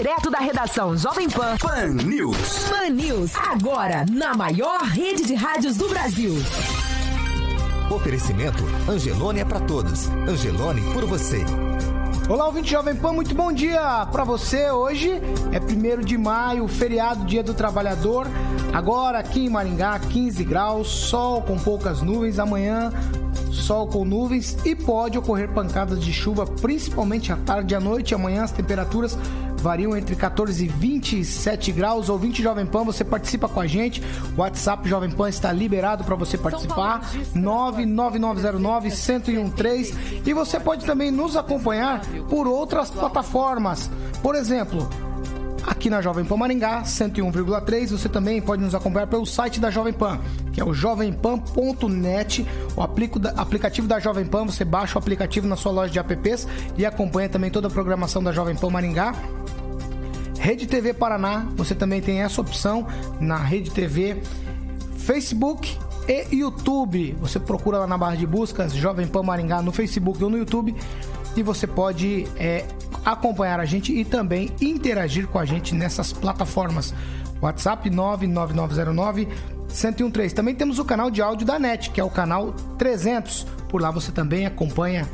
Direto 0.00 0.30
da 0.30 0.38
redação 0.38 0.96
Jovem 0.96 1.28
Pan. 1.28 1.58
Pan 1.58 1.88
News. 1.88 2.70
Pan 2.70 2.88
News. 2.88 3.32
Agora, 3.36 4.06
na 4.10 4.34
maior 4.34 4.80
rede 4.80 5.26
de 5.26 5.34
rádios 5.34 5.76
do 5.76 5.90
Brasil. 5.90 6.32
Oferecimento 7.90 8.64
Angelone 8.88 9.40
é 9.40 9.44
para 9.44 9.60
todos. 9.60 10.08
Angelone 10.26 10.80
por 10.94 11.04
você. 11.04 11.44
Olá, 12.30 12.46
ouvinte 12.46 12.70
Jovem 12.70 12.96
Pan, 12.96 13.12
muito 13.12 13.34
bom 13.34 13.52
dia 13.52 14.06
para 14.10 14.24
você. 14.24 14.70
Hoje 14.70 15.20
é 15.52 15.58
1 15.58 16.00
de 16.00 16.16
maio, 16.16 16.66
feriado, 16.66 17.26
dia 17.26 17.42
do 17.42 17.52
trabalhador. 17.52 18.26
Agora 18.72 19.18
aqui 19.18 19.44
em 19.44 19.50
Maringá, 19.50 19.98
15 19.98 20.44
graus, 20.44 20.88
sol 20.88 21.42
com 21.42 21.58
poucas 21.58 22.00
nuvens. 22.00 22.38
Amanhã, 22.38 22.90
sol 23.50 23.86
com 23.86 24.04
nuvens 24.04 24.56
e 24.64 24.74
pode 24.74 25.18
ocorrer 25.18 25.50
pancadas 25.50 26.00
de 26.00 26.12
chuva, 26.12 26.46
principalmente 26.46 27.32
à 27.32 27.36
tarde 27.36 27.74
e 27.74 27.76
à 27.76 27.80
noite. 27.80 28.14
Amanhã 28.14 28.44
as 28.44 28.52
temperaturas 28.52 29.16
variam 29.60 29.96
entre 29.96 30.14
14 30.16 30.64
e 30.64 30.68
27 30.68 31.70
graus. 31.72 32.08
Ouvinte 32.08 32.42
Jovem 32.42 32.64
Pan, 32.66 32.84
você 32.84 33.04
participa 33.04 33.48
com 33.48 33.60
a 33.60 33.66
gente. 33.66 34.02
O 34.36 34.40
WhatsApp 34.40 34.88
Jovem 34.88 35.10
Pan 35.10 35.28
está 35.28 35.52
liberado 35.52 36.04
para 36.04 36.16
você 36.16 36.38
participar. 36.38 37.02
99909-1013. 37.34 40.22
E 40.26 40.32
você 40.32 40.58
pode 40.58 40.86
também 40.86 41.10
nos 41.10 41.36
acompanhar 41.36 42.00
por 42.28 42.46
outras 42.46 42.90
plataformas. 42.90 43.90
Por 44.22 44.34
exemplo, 44.34 44.88
aqui 45.66 45.90
na 45.90 46.00
Jovem 46.00 46.24
Pan 46.24 46.36
Maringá, 46.36 46.82
101,3. 46.82 47.90
Você 47.90 48.08
também 48.08 48.40
pode 48.40 48.62
nos 48.62 48.74
acompanhar 48.74 49.06
pelo 49.06 49.26
site 49.26 49.60
da 49.60 49.70
Jovem 49.70 49.92
Pan, 49.92 50.20
que 50.52 50.60
é 50.60 50.64
o 50.64 50.72
jovempan.net. 50.72 52.46
O 52.76 52.82
aplicativo 52.82 53.86
da 53.86 53.98
Jovem 53.98 54.24
Pan, 54.24 54.44
você 54.44 54.64
baixa 54.64 54.96
o 54.96 54.98
aplicativo 54.98 55.46
na 55.46 55.56
sua 55.56 55.72
loja 55.72 55.92
de 55.92 55.98
apps 55.98 56.46
e 56.76 56.84
acompanha 56.84 57.28
também 57.28 57.50
toda 57.50 57.68
a 57.68 57.70
programação 57.70 58.22
da 58.22 58.32
Jovem 58.32 58.56
Pan 58.56 58.70
Maringá. 58.70 59.14
Rede 60.38 60.66
TV 60.66 60.94
Paraná, 60.94 61.46
você 61.54 61.74
também 61.74 62.00
tem 62.00 62.22
essa 62.22 62.40
opção 62.40 62.86
na 63.20 63.36
Rede 63.36 63.70
TV, 63.70 64.22
Facebook 64.96 65.76
e 66.08 66.36
YouTube. 66.36 67.14
Você 67.20 67.38
procura 67.38 67.78
lá 67.78 67.86
na 67.86 67.98
barra 67.98 68.16
de 68.16 68.26
buscas 68.26 68.72
Jovem 68.72 69.06
Pan 69.06 69.22
Maringá 69.22 69.60
no 69.60 69.70
Facebook 69.70 70.22
ou 70.24 70.30
no 70.30 70.38
YouTube 70.38 70.74
e 71.36 71.42
você 71.42 71.66
pode 71.66 72.26
é, 72.36 72.64
acompanhar 73.04 73.60
a 73.60 73.64
gente 73.64 73.92
e 73.92 74.04
também 74.04 74.50
interagir 74.60 75.26
com 75.26 75.38
a 75.38 75.44
gente 75.44 75.74
nessas 75.74 76.12
plataformas. 76.12 76.94
WhatsApp 77.40 77.88
99909 77.88 79.28
1013. 79.70 80.34
Também 80.34 80.54
temos 80.54 80.78
o 80.78 80.84
canal 80.84 81.10
de 81.10 81.22
áudio 81.22 81.46
da 81.46 81.58
NET, 81.58 81.90
que 81.90 82.00
é 82.00 82.04
o 82.04 82.10
canal 82.10 82.52
300. 82.76 83.46
Por 83.68 83.80
lá 83.80 83.90
você 83.90 84.12
também 84.12 84.46
acompanha 84.46 85.08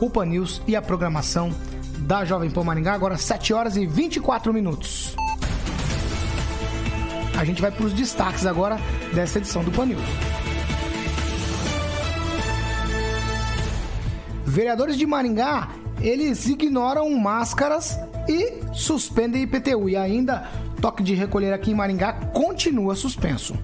o 0.00 0.08
Pan 0.08 0.26
News 0.26 0.62
e 0.66 0.76
a 0.76 0.82
programação 0.82 1.50
da 1.98 2.24
Jovem 2.24 2.50
Pan 2.50 2.64
Maringá, 2.64 2.92
agora 2.92 3.16
7 3.16 3.52
horas 3.52 3.76
e 3.76 3.86
24 3.86 4.52
minutos. 4.52 5.16
A 7.38 7.44
gente 7.44 7.60
vai 7.60 7.70
para 7.70 7.84
os 7.84 7.92
destaques 7.92 8.46
agora 8.46 8.78
dessa 9.14 9.38
edição 9.38 9.62
do 9.62 9.70
Pan 9.70 9.86
News. 9.86 10.02
Vereadores 14.44 14.96
de 14.96 15.04
Maringá, 15.04 15.68
eles 16.00 16.46
ignoram 16.46 17.10
máscaras 17.18 17.98
e 18.28 18.62
suspendem 18.72 19.42
IPTU. 19.42 19.88
E 19.88 19.96
ainda, 19.96 20.48
toque 20.80 21.02
de 21.02 21.14
recolher 21.14 21.52
aqui 21.52 21.70
em 21.70 21.74
Maringá 21.74 22.12
continua 22.32 22.94
suspenso. 22.94 23.54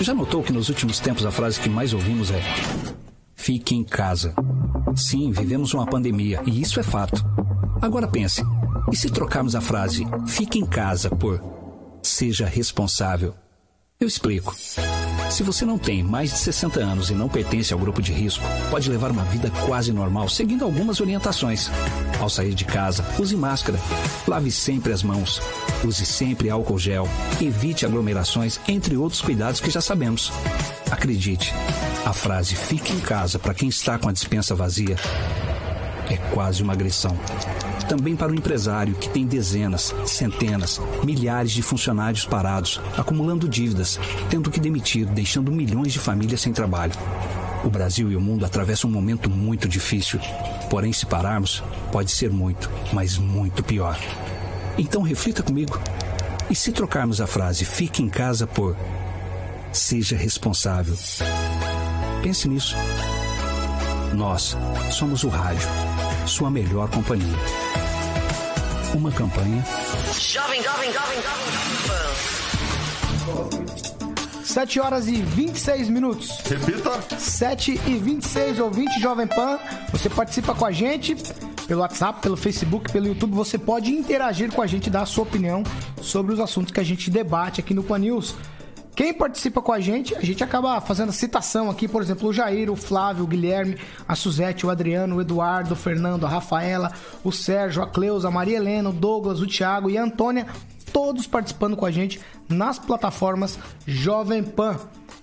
Já 0.00 0.12
notou 0.12 0.42
que 0.42 0.52
nos 0.52 0.68
últimos 0.68 0.98
tempos 0.98 1.24
a 1.24 1.30
frase 1.30 1.60
que 1.60 1.68
mais 1.68 1.92
ouvimos 1.94 2.30
é: 2.30 2.40
Fique 3.34 3.74
em 3.74 3.84
casa. 3.84 4.34
Sim, 4.96 5.30
vivemos 5.30 5.74
uma 5.74 5.86
pandemia 5.86 6.42
e 6.46 6.60
isso 6.60 6.80
é 6.80 6.82
fato. 6.82 7.24
Agora 7.80 8.08
pense: 8.08 8.42
e 8.92 8.96
se 8.96 9.10
trocarmos 9.10 9.54
a 9.54 9.60
frase 9.60 10.04
fique 10.26 10.58
em 10.58 10.66
casa 10.66 11.10
por 11.10 11.42
seja 12.02 12.46
responsável? 12.46 13.34
Eu 13.98 14.08
explico. 14.08 14.54
Se 15.34 15.42
você 15.42 15.64
não 15.64 15.76
tem 15.76 16.00
mais 16.00 16.30
de 16.30 16.38
60 16.38 16.78
anos 16.78 17.10
e 17.10 17.12
não 17.12 17.28
pertence 17.28 17.72
ao 17.72 17.78
grupo 17.80 18.00
de 18.00 18.12
risco, 18.12 18.44
pode 18.70 18.88
levar 18.88 19.10
uma 19.10 19.24
vida 19.24 19.50
quase 19.66 19.92
normal 19.92 20.28
seguindo 20.28 20.64
algumas 20.64 21.00
orientações. 21.00 21.68
Ao 22.20 22.30
sair 22.30 22.54
de 22.54 22.64
casa, 22.64 23.04
use 23.18 23.36
máscara. 23.36 23.76
Lave 24.28 24.52
sempre 24.52 24.92
as 24.92 25.02
mãos. 25.02 25.42
Use 25.84 26.06
sempre 26.06 26.50
álcool 26.50 26.78
gel. 26.78 27.08
Evite 27.42 27.84
aglomerações, 27.84 28.60
entre 28.68 28.96
outros 28.96 29.20
cuidados 29.20 29.60
que 29.60 29.70
já 29.70 29.80
sabemos. 29.80 30.32
Acredite, 30.88 31.52
a 32.06 32.12
frase 32.12 32.54
fique 32.54 32.92
em 32.92 33.00
casa 33.00 33.36
para 33.36 33.54
quem 33.54 33.68
está 33.68 33.98
com 33.98 34.08
a 34.08 34.12
dispensa 34.12 34.54
vazia 34.54 34.94
é 36.10 36.16
quase 36.32 36.62
uma 36.62 36.72
agressão. 36.72 37.16
Também 37.88 38.16
para 38.16 38.32
o 38.32 38.34
empresário 38.34 38.94
que 38.94 39.08
tem 39.08 39.26
dezenas, 39.26 39.94
centenas, 40.06 40.80
milhares 41.04 41.52
de 41.52 41.62
funcionários 41.62 42.24
parados, 42.24 42.80
acumulando 42.96 43.48
dívidas, 43.48 44.00
tendo 44.30 44.50
que 44.50 44.58
demitir, 44.58 45.06
deixando 45.06 45.52
milhões 45.52 45.92
de 45.92 45.98
famílias 45.98 46.40
sem 46.40 46.52
trabalho. 46.52 46.92
O 47.64 47.70
Brasil 47.70 48.10
e 48.10 48.16
o 48.16 48.20
mundo 48.20 48.44
atravessam 48.44 48.90
um 48.90 48.92
momento 48.92 49.30
muito 49.30 49.68
difícil. 49.68 50.20
Porém, 50.68 50.92
se 50.92 51.06
pararmos, 51.06 51.62
pode 51.92 52.10
ser 52.10 52.30
muito, 52.30 52.70
mas 52.92 53.16
muito 53.16 53.62
pior. 53.62 53.98
Então 54.76 55.02
reflita 55.02 55.42
comigo. 55.42 55.80
E 56.50 56.54
se 56.54 56.72
trocarmos 56.72 57.20
a 57.20 57.26
frase 57.26 57.64
fique 57.64 58.02
em 58.02 58.08
casa 58.08 58.46
por 58.46 58.76
seja 59.72 60.16
responsável? 60.16 60.96
Pense 62.22 62.48
nisso. 62.48 62.76
Nós 64.14 64.56
somos 64.90 65.24
o 65.24 65.28
rádio, 65.28 65.68
sua 66.26 66.50
melhor 66.50 66.88
companhia. 66.90 67.73
Uma 68.94 69.10
campanha. 69.10 69.64
Jovem, 70.20 70.62
jovem, 70.62 70.92
jovem, 70.92 71.16
jovem. 71.22 71.34
7 74.44 74.78
horas 74.78 75.08
e 75.08 75.14
26 75.14 75.88
minutos. 75.88 76.38
Repita. 76.48 77.18
7 77.18 77.80
e 77.88 77.98
26, 77.98 78.60
ouvinte 78.60 79.00
Jovem 79.00 79.26
Pan. 79.26 79.58
Você 79.90 80.08
participa 80.08 80.54
com 80.54 80.64
a 80.64 80.70
gente 80.70 81.16
pelo 81.66 81.80
WhatsApp, 81.80 82.20
pelo 82.20 82.36
Facebook, 82.36 82.92
pelo 82.92 83.08
YouTube. 83.08 83.34
Você 83.34 83.58
pode 83.58 83.90
interagir 83.90 84.52
com 84.52 84.62
a 84.62 84.66
gente, 84.66 84.88
dar 84.88 85.02
a 85.02 85.06
sua 85.06 85.24
opinião 85.24 85.64
sobre 86.00 86.32
os 86.32 86.38
assuntos 86.38 86.72
que 86.72 86.78
a 86.78 86.84
gente 86.84 87.10
debate 87.10 87.60
aqui 87.60 87.74
no 87.74 87.82
Pan 87.82 87.98
News. 87.98 88.36
Quem 88.94 89.12
participa 89.12 89.60
com 89.60 89.72
a 89.72 89.80
gente, 89.80 90.14
a 90.14 90.20
gente 90.20 90.44
acaba 90.44 90.80
fazendo 90.80 91.10
citação 91.10 91.68
aqui, 91.68 91.88
por 91.88 92.00
exemplo, 92.00 92.28
o 92.28 92.32
Jair, 92.32 92.70
o 92.70 92.76
Flávio, 92.76 93.24
o 93.24 93.26
Guilherme, 93.26 93.76
a 94.06 94.14
Suzete, 94.14 94.64
o 94.64 94.70
Adriano, 94.70 95.16
o 95.16 95.20
Eduardo, 95.20 95.72
o 95.72 95.76
Fernando, 95.76 96.24
a 96.24 96.28
Rafaela, 96.28 96.92
o 97.24 97.32
Sérgio, 97.32 97.82
a 97.82 97.88
Cleusa, 97.88 98.28
a 98.28 98.30
Maria 98.30 98.56
Helena, 98.56 98.90
o 98.90 98.92
Douglas, 98.92 99.40
o 99.40 99.48
Thiago 99.48 99.90
e 99.90 99.98
a 99.98 100.04
Antônia, 100.04 100.46
todos 100.92 101.26
participando 101.26 101.76
com 101.76 101.84
a 101.84 101.90
gente 101.90 102.20
nas 102.48 102.78
plataformas 102.78 103.58
Jovem 103.84 104.44
Pan. 104.44 104.78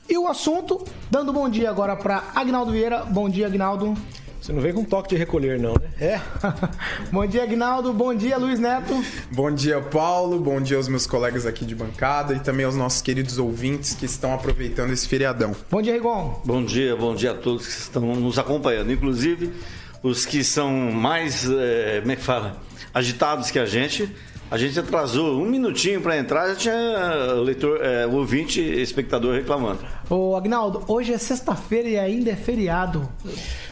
E 0.10 0.18
o 0.18 0.28
assunto, 0.28 0.84
dando 1.10 1.32
bom 1.32 1.48
dia 1.48 1.70
agora 1.70 1.96
para 1.96 2.26
Agnaldo 2.36 2.74
Vieira. 2.74 3.06
Bom 3.06 3.30
dia, 3.30 3.48
Agnaldo. 3.48 3.96
Você 4.42 4.52
não 4.52 4.60
vem 4.60 4.74
com 4.74 4.84
toque 4.84 5.10
de 5.10 5.18
recolher, 5.18 5.60
não, 5.60 5.74
né? 5.74 5.92
É. 6.00 6.20
bom 7.14 7.28
dia, 7.28 7.44
Agnaldo. 7.44 7.94
Bom 7.94 8.12
dia, 8.12 8.40
Luiz 8.40 8.60
Neto. 8.60 8.92
Bom 9.32 9.52
dia, 9.52 9.80
Paulo. 9.80 10.40
Bom 10.40 10.60
dia 10.60 10.78
aos 10.78 10.88
meus 10.88 11.06
colegas 11.06 11.46
aqui 11.46 11.64
de 11.64 11.76
bancada 11.76 12.34
e 12.34 12.40
também 12.40 12.66
aos 12.66 12.76
nossos 12.76 13.04
queridos 13.04 13.38
ouvintes 13.38 13.94
que 13.94 14.06
estão 14.06 14.34
aproveitando 14.34 14.92
esse 14.92 15.08
feriadão. 15.08 15.56
Bom 15.70 15.80
dia, 15.80 15.94
Rigon. 15.94 16.42
Bom 16.44 16.66
dia, 16.66 16.96
bom 16.96 17.14
dia 17.14 17.32
a 17.32 17.34
todos 17.36 17.68
que 17.68 17.72
estão 17.72 18.02
nos 18.16 18.40
acompanhando, 18.40 18.92
inclusive 18.92 19.54
os 20.02 20.26
que 20.26 20.44
são 20.44 20.72
mais, 20.92 21.48
é, 21.48 22.00
como 22.00 22.12
é 22.12 22.16
que 22.16 22.24
fala, 22.24 22.58
agitados 22.92 23.52
que 23.52 23.60
a 23.60 23.66
gente. 23.68 24.10
A 24.52 24.58
gente 24.58 24.78
atrasou 24.78 25.42
um 25.42 25.46
minutinho 25.46 26.02
para 26.02 26.18
entrar, 26.18 26.50
já 26.50 26.56
tinha 26.58 27.36
o 27.38 27.42
leitor, 27.42 27.80
é, 27.82 28.06
o 28.06 28.16
ouvinte, 28.16 28.60
espectador 28.60 29.34
reclamando. 29.34 29.80
Ô, 30.10 30.36
Agnaldo, 30.36 30.84
hoje 30.90 31.14
é 31.14 31.18
sexta-feira 31.18 31.88
e 31.88 31.98
ainda 31.98 32.32
é 32.32 32.36
feriado. 32.36 33.08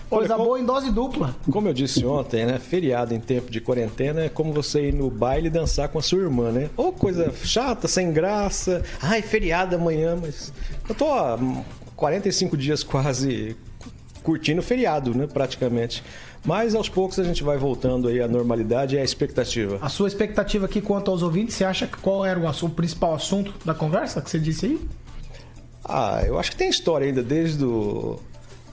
Coisa 0.10 0.36
Olha, 0.36 0.44
boa 0.44 0.58
em 0.58 0.66
dose 0.66 0.90
dupla. 0.90 1.36
Como 1.52 1.68
eu 1.68 1.74
disse 1.74 2.06
ontem, 2.06 2.46
né? 2.46 2.58
Feriado 2.60 3.14
em 3.14 3.20
tempo 3.20 3.52
de 3.52 3.60
quarentena 3.60 4.22
é 4.22 4.30
como 4.30 4.54
você 4.54 4.88
ir 4.88 4.94
no 4.94 5.10
baile 5.10 5.48
e 5.48 5.50
dançar 5.50 5.90
com 5.90 6.00
a 6.00 6.02
sua 6.02 6.20
irmã, 6.20 6.50
né? 6.50 6.70
Ou 6.78 6.94
coisa 6.94 7.30
chata, 7.44 7.86
sem 7.86 8.14
graça. 8.14 8.82
Ai, 9.02 9.22
feriado 9.22 9.76
amanhã, 9.76 10.18
mas. 10.20 10.54
Eu 10.88 10.96
tô 10.96 11.12
há 11.12 11.38
45 11.98 12.56
dias 12.56 12.84
quase 12.86 13.58
curtindo 14.24 14.60
o 14.60 14.64
feriado, 14.64 15.16
né, 15.16 15.28
praticamente. 15.28 16.04
Mas 16.44 16.74
aos 16.74 16.88
poucos 16.88 17.20
a 17.20 17.24
gente 17.24 17.44
vai 17.44 17.58
voltando 17.58 18.08
aí 18.08 18.22
à 18.22 18.28
normalidade 18.28 18.96
e 18.96 19.00
à 19.00 19.04
expectativa. 19.04 19.78
A 19.82 19.90
sua 19.90 20.08
expectativa 20.08 20.66
aqui 20.66 20.82
quanto 20.82 21.12
aos 21.12 21.22
ouvintes, 21.22 21.56
você 21.56 21.66
acha 21.66 21.86
que 21.86 21.98
qual 21.98 22.26
era 22.26 22.40
o, 22.40 22.48
assunto, 22.48 22.72
o 22.72 22.76
principal 22.76 23.14
assunto 23.14 23.54
da 23.66 23.74
conversa 23.74 24.22
que 24.22 24.30
você 24.30 24.40
disse 24.40 24.66
aí? 24.66 24.80
Ah, 25.84 26.22
eu 26.26 26.40
acho 26.40 26.52
que 26.52 26.58
tem 26.58 26.70
história 26.70 27.08
ainda, 27.08 27.24
desde 27.24 27.66
o, 27.66 28.20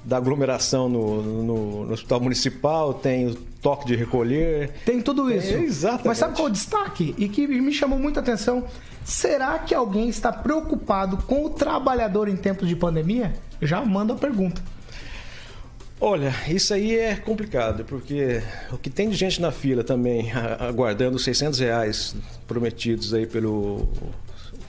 da 0.05 0.19
aglomeração 0.19 0.89
no, 0.89 1.23
no, 1.23 1.85
no, 1.87 1.93
hospital 1.93 2.21
municipal, 2.21 2.95
tem 2.95 3.27
o 3.27 3.35
toque 3.35 3.87
de 3.87 3.97
recolher. 3.97 4.71
Tem 4.85 5.03
tudo 5.03 5.31
isso. 5.33 5.53
É, 5.53 5.61
exatamente. 5.61 6.07
Mas 6.07 6.19
sabe 6.19 6.37
qual 6.37 6.47
é 6.47 6.51
o 6.51 6.53
destaque? 6.53 7.15
E 7.19 7.29
que 7.29 7.47
me 7.49 7.73
chamou 7.73 7.99
muita 7.99 8.21
atenção? 8.21 8.65
Será 9.05 9.59
que 9.59 9.75
alguém 9.75 10.09
está 10.09 10.33
preocupado 10.33 11.17
com 11.19 11.45
o 11.45 11.51
trabalhador 11.51 12.29
em 12.29 12.37
tempos 12.37 12.69
de 12.69 12.77
pandemia? 12.77 13.35
Já 13.61 13.85
manda 13.85 14.13
a 14.13 14.17
pergunta. 14.17 14.63
Olha, 15.99 16.35
isso 16.47 16.75
aí 16.75 16.95
é 16.95 17.17
complicado, 17.17 17.83
porque 17.85 18.43
o 18.71 18.77
que 18.77 18.91
tem 18.91 19.09
de 19.09 19.17
gente 19.17 19.41
na 19.41 19.51
fila 19.51 19.83
também 19.83 20.31
aguardando 20.61 21.17
os 21.17 21.25
600 21.25 21.59
reais 21.59 22.15
prometidos 22.47 23.15
aí 23.15 23.27
pelo, 23.27 23.89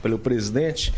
pelo 0.02 0.18
presidente, 0.18 0.94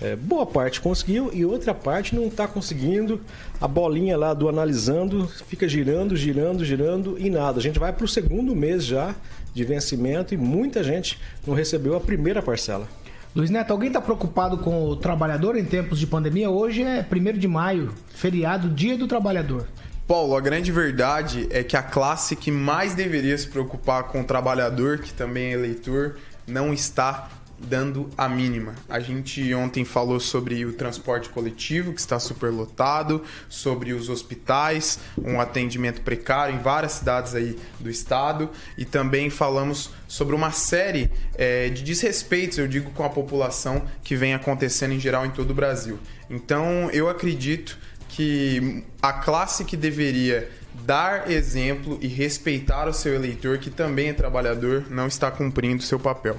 é, 0.00 0.14
boa 0.14 0.46
parte 0.46 0.80
conseguiu 0.80 1.30
e 1.32 1.44
outra 1.44 1.74
parte 1.74 2.14
não 2.14 2.26
está 2.26 2.46
conseguindo. 2.46 3.20
A 3.60 3.66
bolinha 3.66 4.16
lá 4.16 4.32
do 4.32 4.48
analisando 4.48 5.26
fica 5.48 5.68
girando, 5.68 6.16
girando, 6.16 6.64
girando 6.64 7.16
e 7.18 7.28
nada. 7.28 7.58
A 7.58 7.62
gente 7.62 7.78
vai 7.78 7.92
para 7.92 8.04
o 8.04 8.08
segundo 8.08 8.54
mês 8.54 8.84
já 8.84 9.12
de 9.52 9.64
vencimento 9.64 10.34
e 10.34 10.36
muita 10.36 10.84
gente 10.84 11.18
não 11.44 11.52
recebeu 11.54 11.96
a 11.96 12.00
primeira 12.00 12.40
parcela. 12.40 12.88
Luiz 13.34 13.50
Neto, 13.50 13.72
alguém 13.72 13.88
está 13.88 14.00
preocupado 14.00 14.58
com 14.58 14.86
o 14.86 14.94
trabalhador 14.94 15.56
em 15.56 15.64
tempos 15.64 15.98
de 15.98 16.06
pandemia? 16.06 16.48
Hoje 16.48 16.84
é 16.84 17.04
1 17.04 17.36
de 17.36 17.48
maio, 17.48 17.92
feriado, 18.14 18.68
dia 18.68 18.96
do 18.96 19.08
trabalhador. 19.08 19.66
Paulo, 20.06 20.36
a 20.36 20.40
grande 20.40 20.70
verdade 20.70 21.48
é 21.50 21.64
que 21.64 21.76
a 21.76 21.82
classe 21.82 22.36
que 22.36 22.52
mais 22.52 22.94
deveria 22.94 23.36
se 23.36 23.48
preocupar 23.48 24.04
com 24.04 24.20
o 24.20 24.24
trabalhador, 24.24 25.00
que 25.00 25.12
também 25.12 25.46
é 25.46 25.52
eleitor, 25.54 26.14
não 26.46 26.72
está 26.72 27.28
dando 27.58 28.08
a 28.16 28.28
mínima. 28.28 28.74
A 28.88 29.00
gente 29.00 29.54
ontem 29.54 29.84
falou 29.84 30.20
sobre 30.20 30.64
o 30.64 30.72
transporte 30.72 31.28
coletivo, 31.28 31.92
que 31.92 32.00
está 32.00 32.18
superlotado, 32.18 33.22
sobre 33.48 33.92
os 33.92 34.08
hospitais, 34.08 34.98
um 35.16 35.40
atendimento 35.40 36.00
precário 36.02 36.54
em 36.54 36.58
várias 36.58 36.92
cidades 36.92 37.34
aí 37.34 37.58
do 37.80 37.90
estado, 37.90 38.50
e 38.76 38.84
também 38.84 39.30
falamos 39.30 39.90
sobre 40.06 40.34
uma 40.34 40.50
série 40.50 41.10
é, 41.34 41.68
de 41.68 41.82
desrespeitos, 41.82 42.58
eu 42.58 42.68
digo, 42.68 42.90
com 42.90 43.04
a 43.04 43.10
população 43.10 43.82
que 44.02 44.16
vem 44.16 44.34
acontecendo 44.34 44.92
em 44.92 45.00
geral 45.00 45.24
em 45.26 45.30
todo 45.30 45.50
o 45.50 45.54
Brasil. 45.54 45.98
Então, 46.28 46.90
eu 46.92 47.08
acredito 47.08 47.78
que 48.08 48.84
a 49.02 49.12
classe 49.12 49.64
que 49.64 49.76
deveria 49.76 50.48
dar 50.84 51.30
exemplo 51.30 51.98
e 52.00 52.06
respeitar 52.06 52.88
o 52.88 52.92
seu 52.92 53.14
eleitor, 53.14 53.58
que 53.58 53.70
também 53.70 54.08
é 54.08 54.12
trabalhador, 54.12 54.84
não 54.90 55.06
está 55.06 55.30
cumprindo 55.30 55.82
seu 55.82 55.98
papel. 55.98 56.38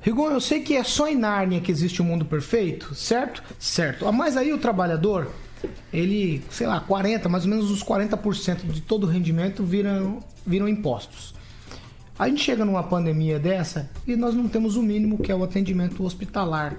Rigon, 0.00 0.30
eu 0.30 0.40
sei 0.40 0.60
que 0.60 0.76
é 0.76 0.84
só 0.84 1.08
em 1.08 1.16
Nárnia 1.16 1.60
que 1.60 1.72
existe 1.72 2.00
um 2.00 2.04
mundo 2.04 2.24
perfeito, 2.24 2.94
certo? 2.94 3.42
Certo. 3.58 4.06
Ah, 4.06 4.12
mas 4.12 4.36
aí 4.36 4.52
o 4.52 4.58
trabalhador, 4.58 5.28
ele, 5.92 6.42
sei 6.50 6.66
lá, 6.66 6.80
40, 6.80 7.28
mais 7.28 7.44
ou 7.44 7.50
menos 7.50 7.70
uns 7.70 7.82
40% 7.82 8.70
de 8.70 8.80
todo 8.80 9.04
o 9.04 9.10
rendimento 9.10 9.64
viram, 9.64 10.20
viram 10.46 10.68
impostos. 10.68 11.34
A 12.18 12.28
gente 12.28 12.42
chega 12.42 12.64
numa 12.64 12.82
pandemia 12.82 13.38
dessa 13.38 13.88
e 14.06 14.16
nós 14.16 14.34
não 14.34 14.48
temos 14.48 14.76
o 14.76 14.82
mínimo 14.82 15.18
que 15.18 15.30
é 15.30 15.34
o 15.34 15.44
atendimento 15.44 16.04
hospitalar. 16.04 16.76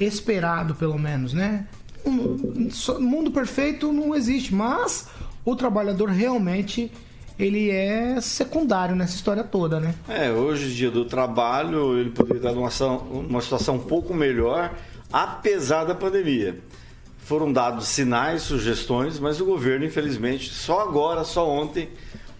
Esperado, 0.00 0.74
pelo 0.74 0.98
menos, 0.98 1.32
né? 1.32 1.66
Um 2.04 2.68
mundo 3.00 3.30
perfeito 3.30 3.92
não 3.92 4.14
existe, 4.14 4.54
mas 4.54 5.08
o 5.44 5.54
trabalhador 5.54 6.08
realmente 6.10 6.90
ele 7.38 7.70
é 7.70 8.20
secundário 8.20 8.94
nessa 8.94 9.16
história 9.16 9.42
toda, 9.42 9.80
né? 9.80 9.94
É, 10.08 10.30
hoje, 10.30 10.74
dia 10.74 10.90
do 10.90 11.04
trabalho, 11.04 11.98
ele 11.98 12.10
poderia 12.10 12.38
estar 12.38 12.52
numa, 12.52 12.70
numa 13.22 13.40
situação 13.40 13.76
um 13.76 13.80
pouco 13.80 14.14
melhor, 14.14 14.72
apesar 15.12 15.84
da 15.84 15.94
pandemia. 15.94 16.58
Foram 17.18 17.52
dados 17.52 17.88
sinais, 17.88 18.42
sugestões, 18.42 19.18
mas 19.18 19.40
o 19.40 19.44
governo, 19.44 19.84
infelizmente, 19.84 20.50
só 20.50 20.80
agora, 20.80 21.24
só 21.24 21.48
ontem, 21.48 21.88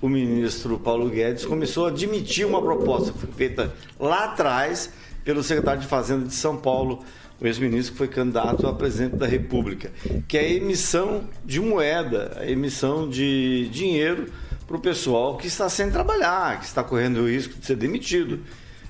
o 0.00 0.08
ministro 0.08 0.78
Paulo 0.78 1.08
Guedes 1.08 1.46
começou 1.46 1.86
a 1.86 1.88
admitir 1.88 2.46
uma 2.46 2.60
proposta 2.60 3.10
que 3.10 3.18
foi 3.18 3.32
feita 3.32 3.72
lá 3.98 4.26
atrás 4.26 4.92
pelo 5.24 5.42
secretário 5.42 5.80
de 5.80 5.86
Fazenda 5.86 6.26
de 6.26 6.34
São 6.34 6.58
Paulo, 6.58 7.02
o 7.40 7.46
ex-ministro 7.46 7.92
que 7.92 7.98
foi 7.98 8.08
candidato 8.08 8.66
a 8.66 8.74
presidente 8.74 9.16
da 9.16 9.26
República, 9.26 9.90
que 10.28 10.36
é 10.36 10.42
a 10.42 10.52
emissão 10.52 11.24
de 11.44 11.60
moeda, 11.60 12.36
a 12.38 12.48
emissão 12.48 13.08
de 13.08 13.68
dinheiro 13.72 14.26
para 14.66 14.76
o 14.76 14.80
pessoal 14.80 15.36
que 15.36 15.46
está 15.46 15.68
sem 15.68 15.90
trabalhar, 15.90 16.58
que 16.58 16.66
está 16.66 16.82
correndo 16.82 17.18
o 17.18 17.28
risco 17.28 17.54
de 17.54 17.66
ser 17.66 17.76
demitido. 17.76 18.40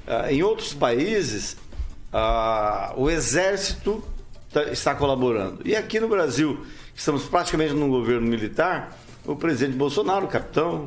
Uh, 0.06 0.30
em 0.30 0.42
outros 0.42 0.72
países, 0.72 1.56
uh, 2.12 3.00
o 3.00 3.10
exército 3.10 4.04
tá, 4.52 4.64
está 4.64 4.94
colaborando. 4.94 5.60
E 5.64 5.74
aqui 5.74 5.98
no 5.98 6.08
Brasil, 6.08 6.64
estamos 6.94 7.24
praticamente 7.24 7.74
num 7.74 7.88
governo 7.88 8.26
militar, 8.26 8.96
o 9.24 9.34
presidente 9.34 9.76
Bolsonaro, 9.76 10.26
o 10.26 10.28
capitão, 10.28 10.86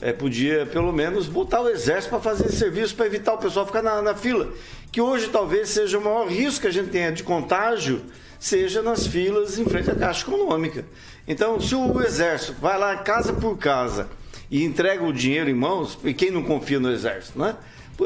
é, 0.00 0.12
podia 0.12 0.64
pelo 0.66 0.92
menos 0.92 1.26
botar 1.26 1.60
o 1.60 1.68
exército 1.68 2.10
para 2.10 2.20
fazer 2.20 2.46
esse 2.46 2.56
serviço, 2.56 2.94
para 2.94 3.06
evitar 3.06 3.34
o 3.34 3.38
pessoal 3.38 3.66
ficar 3.66 3.82
na, 3.82 4.00
na, 4.00 4.14
fila. 4.14 4.52
Que 4.92 5.00
hoje 5.00 5.28
talvez 5.28 5.70
seja 5.70 5.98
o 5.98 6.04
maior 6.04 6.28
risco 6.28 6.60
que 6.60 6.66
a 6.68 6.72
gente 6.72 6.90
tenha 6.90 7.10
de 7.10 7.24
contágio, 7.24 8.02
seja 8.38 8.80
nas 8.82 9.06
filas 9.06 9.58
em 9.58 9.64
frente 9.64 9.90
à 9.90 9.94
Caixa 9.96 10.24
Econômica. 10.24 10.84
Então, 11.26 11.60
se 11.60 11.74
o 11.74 12.00
exército 12.00 12.54
vai 12.60 12.78
lá 12.78 12.96
casa 12.98 13.32
por 13.32 13.58
casa 13.58 14.08
e 14.50 14.64
entrega 14.64 15.04
o 15.04 15.12
dinheiro 15.12 15.50
em 15.50 15.54
mãos, 15.54 15.98
e 16.04 16.14
quem 16.14 16.30
não 16.30 16.42
confia 16.42 16.80
no 16.80 16.90
exército, 16.90 17.38
né? 17.38 17.56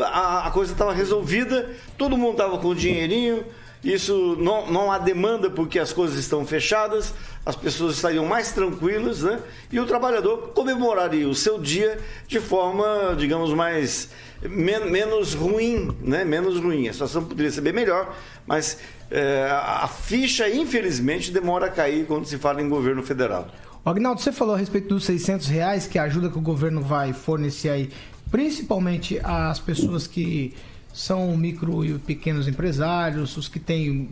A, 0.05 0.47
a 0.47 0.51
coisa 0.51 0.73
estava 0.73 0.93
resolvida, 0.93 1.71
todo 1.99 2.17
mundo 2.17 2.33
estava 2.33 2.59
com 2.59 2.69
o 2.69 2.75
dinheirinho, 2.75 3.45
isso 3.85 4.37
não, 4.39 4.71
não 4.71 4.93
há 4.93 4.99
demanda 4.99 5.51
porque 5.51 5.79
as 5.79 5.93
coisas 5.93 6.17
estão 6.17 6.47
fechadas, 6.47 7.13
as 7.45 7.57
pessoas 7.57 7.97
estariam 7.97 8.25
mais 8.25 8.53
tranquilas, 8.53 9.23
né? 9.23 9.41
E 9.73 9.81
o 9.81 9.87
trabalhador 9.87 10.53
comemoraria 10.55 11.29
o 11.29 11.35
seu 11.35 11.59
dia 11.59 11.99
de 12.29 12.39
forma, 12.39 13.17
digamos, 13.19 13.53
mais 13.53 14.11
men 14.41 14.89
menos 14.89 15.35
ruim, 15.35 15.91
né? 16.01 16.25
Menos 16.25 16.61
ruim. 16.61 16.89
A 16.89 16.93
situação 16.93 17.25
poderia 17.25 17.51
ser 17.51 17.61
bem 17.61 17.73
melhor, 17.73 18.17
mas 18.47 18.79
é, 19.11 19.49
a 19.51 19.89
ficha, 19.89 20.49
infelizmente, 20.49 21.33
demora 21.33 21.67
a 21.67 21.71
cair 21.71 22.07
quando 22.07 22.25
se 22.25 22.39
fala 22.39 22.63
em 22.63 22.69
governo 22.69 23.03
federal. 23.03 23.49
Agnaldo, 23.85 24.21
você 24.21 24.31
falou 24.31 24.55
a 24.55 24.59
respeito 24.59 24.89
dos 24.89 25.05
600 25.05 25.49
reais, 25.49 25.87
que 25.89 25.99
a 25.99 26.05
ajuda 26.05 26.31
que 26.31 26.39
o 26.39 26.41
governo 26.41 26.81
vai 26.81 27.13
fornecer 27.13 27.69
aí, 27.69 27.91
principalmente 28.31 29.19
às 29.25 29.59
pessoas 29.59 30.07
que 30.07 30.55
são 30.93 31.37
micro 31.37 31.85
e 31.85 31.99
pequenos 31.99 32.47
empresários, 32.47 33.37
os 33.37 33.49
que 33.49 33.59
têm 33.59 34.09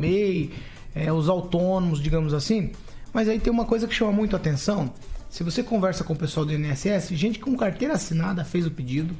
MEI, 0.00 0.50
é, 0.94 1.12
os 1.12 1.28
autônomos, 1.28 2.00
digamos 2.00 2.32
assim. 2.32 2.70
Mas 3.12 3.28
aí 3.28 3.38
tem 3.38 3.52
uma 3.52 3.66
coisa 3.66 3.86
que 3.86 3.94
chama 3.94 4.12
muito 4.12 4.34
a 4.34 4.38
atenção. 4.38 4.90
Se 5.28 5.42
você 5.42 5.62
conversa 5.62 6.02
com 6.04 6.14
o 6.14 6.16
pessoal 6.16 6.46
do 6.46 6.52
INSS, 6.54 7.10
gente 7.10 7.38
com 7.38 7.54
carteira 7.54 7.94
assinada 7.94 8.44
fez 8.44 8.66
o 8.66 8.70
pedido. 8.70 9.14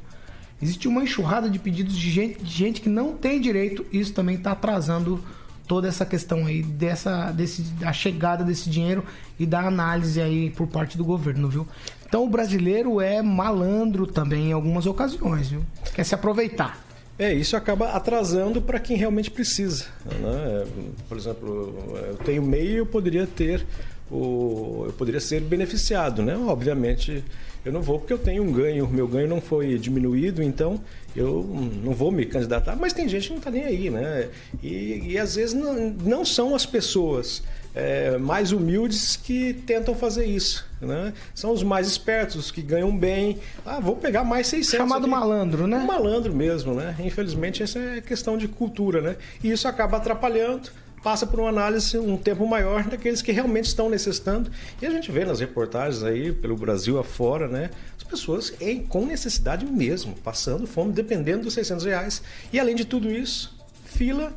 Existe 0.59 0.87
uma 0.87 1.03
enxurrada 1.03 1.49
de 1.49 1.59
pedidos 1.59 1.95
de 1.95 2.09
gente, 2.09 2.43
de 2.43 2.51
gente 2.51 2.81
que 2.81 2.89
não 2.89 3.13
tem 3.15 3.39
direito. 3.39 3.85
Isso 3.91 4.13
também 4.13 4.35
está 4.37 4.53
atrasando 4.53 5.23
toda 5.67 5.87
essa 5.87 6.05
questão 6.05 6.45
aí 6.45 6.61
dessa 6.61 7.31
desse, 7.31 7.61
da 7.73 7.93
chegada 7.93 8.43
desse 8.43 8.69
dinheiro 8.69 9.03
e 9.39 9.45
da 9.45 9.61
análise 9.61 10.21
aí 10.21 10.49
por 10.49 10.67
parte 10.67 10.97
do 10.97 11.05
governo, 11.05 11.49
viu? 11.49 11.67
Então 12.05 12.23
o 12.23 12.29
brasileiro 12.29 13.01
é 13.01 13.21
malandro 13.21 14.05
também 14.05 14.49
em 14.49 14.53
algumas 14.53 14.85
ocasiões, 14.85 15.49
viu? 15.49 15.65
Quer 15.95 16.03
se 16.03 16.13
aproveitar. 16.13 16.82
É, 17.17 17.31
isso 17.33 17.55
acaba 17.55 17.91
atrasando 17.91 18.61
para 18.61 18.79
quem 18.79 18.97
realmente 18.97 19.29
precisa. 19.29 19.85
Né? 20.05 20.65
Por 21.07 21.17
exemplo, 21.17 21.99
eu 22.07 22.15
tenho 22.17 22.41
MEI 22.41 22.79
eu 22.79 22.85
poderia 22.85 23.27
ter 23.27 23.65
o, 24.11 24.83
eu 24.87 24.93
poderia 24.93 25.19
ser 25.19 25.41
beneficiado, 25.41 26.21
né? 26.21 26.35
Obviamente 26.37 27.23
eu 27.65 27.71
não 27.71 27.81
vou 27.81 27.99
porque 27.99 28.13
eu 28.13 28.17
tenho 28.17 28.43
um 28.43 28.51
ganho, 28.51 28.87
meu 28.87 29.07
ganho 29.07 29.27
não 29.27 29.39
foi 29.39 29.77
diminuído, 29.77 30.43
então 30.43 30.81
eu 31.15 31.47
não 31.83 31.93
vou 31.93 32.11
me 32.11 32.25
candidatar, 32.25 32.75
mas 32.75 32.93
tem 32.93 33.07
gente 33.07 33.27
que 33.27 33.29
não 33.29 33.37
está 33.37 33.49
nem 33.49 33.63
aí, 33.63 33.89
né? 33.89 34.29
E, 34.61 35.11
e 35.11 35.17
às 35.17 35.35
vezes 35.35 35.53
não, 35.53 35.89
não 35.91 36.25
são 36.25 36.53
as 36.53 36.65
pessoas 36.65 37.41
é, 37.75 38.17
mais 38.17 38.51
humildes 38.51 39.15
que 39.15 39.53
tentam 39.53 39.95
fazer 39.95 40.25
isso, 40.25 40.65
né? 40.79 41.13
São 41.33 41.51
os 41.51 41.63
mais 41.63 41.87
espertos, 41.87 42.35
os 42.35 42.51
que 42.51 42.61
ganham 42.61 42.95
bem. 42.95 43.39
Ah, 43.65 43.79
vou 43.79 43.95
pegar 43.95 44.23
mais 44.23 44.47
600. 44.47 44.77
Chamado 44.77 45.01
aqui. 45.01 45.09
malandro, 45.09 45.67
né? 45.67 45.83
malandro 45.85 46.33
mesmo, 46.33 46.73
né? 46.73 46.95
Infelizmente 46.99 47.63
essa 47.63 47.79
é 47.79 48.01
questão 48.01 48.37
de 48.37 48.47
cultura, 48.47 49.01
né? 49.01 49.15
E 49.43 49.51
isso 49.51 49.67
acaba 49.67 49.97
atrapalhando 49.97 50.71
passa 51.03 51.27
por 51.27 51.41
uma 51.41 51.49
análise 51.49 51.97
um 51.97 52.15
tempo 52.15 52.47
maior 52.47 52.85
daqueles 52.85 53.21
que 53.21 53.31
realmente 53.31 53.65
estão 53.65 53.89
necessitando. 53.89 54.49
E 54.81 54.85
a 54.85 54.89
gente 54.89 55.11
vê 55.11 55.25
nas 55.25 55.41
reportagens 55.41 56.01
aí 56.01 56.31
pelo 56.31 56.55
Brasil 56.55 56.97
afora, 56.97 57.47
né? 57.47 57.69
As 57.97 58.03
pessoas 58.03 58.53
em, 58.61 58.83
com 58.83 59.05
necessidade 59.05 59.65
mesmo, 59.65 60.15
passando 60.23 60.65
fome, 60.65 60.93
dependendo 60.93 61.43
dos 61.43 61.53
600 61.55 61.85
reais. 61.85 62.23
E 62.53 62.59
além 62.59 62.73
de 62.73 62.85
tudo 62.85 63.11
isso, 63.11 63.53
fila, 63.83 64.31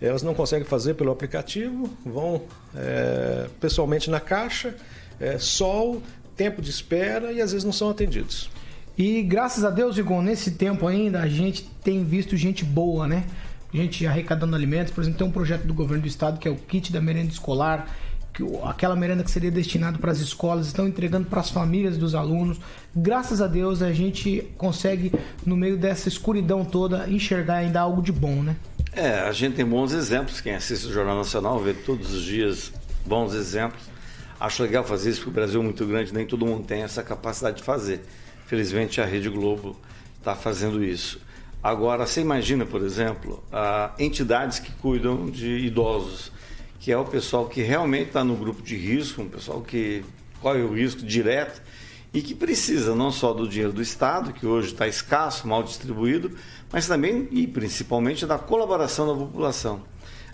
elas 0.00 0.22
não 0.22 0.34
conseguem 0.34 0.64
fazer 0.64 0.94
pelo 0.94 1.10
aplicativo, 1.10 1.90
vão 2.04 2.42
é, 2.74 3.48
pessoalmente 3.60 4.10
na 4.10 4.20
caixa 4.20 4.74
é, 5.20 5.38
sol, 5.38 6.02
tempo 6.34 6.62
de 6.62 6.70
espera 6.70 7.30
e 7.32 7.40
às 7.40 7.52
vezes 7.52 7.64
não 7.64 7.72
são 7.72 7.90
atendidos. 7.90 8.50
E 8.96 9.22
graças 9.22 9.64
a 9.64 9.70
Deus, 9.70 9.98
Igor, 9.98 10.22
nesse 10.22 10.52
tempo 10.52 10.86
ainda 10.86 11.20
a 11.20 11.28
gente 11.28 11.64
tem 11.84 12.02
visto 12.04 12.36
gente 12.36 12.64
boa, 12.64 13.06
né? 13.06 13.24
Gente 13.72 14.06
arrecadando 14.06 14.56
alimentos. 14.56 14.92
Por 14.92 15.02
exemplo, 15.02 15.18
tem 15.18 15.26
um 15.26 15.30
projeto 15.30 15.66
do 15.66 15.74
governo 15.74 16.02
do 16.02 16.08
estado 16.08 16.38
que 16.38 16.48
é 16.48 16.50
o 16.50 16.56
kit 16.56 16.92
da 16.92 17.00
merenda 17.00 17.30
escolar, 17.30 17.88
que 18.32 18.42
aquela 18.64 18.96
merenda 18.96 19.22
que 19.22 19.30
seria 19.30 19.50
destinada 19.50 19.98
para 19.98 20.10
as 20.10 20.18
escolas 20.18 20.66
estão 20.66 20.88
entregando 20.88 21.26
para 21.26 21.40
as 21.40 21.50
famílias 21.50 21.96
dos 21.96 22.14
alunos. 22.14 22.58
Graças 22.94 23.40
a 23.40 23.46
Deus 23.46 23.80
a 23.80 23.92
gente 23.92 24.46
consegue 24.56 25.12
no 25.46 25.56
meio 25.56 25.76
dessa 25.76 26.08
escuridão 26.08 26.64
toda 26.64 27.08
enxergar 27.08 27.56
ainda 27.56 27.80
algo 27.80 28.02
de 28.02 28.12
bom, 28.12 28.42
né? 28.42 28.56
É, 28.92 29.20
a 29.20 29.32
gente 29.32 29.56
tem 29.56 29.64
bons 29.64 29.92
exemplos. 29.92 30.40
Quem 30.40 30.54
assiste 30.54 30.86
o 30.86 30.92
Jornal 30.92 31.16
Nacional 31.16 31.58
vê 31.60 31.72
todos 31.72 32.12
os 32.12 32.22
dias 32.22 32.72
bons 33.06 33.34
exemplos. 33.34 33.82
Acho 34.38 34.62
legal 34.62 34.82
fazer 34.84 35.10
isso 35.10 35.20
porque 35.20 35.30
o 35.30 35.34
Brasil 35.34 35.60
é 35.60 35.64
muito 35.64 35.86
grande, 35.86 36.12
nem 36.12 36.26
todo 36.26 36.46
mundo 36.46 36.64
tem 36.66 36.82
essa 36.82 37.02
capacidade 37.02 37.58
de 37.58 37.62
fazer. 37.62 38.00
Felizmente 38.46 39.00
a 39.00 39.04
Rede 39.04 39.28
Globo 39.28 39.76
está 40.18 40.34
fazendo 40.34 40.82
isso. 40.82 41.20
Agora, 41.62 42.06
você 42.06 42.22
imagina, 42.22 42.64
por 42.64 42.82
exemplo, 42.82 43.44
entidades 43.98 44.58
que 44.58 44.72
cuidam 44.72 45.26
de 45.26 45.58
idosos, 45.58 46.32
que 46.80 46.90
é 46.90 46.96
o 46.96 47.04
pessoal 47.04 47.46
que 47.46 47.60
realmente 47.60 48.08
está 48.08 48.24
no 48.24 48.34
grupo 48.34 48.62
de 48.62 48.76
risco, 48.76 49.20
um 49.20 49.28
pessoal 49.28 49.60
que 49.60 50.02
corre 50.40 50.62
o 50.62 50.72
risco 50.72 51.02
direto 51.02 51.60
e 52.12 52.22
que 52.22 52.34
precisa 52.34 52.94
não 52.94 53.10
só 53.12 53.34
do 53.34 53.46
dinheiro 53.46 53.72
do 53.72 53.82
Estado, 53.82 54.32
que 54.32 54.46
hoje 54.46 54.72
está 54.72 54.88
escasso, 54.88 55.46
mal 55.46 55.62
distribuído, 55.62 56.34
mas 56.72 56.86
também 56.86 57.28
e 57.30 57.46
principalmente 57.46 58.26
da 58.26 58.38
colaboração 58.38 59.06
da 59.06 59.14
população. 59.14 59.82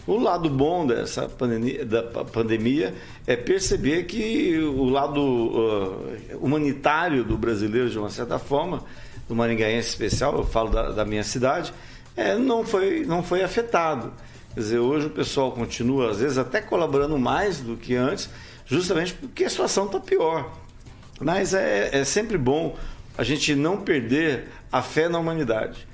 O 0.07 0.19
lado 0.19 0.49
bom 0.49 0.87
dessa 0.87 1.29
pandemia, 1.29 1.85
da 1.85 2.03
pandemia 2.03 2.95
é 3.27 3.35
perceber 3.35 4.05
que 4.05 4.57
o 4.59 4.85
lado 4.85 5.21
uh, 5.21 6.39
humanitário 6.41 7.25
do 7.25 7.37
brasileiro, 7.37 7.91
de 7.91 7.99
uma 7.99 8.09
certa 8.09 8.39
forma, 8.39 8.85
do 9.29 9.35
maringaense 9.35 9.89
especial, 9.89 10.37
eu 10.37 10.45
falo 10.45 10.71
da, 10.71 10.93
da 10.93 11.05
minha 11.05 11.25
cidade, 11.25 11.75
é, 12.17 12.37
não, 12.37 12.65
foi, 12.65 13.05
não 13.05 13.21
foi 13.23 13.43
afetado. 13.43 14.13
Quer 14.55 14.61
dizer, 14.61 14.79
hoje 14.79 15.07
o 15.07 15.11
pessoal 15.11 15.51
continua, 15.51 16.11
às 16.11 16.21
vezes, 16.21 16.39
até 16.39 16.61
colaborando 16.61 17.19
mais 17.19 17.61
do 17.61 17.77
que 17.77 17.97
antes, 17.97 18.31
justamente 18.65 19.13
porque 19.13 19.45
a 19.45 19.51
situação 19.51 19.87
está 19.87 19.99
pior. 19.99 20.53
Mas 21.21 21.53
é, 21.53 21.91
é 21.93 22.05
sempre 22.05 22.39
bom 22.39 22.77
a 23.19 23.25
gente 23.25 23.55
não 23.55 23.79
perder 23.79 24.49
a 24.71 24.83
fé 24.83 25.09
na 25.09 25.19
humanidade. 25.19 25.87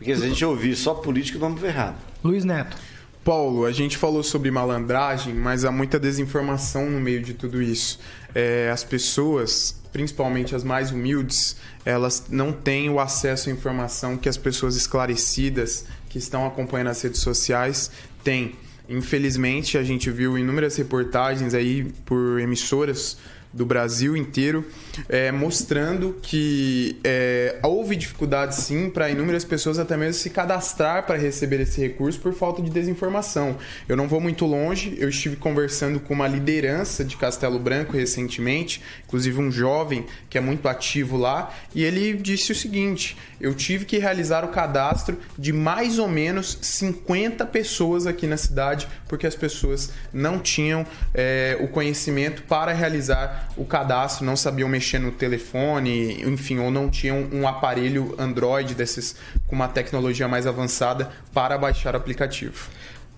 Porque 0.00 0.16
se 0.16 0.24
a 0.24 0.28
gente 0.28 0.42
ouvir 0.42 0.74
só 0.76 0.94
política, 0.94 1.38
vamos 1.38 1.60
ver 1.60 1.68
errado. 1.68 1.96
Luiz 2.24 2.42
Neto. 2.42 2.74
Paulo, 3.22 3.66
a 3.66 3.70
gente 3.70 3.98
falou 3.98 4.22
sobre 4.22 4.50
malandragem, 4.50 5.34
mas 5.34 5.62
há 5.62 5.70
muita 5.70 6.00
desinformação 6.00 6.88
no 6.88 6.98
meio 6.98 7.22
de 7.22 7.34
tudo 7.34 7.60
isso. 7.60 8.00
É, 8.34 8.70
as 8.72 8.82
pessoas, 8.82 9.78
principalmente 9.92 10.56
as 10.56 10.64
mais 10.64 10.90
humildes, 10.90 11.58
elas 11.84 12.28
não 12.30 12.50
têm 12.50 12.88
o 12.88 12.98
acesso 12.98 13.50
à 13.50 13.52
informação 13.52 14.16
que 14.16 14.26
as 14.26 14.38
pessoas 14.38 14.74
esclarecidas 14.74 15.84
que 16.08 16.16
estão 16.16 16.46
acompanhando 16.46 16.88
as 16.88 17.02
redes 17.02 17.20
sociais 17.20 17.90
têm. 18.24 18.54
Infelizmente, 18.88 19.76
a 19.76 19.82
gente 19.82 20.10
viu 20.10 20.38
inúmeras 20.38 20.76
reportagens 20.76 21.52
aí 21.52 21.92
por 22.06 22.40
emissoras 22.40 23.18
do 23.52 23.66
Brasil 23.66 24.16
inteiro, 24.16 24.64
é, 25.08 25.32
mostrando 25.32 26.16
que 26.22 26.96
é, 27.02 27.58
houve 27.62 27.96
dificuldade 27.96 28.54
sim 28.54 28.88
para 28.88 29.10
inúmeras 29.10 29.44
pessoas 29.44 29.78
até 29.78 29.96
mesmo 29.96 30.14
se 30.14 30.30
cadastrar 30.30 31.04
para 31.04 31.16
receber 31.16 31.60
esse 31.60 31.80
recurso 31.80 32.20
por 32.20 32.32
falta 32.32 32.62
de 32.62 32.70
desinformação. 32.70 33.56
Eu 33.88 33.96
não 33.96 34.06
vou 34.06 34.20
muito 34.20 34.46
longe, 34.46 34.96
eu 34.98 35.08
estive 35.08 35.36
conversando 35.36 35.98
com 35.98 36.14
uma 36.14 36.28
liderança 36.28 37.04
de 37.04 37.16
Castelo 37.16 37.58
Branco 37.58 37.92
recentemente, 37.92 38.82
inclusive 39.06 39.40
um 39.40 39.50
jovem 39.50 40.06
que 40.28 40.38
é 40.38 40.40
muito 40.40 40.68
ativo 40.68 41.16
lá, 41.16 41.52
e 41.74 41.82
ele 41.82 42.14
disse 42.14 42.52
o 42.52 42.54
seguinte: 42.54 43.16
eu 43.40 43.54
tive 43.54 43.84
que 43.84 43.98
realizar 43.98 44.44
o 44.44 44.48
cadastro 44.48 45.18
de 45.36 45.52
mais 45.52 45.98
ou 45.98 46.06
menos 46.06 46.58
50 46.60 47.44
pessoas 47.46 48.06
aqui 48.06 48.26
na 48.26 48.36
cidade, 48.36 48.86
porque 49.08 49.26
as 49.26 49.34
pessoas 49.34 49.90
não 50.12 50.38
tinham 50.38 50.86
é, 51.12 51.58
o 51.60 51.66
conhecimento 51.66 52.42
para 52.42 52.72
realizar 52.72 53.39
o 53.56 53.64
cadastro, 53.64 54.24
não 54.24 54.36
sabiam 54.36 54.68
mexer 54.68 54.98
no 54.98 55.12
telefone, 55.12 56.22
enfim, 56.22 56.58
ou 56.58 56.70
não 56.70 56.88
tinham 56.88 57.28
um 57.32 57.46
aparelho 57.46 58.14
Android 58.18 58.74
desses 58.74 59.16
com 59.46 59.56
uma 59.56 59.68
tecnologia 59.68 60.28
mais 60.28 60.46
avançada 60.46 61.10
para 61.32 61.56
baixar 61.58 61.94
o 61.94 61.96
aplicativo. 61.96 62.68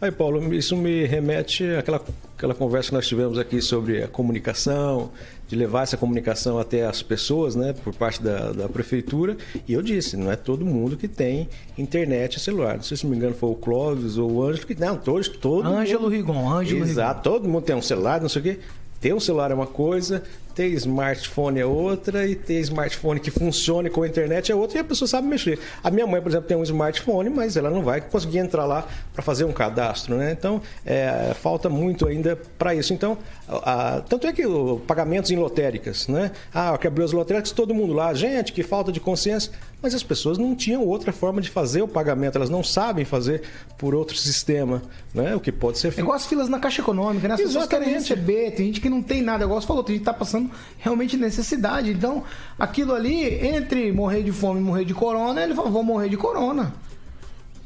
Aí, 0.02 0.10
Paulo, 0.10 0.52
isso 0.52 0.76
me 0.76 1.04
remete 1.06 1.64
àquela, 1.76 2.02
àquela 2.36 2.54
conversa 2.54 2.88
que 2.88 2.94
nós 2.96 3.06
tivemos 3.06 3.38
aqui 3.38 3.62
sobre 3.62 4.02
a 4.02 4.08
comunicação, 4.08 5.12
de 5.46 5.54
levar 5.54 5.82
essa 5.82 5.96
comunicação 5.96 6.58
até 6.58 6.84
as 6.84 7.04
pessoas, 7.04 7.54
né, 7.54 7.72
por 7.72 7.94
parte 7.94 8.20
da, 8.20 8.50
da 8.50 8.68
prefeitura. 8.68 9.36
E 9.68 9.72
eu 9.72 9.80
disse, 9.80 10.16
não 10.16 10.32
é 10.32 10.34
todo 10.34 10.64
mundo 10.64 10.96
que 10.96 11.06
tem 11.06 11.48
internet 11.78 12.34
e 12.34 12.40
celular. 12.40 12.74
Não 12.74 12.82
sei 12.82 12.96
se 12.96 13.06
me 13.06 13.16
engano 13.16 13.32
foi 13.32 13.50
o 13.50 13.54
Clóvis 13.54 14.18
ou 14.18 14.32
o 14.32 14.42
Ângelo, 14.42 14.66
que 14.66 14.74
não, 14.74 14.96
todos, 14.96 15.28
todo 15.28 15.68
Ângelo 15.68 16.02
mundo... 16.02 16.10
Rigon, 16.10 16.52
Ângelo 16.52 16.82
Exato, 16.82 17.20
Rigon. 17.20 17.38
todo 17.38 17.48
mundo 17.48 17.62
tem 17.62 17.76
um 17.76 17.82
celular, 17.82 18.20
não 18.20 18.28
sei 18.28 18.40
o 18.40 18.42
quê. 18.42 18.58
Ter 19.02 19.12
um 19.12 19.18
celular 19.18 19.50
é 19.50 19.54
uma 19.54 19.66
coisa, 19.66 20.22
ter 20.54 20.68
smartphone 20.68 21.60
é 21.60 21.66
outra, 21.66 22.26
e 22.26 22.34
ter 22.34 22.60
smartphone 22.60 23.20
que 23.20 23.30
funcione 23.30 23.90
com 23.90 24.02
a 24.02 24.08
internet 24.08 24.52
é 24.52 24.54
outra, 24.54 24.78
e 24.78 24.80
a 24.80 24.84
pessoa 24.84 25.08
sabe 25.08 25.26
mexer. 25.26 25.58
A 25.82 25.90
minha 25.90 26.06
mãe, 26.06 26.20
por 26.20 26.28
exemplo, 26.28 26.46
tem 26.48 26.56
um 26.56 26.62
smartphone, 26.62 27.30
mas 27.30 27.56
ela 27.56 27.70
não 27.70 27.82
vai 27.82 28.00
conseguir 28.00 28.38
entrar 28.38 28.64
lá 28.64 28.86
para 29.12 29.22
fazer 29.22 29.44
um 29.44 29.52
cadastro, 29.52 30.16
né? 30.16 30.32
Então, 30.32 30.60
é, 30.84 31.32
falta 31.40 31.68
muito 31.68 32.06
ainda 32.06 32.38
para 32.58 32.74
isso. 32.74 32.92
Então, 32.92 33.18
a, 33.48 33.96
a, 33.96 34.00
tanto 34.00 34.26
é 34.26 34.32
que 34.32 34.46
o, 34.46 34.80
pagamentos 34.86 35.30
em 35.30 35.36
lotéricas, 35.36 36.08
né? 36.08 36.30
Ah, 36.52 36.76
que 36.78 36.86
abriu 36.86 37.04
as 37.04 37.12
lotéricas, 37.12 37.50
todo 37.52 37.74
mundo 37.74 37.92
lá, 37.92 38.12
gente, 38.14 38.52
que 38.52 38.62
falta 38.62 38.92
de 38.92 39.00
consciência. 39.00 39.52
Mas 39.82 39.94
as 39.94 40.02
pessoas 40.02 40.38
não 40.38 40.54
tinham 40.54 40.86
outra 40.86 41.12
forma 41.12 41.40
de 41.40 41.50
fazer 41.50 41.82
o 41.82 41.88
pagamento, 41.88 42.36
elas 42.36 42.48
não 42.48 42.62
sabem 42.62 43.04
fazer 43.04 43.42
por 43.76 43.96
outro 43.96 44.16
sistema, 44.16 44.80
né? 45.12 45.34
O 45.34 45.40
que 45.40 45.50
pode 45.50 45.78
ser 45.78 45.90
feito. 45.90 45.98
É 45.98 46.02
igual 46.02 46.16
as 46.16 46.24
filas 46.24 46.48
na 46.48 46.60
Caixa 46.60 46.80
Econômica, 46.80 47.26
né? 47.26 47.34
As 47.34 47.40
Exatamente. 47.40 47.68
pessoas 47.68 47.84
querem 47.84 47.94
receber, 47.94 48.50
tem 48.52 48.66
gente 48.66 48.80
que 48.80 48.88
não 48.88 49.02
tem 49.02 49.20
nada, 49.20 49.42
igual 49.44 49.60
você 49.60 49.66
falou, 49.66 49.82
tem 49.82 49.96
gente 49.96 50.04
que 50.04 50.10
tá 50.10 50.14
passando 50.14 50.41
realmente 50.78 51.16
necessidade. 51.16 51.90
Então, 51.90 52.24
aquilo 52.58 52.94
ali, 52.94 53.24
entre 53.46 53.92
morrer 53.92 54.22
de 54.22 54.32
fome 54.32 54.60
e 54.60 54.62
morrer 54.62 54.84
de 54.84 54.94
corona, 54.94 55.42
ele 55.42 55.54
falou, 55.54 55.70
vou 55.70 55.82
morrer 55.82 56.08
de 56.08 56.16
corona. 56.16 56.72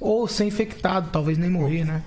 Ou 0.01 0.27
ser 0.27 0.45
infectado, 0.45 1.09
talvez 1.13 1.39
nem 1.39 1.51
morrer, 1.51 1.85
né? 1.85 2.03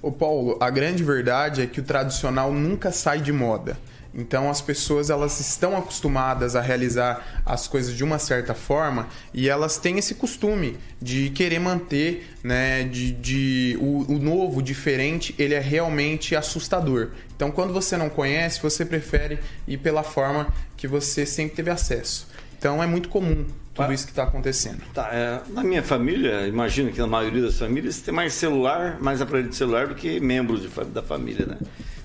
Ô 0.00 0.10
Paulo, 0.10 0.56
a 0.60 0.68
grande 0.68 1.04
verdade 1.04 1.62
é 1.62 1.66
que 1.66 1.80
o 1.80 1.82
tradicional 1.82 2.52
nunca 2.52 2.90
sai 2.90 3.20
de 3.20 3.32
moda. 3.32 3.76
Então 4.14 4.50
as 4.50 4.60
pessoas 4.60 5.10
elas 5.10 5.40
estão 5.40 5.76
acostumadas 5.76 6.54
a 6.54 6.60
realizar 6.60 7.42
as 7.46 7.66
coisas 7.66 7.96
de 7.96 8.04
uma 8.04 8.18
certa 8.18 8.54
forma 8.54 9.08
e 9.32 9.48
elas 9.48 9.78
têm 9.78 9.98
esse 9.98 10.14
costume 10.14 10.78
de 11.00 11.30
querer 11.30 11.58
manter, 11.58 12.28
né, 12.42 12.84
de, 12.84 13.12
de 13.12 13.78
o, 13.80 14.12
o 14.12 14.18
novo, 14.18 14.60
o 14.60 14.62
diferente, 14.62 15.34
ele 15.38 15.54
é 15.54 15.60
realmente 15.60 16.36
assustador. 16.36 17.10
Então 17.34 17.50
quando 17.50 17.72
você 17.72 17.96
não 17.96 18.10
conhece, 18.10 18.60
você 18.62 18.84
prefere 18.84 19.38
ir 19.66 19.78
pela 19.78 20.02
forma 20.02 20.52
que 20.76 20.86
você 20.86 21.24
sempre 21.24 21.56
teve 21.56 21.70
acesso. 21.70 22.28
Então 22.58 22.82
é 22.82 22.86
muito 22.86 23.08
comum 23.08 23.46
tudo 23.74 23.92
isso 23.92 24.04
que 24.04 24.12
está 24.12 24.24
acontecendo. 24.24 24.82
Tá, 24.92 25.08
é, 25.12 25.40
na 25.48 25.64
minha 25.64 25.82
família, 25.82 26.46
imagino 26.46 26.92
que 26.92 26.98
na 27.00 27.06
maioria 27.06 27.42
das 27.42 27.58
famílias 27.58 28.00
tem 28.00 28.12
mais 28.12 28.34
celular, 28.34 28.98
mais 29.00 29.20
aparelho 29.20 29.48
de 29.48 29.56
celular 29.56 29.86
do 29.88 29.94
que 29.94 30.20
membros 30.20 30.62
de, 30.62 30.68
da 30.68 31.02
família, 31.02 31.46
né? 31.46 31.56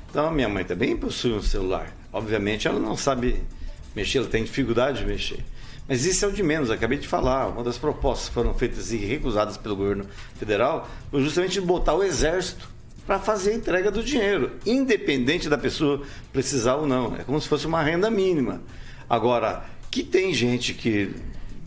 Então, 0.09 0.31
minha 0.31 0.49
mãe 0.49 0.63
também 0.63 0.95
possui 0.95 1.33
um 1.33 1.41
celular. 1.41 1.95
Obviamente, 2.11 2.67
ela 2.67 2.79
não 2.79 2.95
sabe 2.95 3.43
mexer, 3.95 4.19
ela 4.19 4.27
tem 4.27 4.43
dificuldade 4.43 4.99
de 4.99 5.05
mexer. 5.05 5.43
Mas 5.87 6.05
isso 6.05 6.25
é 6.25 6.27
o 6.27 6.31
de 6.31 6.43
menos, 6.43 6.69
acabei 6.69 6.97
de 6.97 7.07
falar. 7.07 7.47
Uma 7.47 7.63
das 7.63 7.77
propostas 7.77 8.27
que 8.27 8.33
foram 8.33 8.53
feitas 8.53 8.91
e 8.91 8.97
recusadas 8.97 9.57
pelo 9.57 9.75
governo 9.75 10.05
federal 10.35 10.89
foi 11.09 11.21
justamente 11.21 11.61
botar 11.61 11.95
o 11.95 12.03
exército 12.03 12.69
para 13.05 13.19
fazer 13.19 13.51
a 13.51 13.55
entrega 13.55 13.89
do 13.89 14.03
dinheiro, 14.03 14.51
independente 14.65 15.47
da 15.47 15.57
pessoa 15.57 16.01
precisar 16.33 16.75
ou 16.75 16.85
não. 16.85 17.15
É 17.15 17.23
como 17.23 17.39
se 17.39 17.47
fosse 17.47 17.65
uma 17.65 17.81
renda 17.81 18.11
mínima. 18.11 18.61
Agora, 19.09 19.63
que 19.89 20.03
tem 20.03 20.33
gente 20.33 20.73
que 20.73 21.15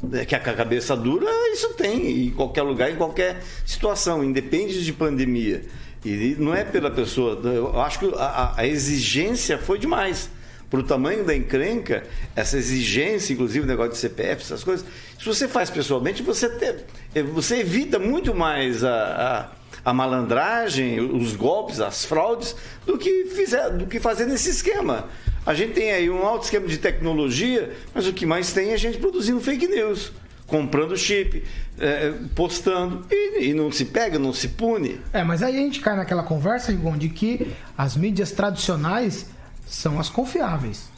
né, 0.02 0.26
que 0.26 0.34
a 0.34 0.40
cabeça 0.40 0.94
dura, 0.94 1.26
isso 1.52 1.72
tem 1.74 2.26
em 2.26 2.30
qualquer 2.30 2.62
lugar, 2.62 2.90
em 2.90 2.96
qualquer 2.96 3.42
situação, 3.64 4.22
independe 4.22 4.84
de 4.84 4.92
pandemia. 4.92 5.62
E 6.04 6.34
não 6.38 6.54
é 6.54 6.64
pela 6.64 6.90
pessoa. 6.90 7.38
Eu 7.44 7.80
acho 7.80 7.98
que 7.98 8.12
a, 8.16 8.54
a 8.56 8.66
exigência 8.66 9.58
foi 9.58 9.78
demais. 9.78 10.30
Para 10.70 10.80
o 10.80 10.82
tamanho 10.84 11.24
da 11.24 11.34
encrenca, 11.34 12.04
essa 12.34 12.56
exigência, 12.56 13.32
inclusive 13.32 13.64
o 13.64 13.68
negócio 13.68 13.92
de 13.92 13.98
CPF, 13.98 14.42
essas 14.42 14.62
coisas, 14.62 14.86
se 15.18 15.24
você 15.24 15.48
faz 15.48 15.68
pessoalmente, 15.68 16.22
você, 16.22 16.48
te, 16.48 17.22
você 17.22 17.56
evita 17.56 17.98
muito 17.98 18.32
mais 18.32 18.84
a, 18.84 19.50
a, 19.84 19.90
a, 19.90 19.92
malandragem, 19.92 21.00
os 21.00 21.34
golpes, 21.34 21.80
as 21.80 22.04
fraudes, 22.04 22.54
do 22.86 22.96
que, 22.96 23.24
fizer, 23.26 23.68
do 23.70 23.86
que 23.86 23.98
fazer 23.98 24.26
nesse 24.26 24.50
esquema. 24.50 25.08
A 25.44 25.54
gente 25.54 25.72
tem 25.72 25.90
aí 25.90 26.08
um 26.08 26.24
alto 26.24 26.44
esquema 26.44 26.68
de 26.68 26.78
tecnologia, 26.78 27.72
mas 27.92 28.06
o 28.06 28.12
que 28.12 28.24
mais 28.24 28.52
tem 28.52 28.70
é 28.70 28.74
a 28.74 28.78
gente 28.78 28.98
produzindo 28.98 29.40
fake 29.40 29.66
news 29.66 30.12
comprando 30.50 30.96
chip, 30.96 31.42
é, 31.78 32.12
postando, 32.34 33.06
e, 33.10 33.46
e, 33.46 33.54
não 33.54 33.70
se 33.70 33.86
pega, 33.86 34.18
não 34.18 34.32
se 34.32 34.48
pune. 34.48 35.00
É, 35.12 35.22
mas 35.22 35.42
aí 35.42 35.56
a 35.56 35.60
gente 35.60 35.80
cai 35.80 35.96
naquela 35.96 36.24
conversa, 36.24 36.72
Igon, 36.72 36.98
de 36.98 37.08
que 37.08 37.52
as 37.78 37.96
mídias 37.96 38.32
tradicionais 38.32 39.26
são 39.66 39.98
as 39.98 40.10
confiáveis. 40.10 40.90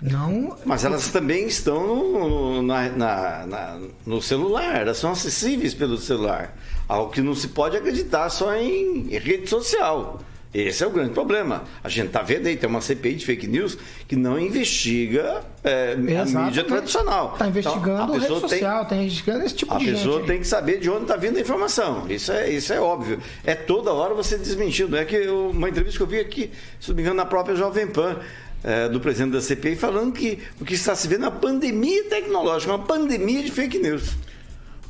Não. 0.00 0.56
Mas 0.64 0.82
elas 0.84 1.08
também 1.08 1.46
estão 1.46 1.84
no, 1.86 2.62
na, 2.62 2.88
na, 2.88 3.46
na, 3.46 3.80
no 4.06 4.22
celular, 4.22 4.80
elas 4.80 4.96
são 4.96 5.12
acessíveis 5.12 5.74
pelo 5.74 5.98
celular. 5.98 6.56
Algo 6.88 7.12
que 7.12 7.20
não 7.20 7.34
se 7.34 7.48
pode 7.48 7.76
acreditar 7.76 8.30
só 8.30 8.56
em 8.56 9.08
rede 9.10 9.48
social. 9.48 10.18
Esse 10.52 10.82
é 10.82 10.86
o 10.86 10.90
grande 10.90 11.10
problema. 11.10 11.62
A 11.82 11.88
gente 11.88 12.08
está 12.08 12.22
vendo 12.22 12.48
aí, 12.48 12.56
tem 12.56 12.68
uma 12.68 12.80
CPI 12.80 13.14
de 13.14 13.24
fake 13.24 13.46
news 13.46 13.78
que 14.08 14.16
não 14.16 14.36
investiga 14.36 15.42
é, 15.62 15.92
a 15.92 16.24
mídia 16.44 16.64
tradicional. 16.64 17.34
Está 17.34 17.46
investigando 17.46 18.16
então, 18.16 18.28
rede 18.28 18.40
social, 18.40 18.82
está 18.82 18.96
investigando 18.96 19.44
esse 19.44 19.54
tipo 19.54 19.72
a 19.72 19.78
de 19.78 19.84
gente. 19.84 19.94
A 19.94 19.98
pessoa 19.98 20.26
tem 20.26 20.40
que 20.40 20.46
saber 20.46 20.80
de 20.80 20.90
onde 20.90 21.02
está 21.02 21.16
vindo 21.16 21.36
a 21.36 21.40
informação. 21.40 22.06
Isso 22.10 22.32
é, 22.32 22.50
isso 22.50 22.72
é 22.72 22.80
óbvio. 22.80 23.20
É 23.44 23.54
toda 23.54 23.92
hora 23.92 24.12
você 24.12 24.36
desmentindo. 24.36 24.96
É 24.96 25.04
que 25.04 25.14
eu, 25.14 25.50
uma 25.50 25.68
entrevista 25.68 25.98
que 25.98 26.02
eu 26.02 26.08
vi 26.08 26.18
aqui, 26.18 26.50
se 26.80 26.88
não 26.88 26.96
me 26.96 27.02
engano, 27.02 27.16
na 27.16 27.26
própria 27.26 27.54
Jovem 27.54 27.86
Pan. 27.86 28.16
É, 28.62 28.90
do 28.90 29.00
presidente 29.00 29.32
da 29.32 29.40
CPI 29.40 29.74
falando 29.74 30.12
que 30.12 30.38
o 30.60 30.66
que 30.66 30.74
está 30.74 30.94
se 30.94 31.08
vendo 31.08 31.24
é 31.24 31.28
uma 31.30 31.40
pandemia 31.40 32.04
tecnológica, 32.04 32.70
uma 32.70 32.84
pandemia 32.84 33.42
de 33.42 33.50
fake 33.50 33.78
news. 33.78 34.14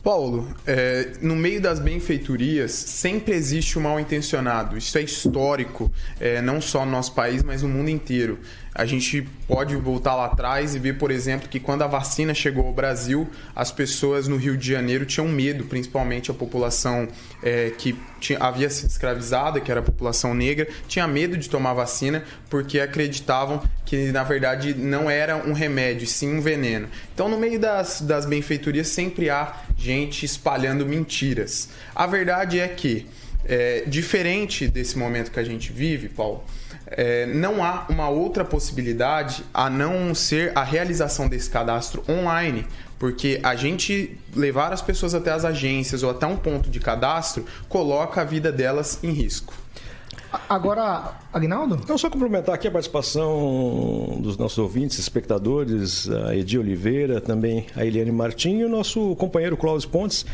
Paulo, 0.03 0.49
é, 0.67 1.13
no 1.21 1.37
meio 1.37 1.61
das 1.61 1.79
benfeitorias 1.79 2.73
sempre 2.73 3.35
existe 3.35 3.79
o 3.79 3.81
mal 3.81 4.01
intencionado. 4.01 4.77
Isso 4.77 4.97
é 4.97 5.03
histórico, 5.03 5.91
é, 6.19 6.41
não 6.41 6.61
só 6.61 6.85
no 6.85 6.91
nosso 6.91 7.13
país, 7.15 7.43
mas 7.43 7.63
no 7.63 7.69
mundo 7.69 7.91
inteiro. 7.91 8.39
A 8.75 8.87
gente 8.87 9.23
pode 9.49 9.75
voltar 9.75 10.15
lá 10.15 10.27
atrás 10.27 10.75
e 10.75 10.79
ver, 10.79 10.97
por 10.97 11.11
exemplo, 11.11 11.49
que 11.49 11.59
quando 11.59 11.83
a 11.83 11.89
vacina 11.89 12.33
chegou 12.33 12.67
ao 12.67 12.73
Brasil, 12.73 13.29
as 13.55 13.73
pessoas 13.73 14.29
no 14.29 14.37
Rio 14.37 14.57
de 14.57 14.69
Janeiro 14.69 15.05
tinham 15.05 15.27
medo, 15.27 15.65
principalmente 15.65 16.31
a 16.31 16.35
população 16.35 17.09
é, 17.43 17.71
que 17.77 17.99
tinha, 18.21 18.39
havia 18.39 18.71
sido 18.71 18.89
escravizada, 18.89 19.61
que 19.61 19.71
era 19.71 19.81
a 19.81 19.83
população 19.83 20.35
negra, 20.35 20.69
tinha 20.87 21.07
medo 21.09 21.37
de 21.37 21.49
tomar 21.49 21.75
vacina 21.75 22.23
porque 22.49 22.79
acreditavam 22.79 23.61
que, 23.85 24.13
na 24.13 24.23
verdade, 24.23 24.73
não 24.73 25.11
era 25.11 25.37
um 25.37 25.53
remédio, 25.53 26.07
sim 26.07 26.37
um 26.37 26.41
veneno. 26.41 26.89
Então, 27.13 27.29
no 27.29 27.39
meio 27.39 27.59
das, 27.59 28.01
das 28.01 28.25
benfeitorias, 28.25 28.87
sempre 28.87 29.29
há 29.29 29.53
gente 29.77 30.25
espalhando 30.25 30.87
mentiras. 30.87 31.71
A 31.93 32.07
verdade 32.07 32.61
é 32.61 32.69
que, 32.69 33.07
é, 33.45 33.83
diferente 33.87 34.69
desse 34.69 34.97
momento 34.97 35.33
que 35.33 35.41
a 35.41 35.45
gente 35.45 35.73
vive, 35.73 36.09
Paulo, 36.09 36.45
é, 36.91 37.27
não 37.27 37.65
há 37.65 37.87
uma 37.89 38.09
outra 38.09 38.45
possibilidade 38.45 39.45
a 39.55 39.71
não 39.71 40.15
ser 40.15 40.53
a 40.57 40.63
realização 40.63 41.29
desse 41.29 41.49
cadastro 41.49 42.03
online, 42.09 42.67
porque 42.99 43.41
a 43.43 43.55
gente 43.55 44.19
levar 44.35 44.73
as 44.73 44.83
pessoas 44.83 45.15
até 45.15 45.31
as 45.31 45.45
agências 45.45 46.03
ou 46.03 46.11
até 46.11 46.27
um 46.27 46.37
ponto 46.37 46.69
de 46.69 46.81
cadastro 46.81 47.45
coloca 47.69 48.21
a 48.21 48.25
vida 48.25 48.53
delas 48.53 48.99
em 49.03 49.13
risco. 49.13 49.55
Agora, 50.49 51.13
Agnaldo? 51.33 51.77
Então, 51.83 51.99
só 51.99 52.09
complementar 52.09 52.55
aqui 52.55 52.69
a 52.69 52.71
participação 52.71 54.19
dos 54.21 54.37
nossos 54.37 54.59
ouvintes, 54.59 54.99
espectadores, 54.99 56.09
a 56.09 56.37
Edi 56.37 56.57
Oliveira, 56.57 57.21
também 57.21 57.67
a 57.75 57.85
Eliane 57.85 58.13
Martim 58.13 58.59
e 58.59 58.65
o 58.65 58.69
nosso 58.69 59.17
companheiro 59.17 59.57
Cláudio 59.57 59.89
Pontes, 59.89 60.25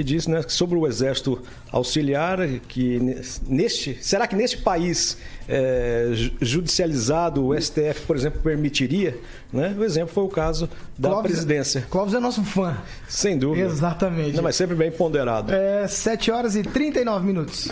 que 0.00 0.04
diz 0.04 0.26
né, 0.26 0.40
sobre 0.48 0.78
o 0.78 0.86
exército 0.86 1.42
auxiliar, 1.70 2.38
que 2.66 2.98
neste, 3.46 3.98
será 4.00 4.26
que 4.26 4.34
neste 4.34 4.56
país 4.56 5.18
é, 5.46 6.08
judicializado 6.40 7.44
o 7.44 7.60
STF, 7.60 8.06
por 8.06 8.16
exemplo, 8.16 8.40
permitiria? 8.40 9.18
Né? 9.52 9.76
O 9.78 9.84
exemplo 9.84 10.14
foi 10.14 10.24
o 10.24 10.28
caso 10.28 10.70
da 10.98 11.10
Clóvis, 11.10 11.32
presidência. 11.32 11.86
Clóvis 11.90 12.14
é 12.14 12.18
nosso 12.18 12.42
fã. 12.42 12.78
Sem 13.06 13.36
dúvida. 13.36 13.66
Exatamente. 13.66 14.36
Não, 14.36 14.42
mas 14.42 14.56
sempre 14.56 14.74
bem 14.74 14.90
ponderado. 14.90 15.52
É 15.52 15.86
7 15.86 16.30
horas 16.30 16.56
e 16.56 16.62
39 16.62 17.26
minutos. 17.26 17.68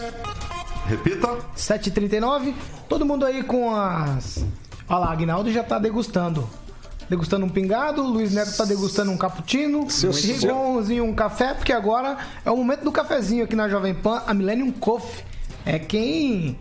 Repita. 0.86 1.34
7h39. 1.56 2.52
Todo 2.90 3.06
mundo 3.06 3.24
aí 3.24 3.42
com 3.42 3.74
as. 3.74 4.44
Olha 4.86 4.98
lá, 4.98 5.12
Agnaldo 5.12 5.50
já 5.50 5.62
está 5.62 5.78
degustando 5.78 6.46
degustando 7.08 7.46
um 7.46 7.48
pingado, 7.48 8.02
o 8.02 8.06
Luiz 8.06 8.32
Neto 8.32 8.50
está 8.50 8.64
degustando 8.64 9.10
um 9.10 9.16
cappuccino, 9.16 9.90
Seu 9.90 10.10
Rigonzinho 10.12 11.04
um 11.04 11.14
café, 11.14 11.54
porque 11.54 11.72
agora 11.72 12.18
é 12.44 12.50
o 12.50 12.56
momento 12.56 12.84
do 12.84 12.92
cafezinho 12.92 13.44
aqui 13.44 13.56
na 13.56 13.68
Jovem 13.68 13.94
Pan, 13.94 14.22
a 14.26 14.34
Millennium 14.34 14.70
Coffee 14.72 15.27
é 15.68 15.78
quem 15.78 16.56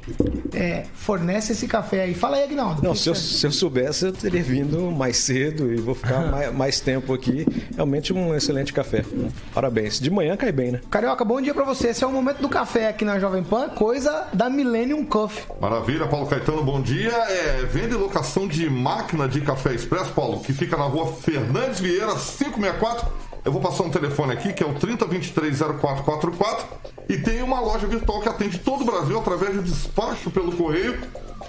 é, 0.54 0.84
fornece 0.94 1.54
esse 1.54 1.66
café 1.66 2.02
aí. 2.02 2.14
Fala 2.14 2.36
aí, 2.36 2.44
Agnaldo. 2.44 2.84
Não, 2.84 2.94
se 2.94 3.10
eu, 3.10 3.16
se 3.16 3.48
eu, 3.48 3.52
soubesse, 3.54 4.06
eu 4.06 4.12
teria 4.12 4.44
vindo 4.44 4.92
mais 4.92 5.16
cedo 5.16 5.72
e 5.72 5.78
vou 5.78 5.96
ficar 5.96 6.28
mais, 6.30 6.54
mais, 6.54 6.80
tempo 6.82 7.14
aqui. 7.14 7.48
Realmente 7.74 8.12
um 8.12 8.36
excelente 8.36 8.74
café. 8.74 9.06
Parabéns. 9.54 9.98
De 9.98 10.12
manhã 10.12 10.36
cai 10.36 10.52
bem, 10.52 10.72
né? 10.72 10.82
Carioca, 10.92 11.24
bom 11.24 11.40
dia 11.40 11.54
para 11.54 11.64
você. 11.64 11.88
Esse 11.88 12.04
é 12.04 12.08
o 12.08 12.12
momento 12.12 12.42
do 12.42 12.50
café 12.50 12.90
aqui 12.90 13.06
na 13.06 13.18
Jovem 13.18 13.44
Pan, 13.44 13.70
coisa 13.70 14.28
da 14.34 14.50
Millennium 14.50 15.06
Coffee. 15.06 15.46
Maravilha, 15.62 16.06
Paulo 16.08 16.28
Caetano, 16.28 16.62
bom 16.62 16.82
dia. 16.82 17.14
É, 17.14 17.66
vende 17.66 17.96
locação 17.96 18.46
de 18.46 18.70
máquina 18.70 19.26
de 19.26 19.40
café 19.40 19.74
expresso, 19.74 20.12
Paulo, 20.12 20.42
que 20.42 20.52
fica 20.52 20.76
na 20.76 20.84
rua 20.84 21.14
Fernandes 21.14 21.80
Vieira, 21.80 22.14
564. 22.14 23.27
Eu 23.48 23.54
vou 23.54 23.62
passar 23.62 23.84
um 23.84 23.90
telefone 23.90 24.34
aqui, 24.34 24.52
que 24.52 24.62
é 24.62 24.66
o 24.68 24.74
30230444 24.74 26.66
e 27.08 27.18
tem 27.18 27.42
uma 27.42 27.62
loja 27.62 27.88
virtual 27.88 28.20
que 28.20 28.28
atende 28.28 28.60
todo 28.60 28.82
o 28.82 28.84
Brasil 28.84 29.18
através 29.18 29.54
de 29.54 29.62
despacho 29.62 30.30
pelo 30.30 30.52
correio 30.52 31.00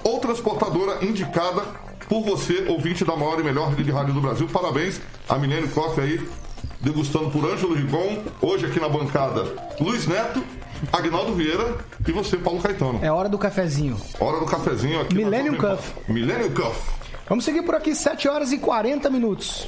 ou 0.04 0.20
transportadora 0.20 1.04
indicada 1.04 1.60
por 2.08 2.22
você, 2.22 2.66
ouvinte 2.68 3.04
da 3.04 3.16
maior 3.16 3.40
e 3.40 3.42
melhor 3.42 3.70
rede 3.70 3.82
de 3.82 3.90
rádio 3.90 4.14
do 4.14 4.20
Brasil. 4.20 4.46
Parabéns 4.46 5.00
a 5.28 5.36
Milênio 5.38 5.68
Coffee 5.70 6.04
aí, 6.04 6.28
degustando 6.80 7.30
por 7.30 7.44
Ângelo 7.44 7.74
Rigon. 7.74 8.18
Hoje 8.40 8.66
aqui 8.66 8.78
na 8.78 8.88
bancada, 8.88 9.44
Luiz 9.80 10.06
Neto, 10.06 10.40
Agnaldo 10.92 11.34
Vieira 11.34 11.78
e 12.06 12.12
você, 12.12 12.36
Paulo 12.36 12.62
Caetano. 12.62 13.00
É 13.02 13.10
hora 13.10 13.28
do 13.28 13.38
cafezinho. 13.38 13.96
Hora 14.20 14.38
do 14.38 14.46
cafezinho 14.46 15.00
aqui. 15.00 15.16
Millennium 15.16 15.56
Cuff. 15.56 15.94
Millennium 16.06 16.54
Cuff. 16.54 16.80
Vamos 17.28 17.44
seguir 17.44 17.62
por 17.62 17.74
aqui, 17.74 17.92
7 17.92 18.28
horas 18.28 18.52
e 18.52 18.58
40 18.58 19.10
minutos. 19.10 19.66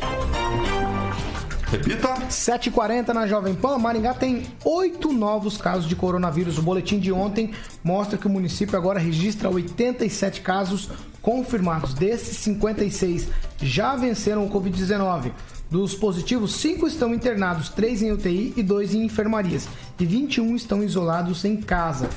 Repita. 1.70 2.08
7h40 2.28 3.08
na 3.14 3.28
Jovem 3.28 3.54
Pan. 3.54 3.78
Maringá 3.78 4.12
tem 4.12 4.42
oito 4.64 5.12
novos 5.12 5.56
casos 5.56 5.88
de 5.88 5.94
coronavírus. 5.94 6.58
O 6.58 6.62
boletim 6.62 6.98
de 6.98 7.12
ontem 7.12 7.52
mostra 7.84 8.18
que 8.18 8.26
o 8.26 8.30
município 8.30 8.76
agora 8.76 8.98
registra 8.98 9.48
87 9.48 10.40
casos 10.40 10.90
confirmados. 11.22 11.94
Desses, 11.94 12.38
56 12.38 13.28
já 13.62 13.94
venceram 13.94 14.44
o 14.44 14.50
Covid-19. 14.50 15.30
Dos 15.70 15.94
positivos, 15.94 16.56
5 16.56 16.88
estão 16.88 17.14
internados, 17.14 17.68
3 17.68 18.02
em 18.02 18.10
UTI 18.10 18.52
e 18.56 18.62
2 18.64 18.94
em 18.94 19.04
enfermarias. 19.04 19.68
E 20.00 20.04
21 20.04 20.56
estão 20.56 20.82
isolados 20.82 21.44
em 21.44 21.56
casa. 21.56 22.10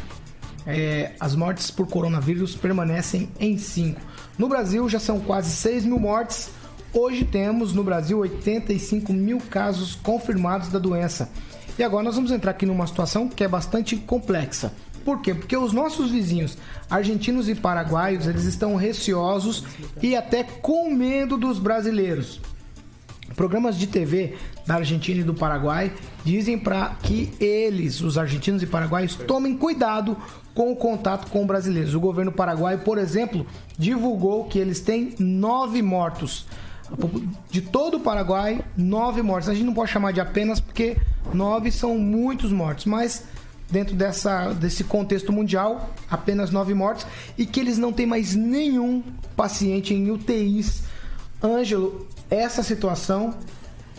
É, 0.66 1.12
as 1.20 1.36
mortes 1.36 1.70
por 1.70 1.86
coronavírus 1.86 2.56
permanecem 2.56 3.30
em 3.39 3.56
5. 3.60 4.02
No 4.36 4.50
Brasil, 4.50 4.89
já 4.89 5.00
são 5.00 5.20
quase 5.20 5.52
6 5.52 5.86
mil 5.86 6.00
mortes 6.00 6.50
Hoje 6.95 7.25
temos 7.25 7.73
no 7.73 7.84
Brasil 7.84 8.19
85 8.19 9.12
mil 9.12 9.39
casos 9.49 9.95
confirmados 9.95 10.69
da 10.69 10.77
doença. 10.77 11.27
E 11.75 11.84
agora 11.84 12.03
nós 12.03 12.13
vamos 12.13 12.29
entrar 12.29 12.51
aqui 12.51 12.67
numa 12.67 12.86
situação 12.86 13.27
que 13.27 13.43
é 13.43 13.47
bastante 13.47 13.95
complexa. 13.95 14.71
Por 15.03 15.19
quê? 15.19 15.34
Porque 15.34 15.58
os 15.58 15.73
nossos 15.73 16.12
vizinhos 16.12 16.56
argentinos 16.88 17.49
e 17.49 17.56
paraguaios 17.56 18.27
eles 18.27 18.43
estão 18.43 18.75
receosos 18.75 19.63
e 20.03 20.15
até 20.15 20.43
com 20.43 20.93
medo 20.93 21.36
dos 21.36 21.58
brasileiros. 21.58 22.39
Programas 23.36 23.75
de 23.75 23.88
TV 23.88 24.36
da 24.67 24.75
Argentina 24.75 25.21
e 25.21 25.23
do 25.23 25.34
Paraguai 25.34 25.91
dizem 26.23 26.60
para 26.60 26.89
que 27.01 27.34
eles, 27.39 28.01
os 28.01 28.19
argentinos 28.19 28.62
e 28.62 28.67
paraguaios, 28.67 29.15
tomem 29.15 29.58
cuidado 29.58 30.15
com 30.53 30.71
o 30.71 30.75
contato 30.75 31.32
com 31.32 31.47
brasileiros. 31.47 31.95
O 31.95 31.99
governo 31.99 32.32
paraguaio, 32.32 32.79
por 32.79 32.99
exemplo, 32.99 33.47
divulgou 33.79 34.43
que 34.43 34.60
eles 34.60 34.79
têm 34.79 35.15
nove 35.17 35.82
mortos 35.82 36.45
de 37.50 37.62
todo 37.62 37.98
o 37.98 38.00
Paraguai, 38.00 38.63
nove 38.76 39.22
mortes. 39.22 39.50
A 39.50 39.54
gente 39.54 39.65
não 39.65 39.74
pode 39.74 39.91
chamar 39.91 40.12
de 40.12 40.19
apenas 40.19 40.60
porque 40.60 40.98
nove 41.34 41.72
são 41.72 41.98
muitos 41.98 42.52
mortos, 42.52 42.86
mas 42.86 43.26
dentro 43.69 43.96
dessa, 43.96 44.54
desse 44.54 44.84
contexto 44.84 45.32
mundial, 45.32 45.89
apenas 46.10 46.52
nove 46.52 46.74
mortes 46.74 47.08
e 47.38 47.46
que 47.46 47.60
eles 47.60 47.78
não 47.78 47.91
têm 47.91 48.06
mais 48.06 48.36
nenhum 48.36 49.02
paciente 49.36 49.93
em 49.93 50.12
UTIs. 50.12 50.84
Ângelo, 51.41 52.08
essa 52.30 52.62
situação 52.62 53.34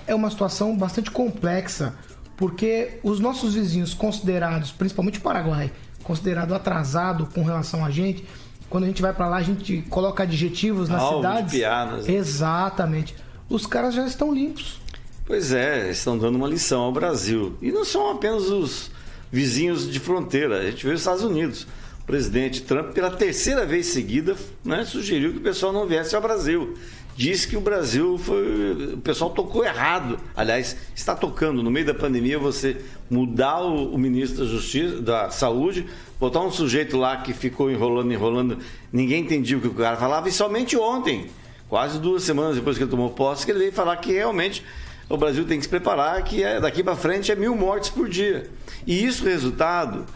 é 0.06 0.14
uma 0.14 0.30
situação 0.30 0.76
bastante 0.76 1.10
complexa, 1.10 1.94
porque 2.36 3.00
os 3.02 3.18
nossos 3.20 3.54
vizinhos 3.54 3.94
considerados, 3.94 4.70
principalmente 4.70 5.18
o 5.18 5.22
Paraguai, 5.22 5.72
considerado 6.02 6.54
atrasado 6.54 7.26
com 7.34 7.42
relação 7.42 7.84
a 7.84 7.90
gente, 7.90 8.24
quando 8.74 8.82
a 8.82 8.86
gente 8.88 9.02
vai 9.02 9.14
para 9.14 9.28
lá, 9.28 9.36
a 9.36 9.42
gente 9.42 9.82
coloca 9.88 10.24
adjetivos 10.24 10.88
nas 10.88 11.00
Alvo 11.00 11.18
cidades. 11.18 11.52
De 11.52 11.58
piadas. 11.58 12.08
Exatamente. 12.08 13.14
Os 13.48 13.66
caras 13.68 13.94
já 13.94 14.04
estão 14.04 14.34
limpos. 14.34 14.80
Pois 15.24 15.52
é, 15.52 15.92
estão 15.92 16.18
dando 16.18 16.34
uma 16.34 16.48
lição 16.48 16.82
ao 16.82 16.90
Brasil. 16.90 17.56
E 17.62 17.70
não 17.70 17.84
são 17.84 18.10
apenas 18.10 18.50
os 18.50 18.90
vizinhos 19.30 19.88
de 19.88 20.00
fronteira, 20.00 20.58
a 20.58 20.64
gente 20.64 20.84
vê 20.84 20.92
os 20.92 20.98
Estados 20.98 21.22
Unidos. 21.22 21.68
O 22.02 22.04
presidente 22.04 22.62
Trump, 22.62 22.92
pela 22.92 23.12
terceira 23.12 23.64
vez 23.64 23.86
seguida, 23.86 24.34
né, 24.64 24.84
sugeriu 24.84 25.30
que 25.30 25.38
o 25.38 25.42
pessoal 25.42 25.72
não 25.72 25.86
viesse 25.86 26.16
ao 26.16 26.20
Brasil 26.20 26.74
disse 27.16 27.46
que 27.46 27.56
o 27.56 27.60
Brasil 27.60 28.18
foi. 28.18 28.94
O 28.94 28.98
pessoal 28.98 29.30
tocou 29.30 29.64
errado. 29.64 30.18
Aliás, 30.36 30.76
está 30.94 31.14
tocando. 31.14 31.62
No 31.62 31.70
meio 31.70 31.86
da 31.86 31.94
pandemia, 31.94 32.38
você 32.38 32.76
mudar 33.08 33.60
o, 33.60 33.94
o, 33.94 33.98
ministro 33.98 34.44
da 34.44 34.50
Justiça, 34.50 35.00
da 35.00 35.30
Saúde, 35.30 35.86
botar 36.18 36.40
um 36.40 36.50
sujeito 36.50 36.96
lá 36.96 37.18
que 37.18 37.32
ficou 37.32 37.70
enrolando, 37.70 38.12
enrolando, 38.12 38.58
ninguém 38.92 39.22
entendia 39.22 39.56
o 39.56 39.60
que 39.60 39.68
o 39.68 39.74
cara 39.74 39.96
falava, 39.96 40.28
e 40.28 40.32
somente 40.32 40.76
ontem. 40.76 41.26
quase 41.68 41.98
duas 41.98 42.22
semanas 42.22 42.56
depois 42.56 42.76
que 42.76 42.82
ele 42.82 42.90
tomou 42.90 43.10
posse, 43.10 43.44
que 43.44 43.52
ele 43.52 43.60
veio 43.60 43.72
falar 43.72 43.96
que 43.96 44.12
realmente 44.12 44.64
o 45.08 45.16
Brasil 45.16 45.44
tem 45.44 45.58
que 45.58 45.64
se 45.64 45.68
preparar, 45.68 46.22
que 46.24 46.42
é, 46.42 46.60
daqui 46.60 46.82
para 46.82 46.96
frente 46.96 47.30
é 47.30 47.36
mil 47.36 47.54
mortes 47.54 47.90
por 47.90 48.08
dia. 48.08 48.48
E 48.86 49.04
isso 49.04 49.24
resultado 49.24 50.06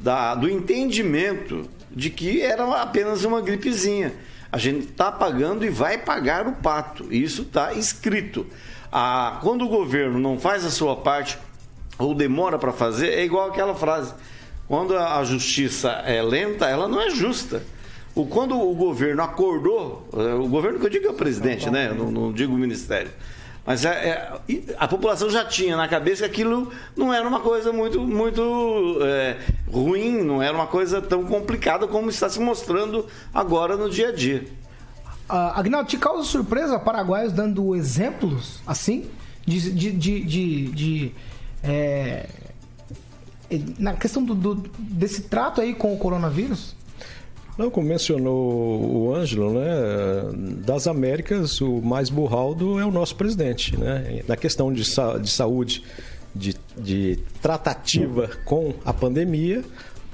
da, 0.00 0.34
do 0.34 0.48
entendimento 0.48 1.68
de 1.90 2.10
que 2.10 2.40
era 2.40 2.64
apenas 2.80 3.24
uma 3.24 3.40
gripezinha. 3.40 4.12
A 4.50 4.58
gente 4.58 4.86
está 4.86 5.12
pagando 5.12 5.64
e 5.64 5.70
vai 5.70 5.98
pagar 5.98 6.46
o 6.46 6.52
pato. 6.52 7.12
Isso 7.12 7.42
está 7.42 7.72
escrito. 7.74 8.46
Ah, 8.90 9.38
quando 9.42 9.64
o 9.66 9.68
governo 9.68 10.18
não 10.18 10.38
faz 10.38 10.64
a 10.64 10.70
sua 10.70 10.96
parte 10.96 11.38
ou 11.98 12.14
demora 12.14 12.58
para 12.58 12.72
fazer, 12.72 13.12
é 13.12 13.24
igual 13.24 13.48
aquela 13.48 13.74
frase: 13.74 14.14
quando 14.66 14.96
a 14.96 15.22
justiça 15.24 15.90
é 16.06 16.22
lenta, 16.22 16.66
ela 16.66 16.88
não 16.88 17.00
é 17.00 17.10
justa. 17.10 17.62
O, 18.14 18.26
quando 18.26 18.58
o 18.58 18.74
governo 18.74 19.22
acordou, 19.22 20.08
eh, 20.12 20.34
o 20.34 20.48
governo 20.48 20.80
que 20.80 20.86
eu 20.86 20.90
digo 20.90 21.06
é 21.06 21.10
o 21.10 21.14
presidente, 21.14 21.70
né? 21.70 21.92
Não, 21.92 22.10
não 22.10 22.32
digo 22.32 22.54
o 22.54 22.58
ministério. 22.58 23.10
Mas 23.68 23.84
é, 23.84 23.90
é, 24.48 24.74
a 24.78 24.88
população 24.88 25.28
já 25.28 25.44
tinha 25.44 25.76
na 25.76 25.86
cabeça 25.86 26.26
que 26.26 26.40
aquilo 26.40 26.72
não 26.96 27.12
era 27.12 27.28
uma 27.28 27.40
coisa 27.40 27.70
muito, 27.70 28.00
muito 28.00 28.96
é, 29.02 29.36
ruim, 29.70 30.22
não 30.22 30.42
era 30.42 30.54
uma 30.54 30.66
coisa 30.66 31.02
tão 31.02 31.22
complicada 31.24 31.86
como 31.86 32.08
está 32.08 32.30
se 32.30 32.40
mostrando 32.40 33.04
agora 33.32 33.76
no 33.76 33.90
dia 33.90 34.08
a 34.08 34.12
dia. 34.12 34.48
Uh, 35.28 35.52
Agnaldo, 35.54 35.86
te 35.86 35.98
causa 35.98 36.24
surpresa 36.24 36.78
paraguaios 36.78 37.30
dando 37.30 37.76
exemplos 37.76 38.62
assim? 38.66 39.10
De. 39.46 39.70
de, 39.70 39.92
de, 39.92 40.24
de, 40.24 40.66
de 40.68 41.14
é, 41.62 42.26
na 43.78 43.92
questão 43.92 44.24
do, 44.24 44.34
do, 44.34 44.54
desse 44.78 45.24
trato 45.24 45.60
aí 45.60 45.74
com 45.74 45.92
o 45.92 45.98
coronavírus? 45.98 46.74
Não, 47.58 47.70
como 47.70 47.88
mencionou 47.88 48.80
o 48.80 49.12
Ângelo, 49.12 49.52
né, 49.52 49.66
das 50.64 50.86
Américas, 50.86 51.60
o 51.60 51.82
mais 51.82 52.08
burraldo 52.08 52.78
é 52.78 52.84
o 52.84 52.90
nosso 52.92 53.16
presidente. 53.16 53.76
Né? 53.76 54.22
Na 54.28 54.36
questão 54.36 54.72
de, 54.72 54.84
sa 54.84 55.18
de 55.18 55.28
saúde, 55.28 55.82
de, 56.32 56.54
de 56.76 57.18
tratativa 57.42 58.30
com 58.44 58.74
a 58.84 58.92
pandemia, 58.92 59.64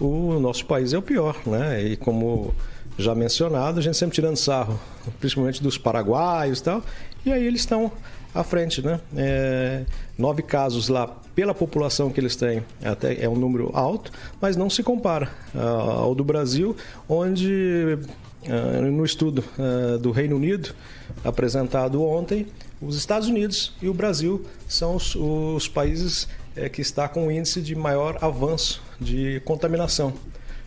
o 0.01 0.41
nosso 0.41 0.65
país 0.65 0.95
é 0.95 0.99
o 0.99 1.03
pior. 1.03 1.37
Né? 1.45 1.85
E 1.85 1.97
como 1.97 2.55
já 2.97 3.15
mencionado, 3.15 3.79
a 3.79 3.83
gente 3.83 3.99
sempre 3.99 4.15
tirando 4.15 4.37
sarro, 4.39 4.81
principalmente 5.21 5.63
dos 5.63 5.77
paraguaios 5.77 6.61
e 6.61 6.63
tal, 6.63 6.83
e 7.27 7.33
aí 7.33 7.47
eles 7.47 7.61
estão 7.61 7.93
à 8.35 8.43
frente. 8.43 8.83
Né? 8.83 9.01
É, 9.17 9.85
nove 10.19 10.43
casos 10.43 10.89
lá 10.89 11.07
pela 11.35 11.55
população 11.55 12.11
que 12.11 12.21
eles 12.21 12.37
têm, 12.37 12.63
até 12.85 13.23
é 13.23 13.29
um 13.29 13.37
número 13.37 13.71
alto, 13.75 14.13
mas 14.41 14.57
não 14.57 14.71
se 14.71 14.83
compara 14.83 15.29
uh, 15.55 15.59
ao 15.91 16.15
do 16.15 16.23
Brasil, 16.23 16.77
onde 17.09 17.99
uh, 18.47 18.83
no 18.91 19.05
estudo 19.05 19.45
uh, 19.59 19.99
do 19.99 20.13
Reino 20.13 20.37
Unido 20.37 20.75
apresentado 21.25 22.03
ontem, 22.05 22.47
os 22.81 22.97
Estados 22.97 23.29
Unidos 23.29 23.73
e 23.81 23.89
o 23.89 23.95
Brasil 23.95 24.45
são 24.69 24.97
os, 24.97 25.15
os 25.17 25.67
países 25.69 26.29
eh, 26.57 26.69
que 26.69 26.81
está 26.81 27.09
com 27.09 27.29
o 27.29 27.31
índice 27.31 27.63
de 27.63 27.75
maior 27.75 28.19
avanço 28.21 28.83
de 29.01 29.41
contaminação. 29.45 30.13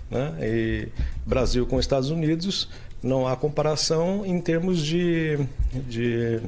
Né? 0.09 0.33
E 0.41 0.87
Brasil 1.25 1.65
com 1.67 1.79
Estados 1.79 2.09
Unidos 2.09 2.69
não 3.03 3.27
há 3.27 3.35
comparação 3.35 4.25
em 4.25 4.39
termos 4.41 4.83
de, 4.83 5.37
de, 5.87 6.39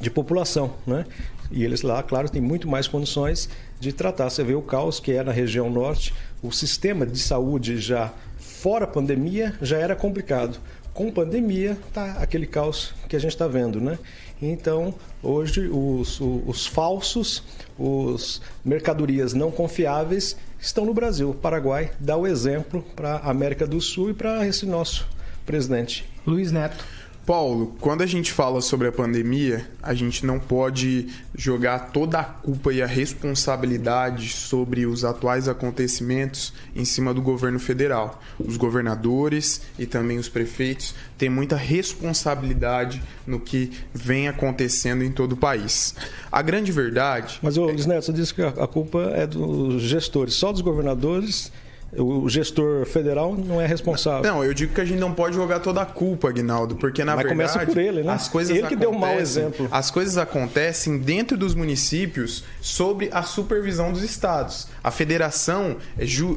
de 0.00 0.10
população. 0.10 0.74
Né? 0.86 1.04
E 1.50 1.64
eles 1.64 1.82
lá, 1.82 2.02
claro, 2.02 2.28
têm 2.28 2.42
muito 2.42 2.68
mais 2.68 2.86
condições 2.86 3.48
de 3.78 3.92
tratar. 3.92 4.30
Você 4.30 4.42
vê 4.42 4.54
o 4.54 4.62
caos 4.62 5.00
que 5.00 5.12
é 5.12 5.22
na 5.22 5.32
região 5.32 5.70
norte, 5.70 6.14
o 6.42 6.50
sistema 6.50 7.06
de 7.06 7.18
saúde 7.18 7.78
já 7.78 8.12
fora 8.38 8.86
pandemia 8.86 9.54
já 9.60 9.78
era 9.78 9.94
complicado. 9.94 10.58
Com 10.92 11.10
pandemia, 11.10 11.76
tá 11.92 12.16
aquele 12.20 12.46
caos 12.46 12.94
que 13.06 13.14
a 13.14 13.18
gente 13.18 13.32
está 13.32 13.46
vendo, 13.46 13.80
né? 13.80 13.98
Então, 14.40 14.94
hoje, 15.22 15.68
os, 15.68 16.20
os, 16.20 16.42
os 16.46 16.66
falsos, 16.66 17.42
os 17.78 18.40
mercadorias 18.64 19.34
não 19.34 19.50
confiáveis 19.50 20.36
estão 20.58 20.86
no 20.86 20.94
Brasil. 20.94 21.30
O 21.30 21.34
Paraguai 21.34 21.90
dá 22.00 22.16
o 22.16 22.26
exemplo 22.26 22.82
para 22.94 23.16
a 23.16 23.30
América 23.30 23.66
do 23.66 23.80
Sul 23.80 24.10
e 24.10 24.14
para 24.14 24.46
esse 24.46 24.64
nosso 24.64 25.06
presidente. 25.44 26.04
Luiz 26.26 26.50
Neto. 26.50 26.84
Paulo, 27.26 27.74
quando 27.80 28.02
a 28.02 28.06
gente 28.06 28.32
fala 28.32 28.60
sobre 28.60 28.86
a 28.86 28.92
pandemia, 28.92 29.68
a 29.82 29.92
gente 29.92 30.24
não 30.24 30.38
pode 30.38 31.08
jogar 31.36 31.90
toda 31.90 32.20
a 32.20 32.24
culpa 32.24 32.72
e 32.72 32.80
a 32.80 32.86
responsabilidade 32.86 34.28
sobre 34.28 34.86
os 34.86 35.04
atuais 35.04 35.48
acontecimentos 35.48 36.54
em 36.74 36.84
cima 36.84 37.12
do 37.12 37.20
governo 37.20 37.58
federal. 37.58 38.22
Os 38.38 38.56
governadores 38.56 39.60
e 39.76 39.86
também 39.86 40.18
os 40.18 40.28
prefeitos 40.28 40.94
têm 41.18 41.28
muita 41.28 41.56
responsabilidade 41.56 43.02
no 43.26 43.40
que 43.40 43.72
vem 43.92 44.28
acontecendo 44.28 45.02
em 45.02 45.10
todo 45.10 45.32
o 45.32 45.36
país. 45.36 45.96
A 46.30 46.40
grande 46.42 46.70
verdade. 46.70 47.40
Mas, 47.42 47.58
ô, 47.58 47.64
Luiz 47.64 47.86
Neto, 47.86 48.04
você 48.04 48.12
disse 48.12 48.32
que 48.32 48.42
a 48.42 48.66
culpa 48.68 49.00
é 49.12 49.26
dos 49.26 49.82
gestores, 49.82 50.34
só 50.34 50.52
dos 50.52 50.60
governadores 50.60 51.50
o 51.96 52.28
gestor 52.28 52.84
federal 52.86 53.36
não 53.36 53.60
é 53.60 53.66
responsável. 53.66 54.30
Não, 54.30 54.44
eu 54.44 54.52
digo 54.52 54.74
que 54.74 54.80
a 54.80 54.84
gente 54.84 54.98
não 54.98 55.12
pode 55.12 55.34
jogar 55.34 55.60
toda 55.60 55.80
a 55.80 55.86
culpa, 55.86 56.28
Aguinaldo, 56.28 56.76
porque 56.76 57.04
na 57.04 57.14
Mas 57.14 57.26
verdade 57.26 57.52
começa 57.52 57.72
por 57.72 57.78
ele, 57.78 58.02
né? 58.02 58.12
As 58.12 58.28
coisas 58.28 58.56
ele 58.56 58.66
que 58.66 58.76
deu 58.76 58.90
um 58.90 58.98
mau 58.98 59.14
exemplo. 59.14 59.68
As 59.70 59.90
coisas 59.90 60.18
acontecem 60.18 60.98
dentro 60.98 61.36
dos 61.36 61.54
municípios 61.54 62.44
sob 62.60 63.08
a 63.12 63.22
supervisão 63.22 63.92
dos 63.92 64.02
estados. 64.02 64.68
A 64.86 64.92
federação, 64.92 65.78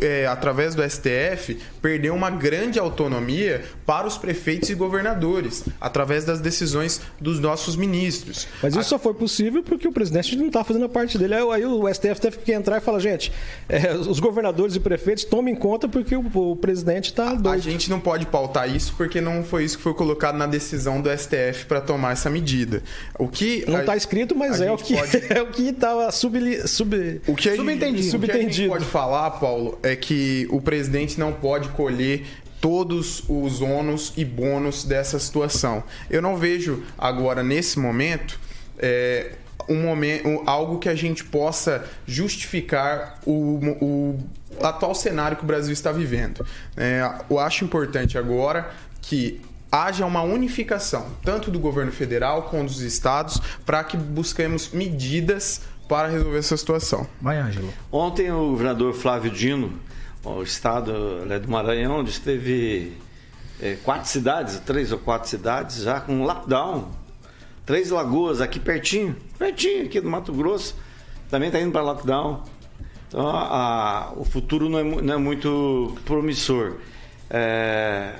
é, 0.01 0.25
através 0.25 0.73
do 0.73 0.81
STF, 0.81 1.59
perdeu 1.83 2.15
uma 2.15 2.31
grande 2.31 2.79
autonomia 2.79 3.63
para 3.85 4.07
os 4.07 4.17
prefeitos 4.17 4.71
e 4.71 4.73
governadores, 4.73 5.65
através 5.79 6.25
das 6.25 6.41
decisões 6.41 6.99
dos 7.21 7.39
nossos 7.39 7.75
ministros. 7.75 8.47
Mas 8.63 8.73
isso 8.73 8.79
a... 8.79 8.83
só 8.83 8.97
foi 8.97 9.13
possível 9.13 9.61
porque 9.61 9.87
o 9.87 9.91
presidente 9.91 10.35
não 10.35 10.47
está 10.47 10.63
fazendo 10.63 10.85
a 10.85 10.89
parte 10.89 11.15
dele. 11.15 11.35
Aí 11.35 11.63
o 11.63 11.87
STF 11.93 12.19
teve 12.19 12.37
que 12.39 12.51
entrar 12.51 12.77
e 12.77 12.81
falar, 12.81 12.97
gente, 12.97 13.31
é, 13.67 13.93
os 13.93 14.19
governadores 14.19 14.75
e 14.75 14.79
prefeitos 14.79 15.25
tomem 15.25 15.53
conta 15.53 15.87
porque 15.87 16.15
o, 16.15 16.25
o 16.33 16.55
presidente 16.55 17.11
está 17.11 17.35
doido. 17.35 17.53
A 17.53 17.57
gente 17.59 17.87
não 17.87 17.99
pode 17.99 18.25
pautar 18.25 18.67
isso 18.67 18.95
porque 18.97 19.21
não 19.21 19.43
foi 19.43 19.63
isso 19.63 19.77
que 19.77 19.83
foi 19.83 19.93
colocado 19.93 20.37
na 20.39 20.47
decisão 20.47 20.99
do 20.99 21.09
STF 21.15 21.67
para 21.67 21.81
tomar 21.81 22.13
essa 22.13 22.31
medida. 22.31 22.81
O 23.19 23.27
que 23.27 23.63
não 23.69 23.79
está 23.79 23.95
escrito, 23.95 24.35
mas 24.35 24.57
é 24.59 24.71
o, 24.71 24.77
que, 24.77 24.95
pode... 24.95 25.23
é 25.29 25.39
o 25.39 25.47
que 25.51 25.69
estava 25.69 26.11
sub, 26.11 26.67
sub, 26.67 27.21
o 27.27 27.35
que 27.35 27.55
subentendido. 27.55 28.09
O 28.39 28.49
que 28.49 28.67
pode 28.69 28.85
falar, 28.85 29.31
Paulo, 29.31 29.77
é 29.83 29.95
que 29.95 30.47
o 30.49 30.61
presidente 30.61 31.19
não 31.19 31.33
pode 31.33 31.67
colher 31.69 32.25
todos 32.61 33.23
os 33.27 33.61
ônus 33.61 34.13
e 34.15 34.23
bônus 34.23 34.85
dessa 34.85 35.19
situação. 35.19 35.83
Eu 36.09 36.21
não 36.21 36.37
vejo 36.37 36.83
agora, 36.97 37.43
nesse 37.43 37.77
momento, 37.77 38.39
é, 38.77 39.33
um 39.67 39.83
momento, 39.83 40.41
algo 40.45 40.79
que 40.79 40.87
a 40.87 40.95
gente 40.95 41.23
possa 41.25 41.85
justificar 42.05 43.19
o, 43.25 43.59
o 43.81 44.19
atual 44.61 44.95
cenário 44.95 45.35
que 45.35 45.43
o 45.43 45.47
Brasil 45.47 45.73
está 45.73 45.91
vivendo. 45.91 46.45
É, 46.77 47.09
eu 47.29 47.39
acho 47.39 47.65
importante 47.65 48.17
agora 48.17 48.71
que 49.01 49.41
haja 49.71 50.05
uma 50.05 50.23
unificação, 50.23 51.07
tanto 51.23 51.51
do 51.51 51.59
governo 51.59 51.91
federal 51.91 52.43
quanto 52.43 52.67
dos 52.69 52.81
estados, 52.81 53.39
para 53.65 53.83
que 53.83 53.95
busquemos 53.95 54.69
medidas 54.71 55.61
para 55.89 56.07
resolver 56.07 56.37
essa 56.37 56.55
situação. 56.55 57.07
Vai, 57.19 57.39
Ângelo. 57.39 57.73
Ontem 57.91 58.31
o 58.31 58.51
governador 58.51 58.93
Flávio 58.93 59.31
Dino, 59.31 59.73
o 60.23 60.43
estado 60.43 61.25
né, 61.25 61.39
do 61.39 61.49
Maranhão, 61.49 62.01
onde 62.01 62.11
esteve 62.11 62.95
é, 63.59 63.75
quatro 63.83 64.07
cidades, 64.07 64.59
três 64.59 64.91
ou 64.91 64.99
quatro 64.99 65.27
cidades, 65.27 65.81
já 65.81 65.99
com 65.99 66.23
lockdown. 66.23 66.91
Três 67.65 67.89
lagoas 67.89 68.39
aqui 68.39 68.59
pertinho, 68.59 69.15
pertinho 69.37 69.85
aqui 69.85 69.99
do 69.99 70.07
Mato 70.07 70.31
Grosso, 70.31 70.75
também 71.29 71.49
está 71.49 71.59
indo 71.59 71.71
para 71.71 71.81
lockdown. 71.81 72.43
Então, 73.07 73.27
a, 73.27 74.09
a, 74.09 74.13
o 74.13 74.23
futuro 74.23 74.69
não 74.69 74.77
é, 74.79 74.83
não 74.83 75.13
é 75.15 75.17
muito 75.17 75.97
promissor. 76.05 76.75
É, 77.31 78.13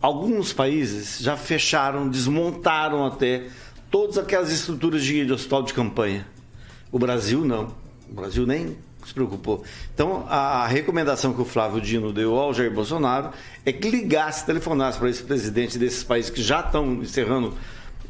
alguns 0.00 0.52
países 0.52 1.18
já 1.20 1.38
fecharam, 1.38 2.06
desmontaram 2.06 3.06
até 3.06 3.46
todas 3.90 4.18
aquelas 4.18 4.50
estruturas 4.50 5.02
de, 5.02 5.24
de 5.24 5.32
hospital 5.32 5.62
de 5.62 5.72
campanha. 5.72 6.26
O 6.92 6.98
Brasil 6.98 7.44
não. 7.44 7.74
O 8.08 8.14
Brasil 8.14 8.46
nem 8.46 8.76
se 9.06 9.14
preocupou. 9.14 9.64
Então, 9.94 10.26
a, 10.28 10.66
recomendação 10.66 11.32
que 11.32 11.40
o 11.40 11.44
Flávio 11.44 11.80
Dino 11.80 12.12
deu 12.12 12.36
ao 12.36 12.52
Jair 12.52 12.70
Bolsonaro 12.70 13.30
é 13.64 13.72
que 13.72 13.88
ligasse, 13.88 14.44
telefonasse 14.44 14.98
para 14.98 15.08
esse 15.08 15.22
presidente 15.22 15.78
desses 15.78 16.04
países 16.04 16.30
que 16.30 16.42
já 16.42 16.60
estão 16.60 16.94
encerrando 16.94 17.54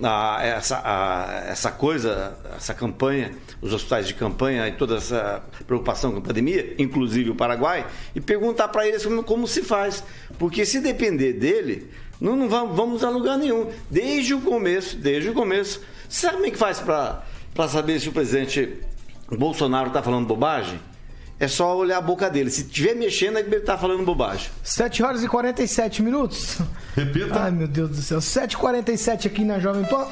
a, 0.02 0.38
essa, 0.42 0.80
a, 0.82 1.44
essa 1.48 1.70
coisa, 1.70 2.36
essa 2.56 2.74
campanha, 2.74 3.32
os 3.60 3.72
hospitais 3.72 4.06
de 4.06 4.14
campanha 4.14 4.66
e 4.68 4.72
toda 4.72 4.96
essa 4.96 5.42
preocupação 5.66 6.12
com 6.12 6.18
a 6.18 6.22
pandemia, 6.22 6.74
inclusive 6.78 7.30
o 7.30 7.34
Paraguai, 7.34 7.86
e 8.14 8.20
perguntar 8.20 8.68
para 8.68 8.86
eles 8.86 9.04
como, 9.04 9.22
como, 9.22 9.46
se 9.46 9.62
faz. 9.62 10.02
Porque 10.38 10.64
se 10.64 10.80
depender 10.80 11.34
dele, 11.34 11.90
não, 12.20 12.34
não 12.34 12.48
vamos, 12.48 12.76
vamos 12.76 13.04
a 13.04 13.10
lugar 13.10 13.38
nenhum. 13.38 13.70
Desde 13.90 14.34
o 14.34 14.40
começo, 14.40 14.96
desde 14.96 15.30
o 15.30 15.34
começo. 15.34 15.80
Sabe 16.08 16.34
como 16.34 16.46
é 16.46 16.50
que 16.50 16.58
faz 16.58 16.80
para 16.80 17.24
saber 17.68 18.00
se 18.00 18.08
o 18.08 18.12
presidente 18.12 18.78
Bolsonaro 19.30 19.88
está 19.88 20.02
falando 20.02 20.26
bobagem? 20.26 20.80
é 21.40 21.48
só 21.48 21.74
olhar 21.74 21.96
a 21.96 22.02
boca 22.02 22.28
dele. 22.28 22.50
Se 22.50 22.60
estiver 22.60 22.94
mexendo, 22.94 23.38
é 23.38 23.42
que 23.42 23.48
ele 23.48 23.60
tá 23.60 23.78
falando 23.78 24.04
bobagem. 24.04 24.50
7 24.62 25.02
horas 25.02 25.24
e 25.24 25.28
47 25.28 26.02
minutos. 26.02 26.58
Repita. 26.94 27.44
Ai, 27.44 27.50
meu 27.50 27.66
Deus 27.66 27.88
do 27.88 27.96
céu. 27.96 28.18
7h47 28.18 29.26
aqui 29.26 29.42
na 29.42 29.58
Jovem 29.58 29.84
Pan. 29.84 30.06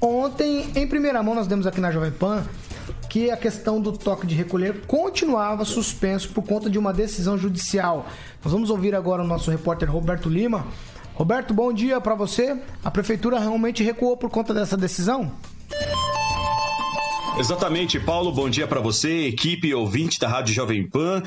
Ontem, 0.00 0.70
em 0.76 0.86
primeira 0.86 1.20
mão, 1.24 1.34
nós 1.34 1.48
demos 1.48 1.66
aqui 1.66 1.80
na 1.80 1.90
Jovem 1.90 2.12
Pan 2.12 2.44
que 3.08 3.28
a 3.28 3.36
questão 3.36 3.80
do 3.80 3.90
toque 3.90 4.24
de 4.24 4.36
recolher 4.36 4.82
continuava 4.86 5.64
suspenso 5.64 6.30
por 6.30 6.44
conta 6.44 6.70
de 6.70 6.78
uma 6.78 6.92
decisão 6.92 7.36
judicial. 7.36 8.06
Nós 8.42 8.52
vamos 8.52 8.70
ouvir 8.70 8.94
agora 8.94 9.24
o 9.24 9.26
nosso 9.26 9.50
repórter 9.50 9.90
Roberto 9.90 10.28
Lima. 10.28 10.64
Roberto, 11.14 11.52
bom 11.52 11.72
dia 11.72 12.00
para 12.00 12.14
você. 12.14 12.56
A 12.84 12.90
prefeitura 12.92 13.40
realmente 13.40 13.82
recuou 13.82 14.16
por 14.16 14.30
conta 14.30 14.54
dessa 14.54 14.76
decisão? 14.76 15.32
Exatamente, 17.38 17.98
Paulo. 17.98 18.32
Bom 18.32 18.50
dia 18.50 18.66
para 18.66 18.80
você, 18.80 19.26
equipe 19.26 19.72
ouvinte 19.74 20.18
da 20.18 20.28
Rádio 20.28 20.54
Jovem 20.54 20.88
Pan. 20.88 21.22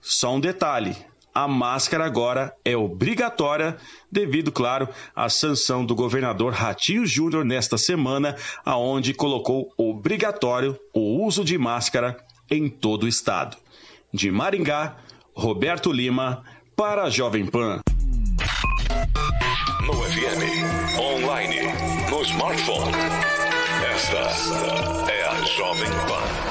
Só 0.00 0.36
um 0.36 0.40
detalhe: 0.40 0.96
a 1.36 1.46
máscara 1.46 2.06
agora 2.06 2.56
é 2.64 2.74
obrigatória, 2.74 3.76
devido, 4.10 4.50
claro, 4.50 4.88
à 5.14 5.28
sanção 5.28 5.84
do 5.84 5.94
governador 5.94 6.54
Ratinho 6.54 7.04
Júnior 7.04 7.44
nesta 7.44 7.76
semana, 7.76 8.34
aonde 8.64 9.12
colocou 9.12 9.70
obrigatório 9.76 10.80
o 10.94 11.22
uso 11.22 11.44
de 11.44 11.58
máscara 11.58 12.16
em 12.50 12.70
todo 12.70 13.02
o 13.02 13.08
estado. 13.08 13.58
De 14.10 14.30
Maringá, 14.30 14.96
Roberto 15.34 15.92
Lima, 15.92 16.42
para 16.74 17.02
a 17.02 17.10
Jovem 17.10 17.44
Pan. 17.44 17.80
No 19.86 19.92
FM, 19.92 20.40
online, 20.98 21.60
no 22.10 22.22
smartphone. 22.22 22.92
Esta 23.92 25.12
é 25.12 25.28
a 25.28 25.34
Jovem 25.44 25.90
Pan. 26.08 26.46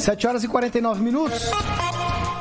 7 0.00 0.26
horas 0.26 0.42
e 0.42 0.48
49 0.48 1.00
minutos. 1.00 1.48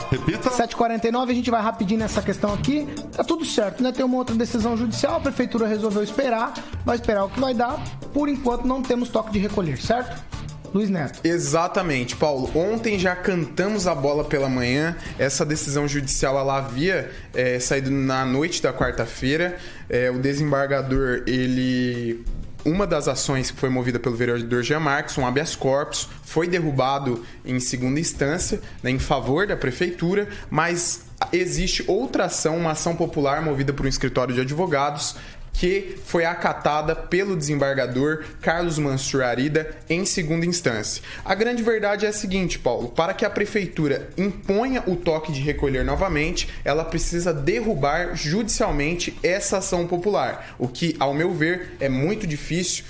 Repita. 0.10 0.50
7h49, 0.50 1.30
a 1.30 1.34
gente 1.34 1.52
vai 1.52 1.62
rapidinho 1.62 2.00
nessa 2.00 2.22
questão 2.22 2.54
aqui. 2.54 2.88
Tá 3.16 3.24
tudo 3.24 3.46
certo, 3.46 3.84
né? 3.84 3.92
Tem 3.92 4.04
uma 4.04 4.18
outra 4.18 4.36
decisão 4.36 4.76
judicial, 4.76 5.18
a 5.18 5.20
prefeitura 5.20 5.68
resolveu 5.68 6.04
esperar, 6.04 6.54
vai 6.84 6.96
esperar 6.96 7.26
o 7.26 7.30
que 7.30 7.40
vai 7.40 7.54
dar. 7.54 7.80
Por 8.14 8.28
enquanto 8.28 8.66
não 8.66 8.82
temos 8.82 9.10
toque 9.10 9.32
de 9.32 9.40
recolher, 9.40 9.78
certo? 9.78 10.30
Luiz 10.74 10.90
Neto. 10.90 11.20
Exatamente, 11.24 12.16
Paulo. 12.16 12.52
Ontem 12.56 12.98
já 13.00 13.16
cantamos 13.16 13.88
a 13.88 13.96
bola 13.96 14.24
pela 14.24 14.48
manhã. 14.50 14.96
Essa 15.18 15.46
decisão 15.46 15.88
judicial 15.88 16.38
ela 16.38 16.58
havia 16.58 17.10
é, 17.34 17.60
saído 17.60 17.90
na 17.90 18.26
noite 18.26 18.62
da 18.62 18.72
quarta-feira. 18.72 19.58
É, 19.90 20.12
o 20.12 20.20
desembargador 20.20 21.24
ele 21.26 22.24
uma 22.66 22.86
das 22.86 23.08
ações 23.08 23.52
que 23.52 23.58
foi 23.60 23.70
movida 23.70 24.00
pelo 24.00 24.16
vereador 24.16 24.64
Jean 24.64 24.80
Marques, 24.80 25.18
um 25.18 25.26
habeas 25.26 25.56
corpus, 25.56 26.10
foi 26.24 26.48
derrubado 26.48 27.24
em 27.46 27.60
segunda 27.60 28.00
instância, 28.00 28.62
né, 28.84 28.92
em 28.92 29.00
favor 29.00 29.48
da 29.48 29.56
prefeitura, 29.56 30.28
mas 30.50 31.06
existe 31.32 31.84
outra 31.88 32.26
ação, 32.26 32.58
uma 32.58 32.72
ação 32.72 32.96
popular 32.96 33.42
movida 33.42 33.74
por 33.74 33.86
um 33.86 33.90
escritório 33.90 34.34
de 34.34 34.42
advogados, 34.42 35.16
que 35.54 35.98
foi 36.06 36.26
acatada 36.26 36.96
pelo 36.96 37.36
desembargador 37.36 38.24
Carlos 38.42 38.78
Mansur 38.78 39.24
Arida 39.24 39.76
em 39.90 40.06
segunda 40.06 40.46
instância. 40.46 41.04
A 41.24 41.36
grande 41.36 41.62
verdade 41.64 42.06
é 42.06 42.10
a 42.10 42.14
seguinte, 42.14 42.60
Paulo: 42.60 42.90
para 42.90 43.14
que 43.14 43.26
a 43.26 43.30
prefeitura 43.30 44.10
imponha 44.18 44.84
o 44.88 44.96
toque 44.96 45.32
de 45.32 45.42
recolher 45.42 45.84
novamente, 45.84 46.48
ela 46.64 46.86
precisa 46.86 47.34
derrubar 47.34 48.16
judicialmente 48.16 49.18
essa 49.24 49.58
ação 49.58 49.88
popular, 49.88 50.56
o 50.58 50.68
que, 50.68 50.96
ao 51.00 51.14
meu 51.14 51.34
ver, 51.34 51.72
é 51.80 51.90
muito 51.90 52.26
difícil 52.26 52.86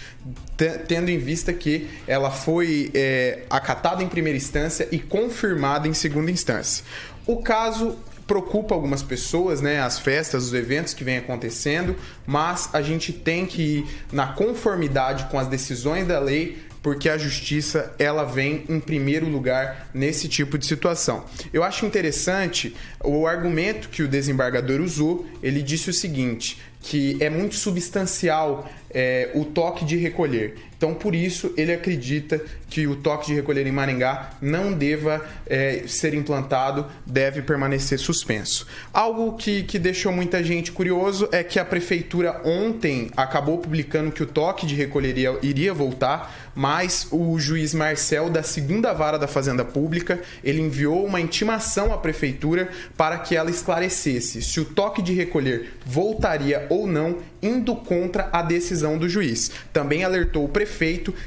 tendo 0.87 1.09
em 1.09 1.17
vista 1.17 1.53
que 1.53 1.89
ela 2.05 2.29
foi 2.29 2.91
é, 2.93 3.43
acatada 3.49 4.03
em 4.03 4.09
primeira 4.09 4.37
instância 4.37 4.87
e 4.91 4.99
confirmada 4.99 5.87
em 5.87 5.93
segunda 5.93 6.29
instância. 6.29 6.83
O 7.25 7.37
caso 7.37 7.97
preocupa 8.29 8.75
algumas 8.75 9.01
pessoas, 9.01 9.59
né? 9.59 9.81
As 9.81 9.97
festas, 9.97 10.43
os 10.43 10.53
eventos 10.53 10.93
que 10.93 11.03
vêm 11.03 11.17
acontecendo, 11.17 11.95
mas 12.27 12.69
a 12.71 12.81
gente 12.83 13.11
tem 13.11 13.43
que 13.43 13.61
ir 13.61 13.85
na 14.11 14.27
conformidade 14.27 15.25
com 15.31 15.39
as 15.39 15.47
decisões 15.47 16.05
da 16.07 16.19
lei 16.19 16.59
porque 16.81 17.09
a 17.09 17.17
justiça 17.17 17.93
ela 17.99 18.23
vem 18.23 18.63
em 18.69 18.79
primeiro 18.79 19.27
lugar 19.27 19.89
nesse 19.93 20.29
tipo 20.29 20.57
de 20.57 20.65
situação. 20.65 21.25
Eu 21.51 21.63
acho 21.63 21.85
interessante 21.85 22.73
o 23.03 23.27
argumento 23.27 23.89
que 23.89 24.01
o 24.01 24.07
desembargador 24.07 24.79
usou. 24.79 25.27
Ele 25.43 25.61
disse 25.61 25.89
o 25.89 25.93
seguinte: 25.93 26.57
que 26.81 27.17
é 27.19 27.29
muito 27.29 27.55
substancial 27.55 28.69
é, 28.89 29.31
o 29.33 29.43
toque 29.43 29.83
de 29.83 29.97
recolher. 29.97 30.55
Então, 30.79 30.93
por 30.93 31.13
isso, 31.13 31.53
ele 31.57 31.73
acredita 31.73 32.41
que 32.69 32.87
o 32.87 32.95
toque 32.95 33.27
de 33.27 33.33
recolher 33.33 33.67
em 33.67 33.71
Maringá 33.71 34.29
não 34.41 34.71
deva 34.71 35.21
é, 35.45 35.83
ser 35.85 36.13
implantado, 36.13 36.85
deve 37.05 37.41
permanecer 37.41 37.99
suspenso. 37.99 38.65
Algo 38.93 39.33
que, 39.33 39.63
que 39.63 39.77
deixou 39.77 40.13
muita 40.13 40.41
gente 40.41 40.71
curioso 40.71 41.27
é 41.33 41.43
que 41.43 41.59
a 41.59 41.65
prefeitura 41.65 42.39
ontem 42.45 43.11
acabou 43.17 43.57
publicando 43.57 44.09
que 44.09 44.23
o 44.23 44.25
toque 44.25 44.65
de 44.65 44.73
recolher 44.73 45.15
iria 45.43 45.73
voltar, 45.73 46.33
mas 46.55 47.09
o 47.11 47.37
juiz 47.37 47.73
Marcel, 47.73 48.29
da 48.29 48.41
segunda 48.41 48.93
vara 48.93 49.19
da 49.19 49.27
Fazenda 49.27 49.65
Pública, 49.65 50.21
ele 50.41 50.61
enviou 50.61 51.05
uma 51.05 51.19
intimação 51.19 51.91
à 51.91 51.97
prefeitura 51.97 52.69
para 52.95 53.17
que 53.17 53.35
ela 53.35 53.49
esclarecesse 53.49 54.41
se 54.41 54.61
o 54.61 54.65
toque 54.65 55.01
de 55.01 55.13
recolher 55.13 55.73
voltaria 55.85 56.65
ou 56.69 56.87
não, 56.87 57.17
indo 57.41 57.75
contra 57.75 58.29
a 58.31 58.41
decisão 58.41 58.97
do 58.97 59.09
juiz. 59.09 59.51
Também 59.73 60.05
alertou 60.05 60.45
o 60.45 60.49
prefeito 60.49 60.68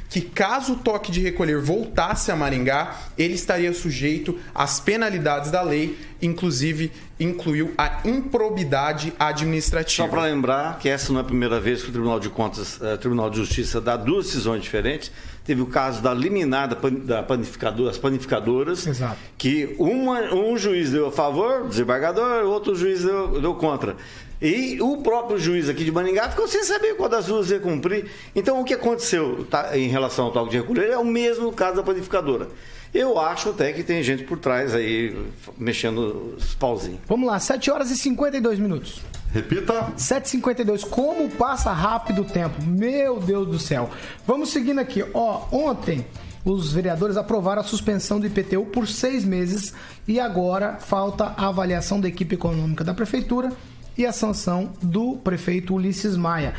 que, 0.09 0.21
caso 0.21 0.75
o 0.75 0.77
toque 0.77 1.11
de 1.11 1.21
recolher 1.21 1.61
voltasse 1.61 2.31
a 2.31 2.37
Maringá, 2.37 2.97
ele 3.19 3.35
estaria 3.35 3.73
sujeito 3.73 4.39
às 4.55 4.81
penalidades 4.81 5.51
da 5.51 5.63
lei, 5.63 5.99
inclusive 6.21 6.93
incluiu 7.19 7.73
a 7.77 8.01
improbidade 8.05 9.13
administrativa. 9.19 10.09
Só 10.09 10.11
para 10.11 10.23
lembrar 10.23 10.79
que 10.79 10.89
essa 10.89 11.13
não 11.13 11.21
é 11.21 11.23
a 11.23 11.27
primeira 11.27 11.61
vez 11.61 11.83
que 11.83 11.89
o 11.89 11.93
Tribunal 11.93 12.19
de 12.19 12.29
Contas, 12.29 12.81
eh, 12.83 12.97
Tribunal 12.97 13.31
de 13.31 13.37
Justiça 13.37 13.81
dá 13.81 13.97
duas 13.97 14.27
decisões 14.27 14.63
diferentes. 14.63 15.13
Teve 15.45 15.61
o 15.61 15.67
caso 15.67 16.01
da 16.01 16.15
liminar 16.15 16.69
da 16.69 17.23
panificadora, 17.23 17.89
das 17.89 17.99
panificadoras, 17.99 18.87
Exato. 18.87 19.17
que 19.37 19.75
uma, 19.77 20.33
um 20.33 20.57
juiz 20.57 20.91
deu 20.93 21.09
a 21.09 21.13
favor, 21.13 21.69
desembargador, 21.69 22.45
outro 22.45 22.77
juiz 22.77 23.03
deu, 23.03 23.41
deu 23.41 23.55
contra. 23.55 23.97
E 24.43 24.77
o 24.83 24.97
próprio 24.97 25.39
juiz 25.39 25.69
aqui 25.69 25.85
de 25.85 25.93
Maningá 25.93 26.29
ficou 26.29 26.49
sem 26.49 26.65
saber 26.65 26.97
qual 26.97 27.09
das 27.09 27.27
duas 27.27 27.49
ia 27.49 27.61
cumprir. 27.61 28.11
Então, 28.35 28.61
o 28.61 28.65
que 28.65 28.75
aconteceu 28.75 29.47
tá, 29.49 29.79
em 29.79 29.87
relação 29.87 30.25
ao 30.25 30.33
toque 30.33 30.51
de 30.51 30.57
recolher 30.57 30.91
é 30.91 30.99
o 30.99 31.05
mesmo 31.05 31.53
caso 31.53 31.77
da 31.77 31.83
panificadora. 31.85 32.49
Eu 32.93 33.21
acho 33.21 33.51
até 33.51 33.73
que 33.73 33.85
tem 33.85 34.03
gente 34.03 34.25
por 34.25 34.39
trás 34.39 34.75
aí 34.75 35.17
mexendo 35.57 36.35
os 36.37 36.57
pauzinhos. 36.57 36.99
Vamos 37.07 37.29
lá, 37.29 37.39
7 37.39 37.71
horas 37.71 37.91
e 37.93 37.97
52 37.97 38.59
minutos. 38.59 39.01
Repita. 39.33 39.93
7h52. 39.97 40.85
Como 40.89 41.31
passa 41.31 41.73
rápido 41.73 42.23
o 42.23 42.25
tempo. 42.25 42.63
Meu 42.63 43.21
Deus 43.21 43.47
do 43.47 43.59
céu. 43.61 43.91
Vamos 44.27 44.51
seguindo 44.51 44.81
aqui. 44.81 45.05
Ó, 45.15 45.47
ontem 45.53 46.05
os 46.45 46.73
vereadores 46.73 47.17
aprovaram 47.17 47.61
a 47.63 47.65
suspensão 47.65 48.19
do 48.19 48.27
IPTU 48.27 48.67
por 48.67 48.89
seis 48.89 49.25
meses 49.25 49.73
e 50.07 50.19
agora 50.19 50.79
falta 50.81 51.33
a 51.37 51.47
avaliação 51.47 52.01
da 52.01 52.09
equipe 52.09 52.35
econômica 52.35 52.83
da 52.83 52.93
prefeitura 52.93 53.53
e 53.97 54.07
a 54.07 54.13
sanção 54.13 54.71
do 54.83 55.17
prefeito 55.17 55.75
Ulisses 55.75 56.17
Maia. 56.17 56.55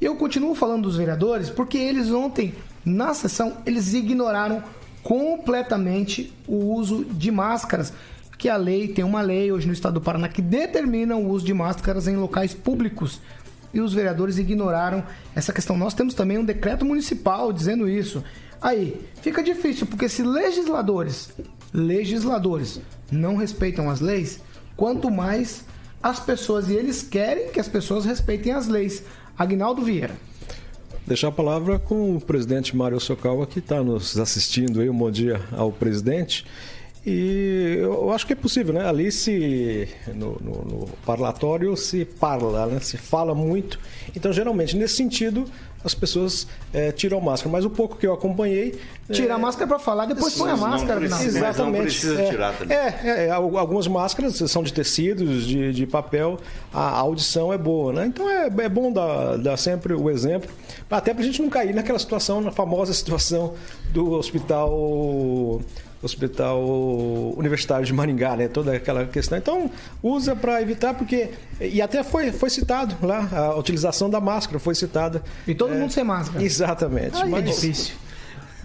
Eu 0.00 0.16
continuo 0.16 0.54
falando 0.54 0.84
dos 0.84 0.96
vereadores 0.96 1.50
porque 1.50 1.76
eles 1.76 2.10
ontem, 2.10 2.54
na 2.84 3.14
sessão, 3.14 3.58
eles 3.66 3.94
ignoraram 3.94 4.62
completamente 5.02 6.32
o 6.46 6.72
uso 6.74 7.04
de 7.04 7.30
máscaras, 7.30 7.92
que 8.36 8.48
a 8.48 8.56
lei 8.56 8.88
tem 8.88 9.04
uma 9.04 9.20
lei 9.20 9.50
hoje 9.50 9.66
no 9.66 9.72
estado 9.72 9.94
do 9.94 10.00
Paraná 10.00 10.28
que 10.28 10.40
determina 10.40 11.16
o 11.16 11.28
uso 11.28 11.44
de 11.44 11.52
máscaras 11.52 12.06
em 12.06 12.16
locais 12.16 12.54
públicos. 12.54 13.20
E 13.74 13.80
os 13.80 13.92
vereadores 13.92 14.38
ignoraram 14.38 15.02
essa 15.34 15.52
questão. 15.52 15.76
Nós 15.76 15.92
temos 15.92 16.14
também 16.14 16.38
um 16.38 16.44
decreto 16.44 16.84
municipal 16.84 17.52
dizendo 17.52 17.88
isso. 17.88 18.22
Aí, 18.60 19.00
fica 19.20 19.42
difícil, 19.42 19.86
porque 19.86 20.08
se 20.08 20.22
legisladores, 20.22 21.30
legisladores 21.72 22.80
não 23.10 23.36
respeitam 23.36 23.90
as 23.90 24.00
leis, 24.00 24.40
quanto 24.76 25.10
mais 25.10 25.64
as 26.02 26.20
pessoas, 26.20 26.68
e 26.68 26.74
eles 26.74 27.02
querem 27.02 27.50
que 27.50 27.60
as 27.60 27.68
pessoas 27.68 28.04
respeitem 28.04 28.52
as 28.52 28.68
leis. 28.68 29.02
Agnaldo 29.36 29.82
Vieira. 29.82 30.14
Deixar 31.06 31.28
a 31.28 31.32
palavra 31.32 31.78
com 31.78 32.16
o 32.16 32.20
presidente 32.20 32.76
Mário 32.76 33.00
Socawa, 33.00 33.46
que 33.46 33.60
está 33.60 33.82
nos 33.82 34.18
assistindo 34.18 34.80
aí. 34.80 34.90
Um 34.90 34.96
bom 34.96 35.10
dia 35.10 35.40
ao 35.52 35.72
presidente. 35.72 36.44
E 37.06 37.78
eu 37.78 38.12
acho 38.12 38.26
que 38.26 38.34
é 38.34 38.36
possível, 38.36 38.74
né? 38.74 38.86
Ali 38.86 39.10
se 39.10 39.88
no, 40.08 40.36
no, 40.40 40.64
no 40.64 40.88
parlatório 41.06 41.74
se 41.76 42.04
parla, 42.04 42.66
né? 42.66 42.80
se 42.80 42.98
fala 42.98 43.34
muito. 43.34 43.80
Então, 44.14 44.32
geralmente, 44.32 44.76
nesse 44.76 44.96
sentido, 44.96 45.46
as 45.84 45.94
pessoas 45.94 46.46
é, 46.72 46.90
tiram 46.90 47.18
a 47.18 47.20
máscara. 47.20 47.50
Mas 47.50 47.64
o 47.64 47.70
pouco 47.70 47.96
que 47.96 48.06
eu 48.06 48.12
acompanhei. 48.12 48.78
Tira 49.10 49.28
é... 49.28 49.32
a 49.32 49.38
máscara 49.38 49.66
para 49.66 49.78
falar, 49.78 50.06
depois 50.06 50.34
põe 50.34 50.50
a 50.50 50.56
máscara. 50.56 51.00
Não 51.00 51.08
precisa, 51.08 51.38
Exatamente. 51.38 51.76
Não 51.76 51.82
precisa 51.82 52.20
é, 52.20 52.30
tirar 52.30 52.56
também. 52.56 52.76
É, 52.76 53.26
é, 53.26 53.30
algumas 53.30 53.86
máscaras 53.86 54.36
são 54.36 54.62
de 54.62 54.72
tecidos, 54.72 55.46
de, 55.46 55.72
de 55.72 55.86
papel, 55.86 56.38
a 56.72 56.98
audição 56.98 57.52
é 57.52 57.58
boa, 57.58 57.92
né? 57.92 58.06
Então 58.06 58.28
é, 58.28 58.46
é 58.46 58.68
bom 58.68 58.92
dar, 58.92 59.38
dar 59.38 59.56
sempre 59.56 59.94
o 59.94 60.10
exemplo, 60.10 60.50
até 60.90 61.14
para 61.14 61.22
a 61.22 61.26
gente 61.26 61.40
não 61.40 61.48
cair 61.48 61.74
naquela 61.74 61.98
situação, 61.98 62.40
na 62.40 62.50
famosa 62.50 62.92
situação 62.92 63.54
do 63.92 64.12
hospital 64.12 65.60
Hospital 66.02 66.62
Universitário 67.36 67.84
de 67.84 67.92
Maringá, 67.92 68.36
né? 68.36 68.48
Toda 68.48 68.72
aquela 68.72 69.04
questão. 69.06 69.36
Então, 69.36 69.70
usa 70.02 70.36
para 70.36 70.62
evitar, 70.62 70.94
porque. 70.94 71.30
E 71.60 71.82
até 71.82 72.02
foi, 72.04 72.30
foi 72.32 72.50
citado 72.50 72.94
lá, 73.04 73.28
a 73.32 73.56
utilização 73.56 74.08
da 74.08 74.20
máscara 74.20 74.58
foi 74.58 74.74
citada. 74.74 75.22
E 75.46 75.54
todo 75.54 75.74
é, 75.74 75.78
mundo 75.78 75.92
sem 75.92 76.04
máscara. 76.04 76.42
Exatamente. 76.44 77.20
É 77.20 77.24
mas... 77.24 77.40
é 77.40 77.46
difícil. 77.46 77.94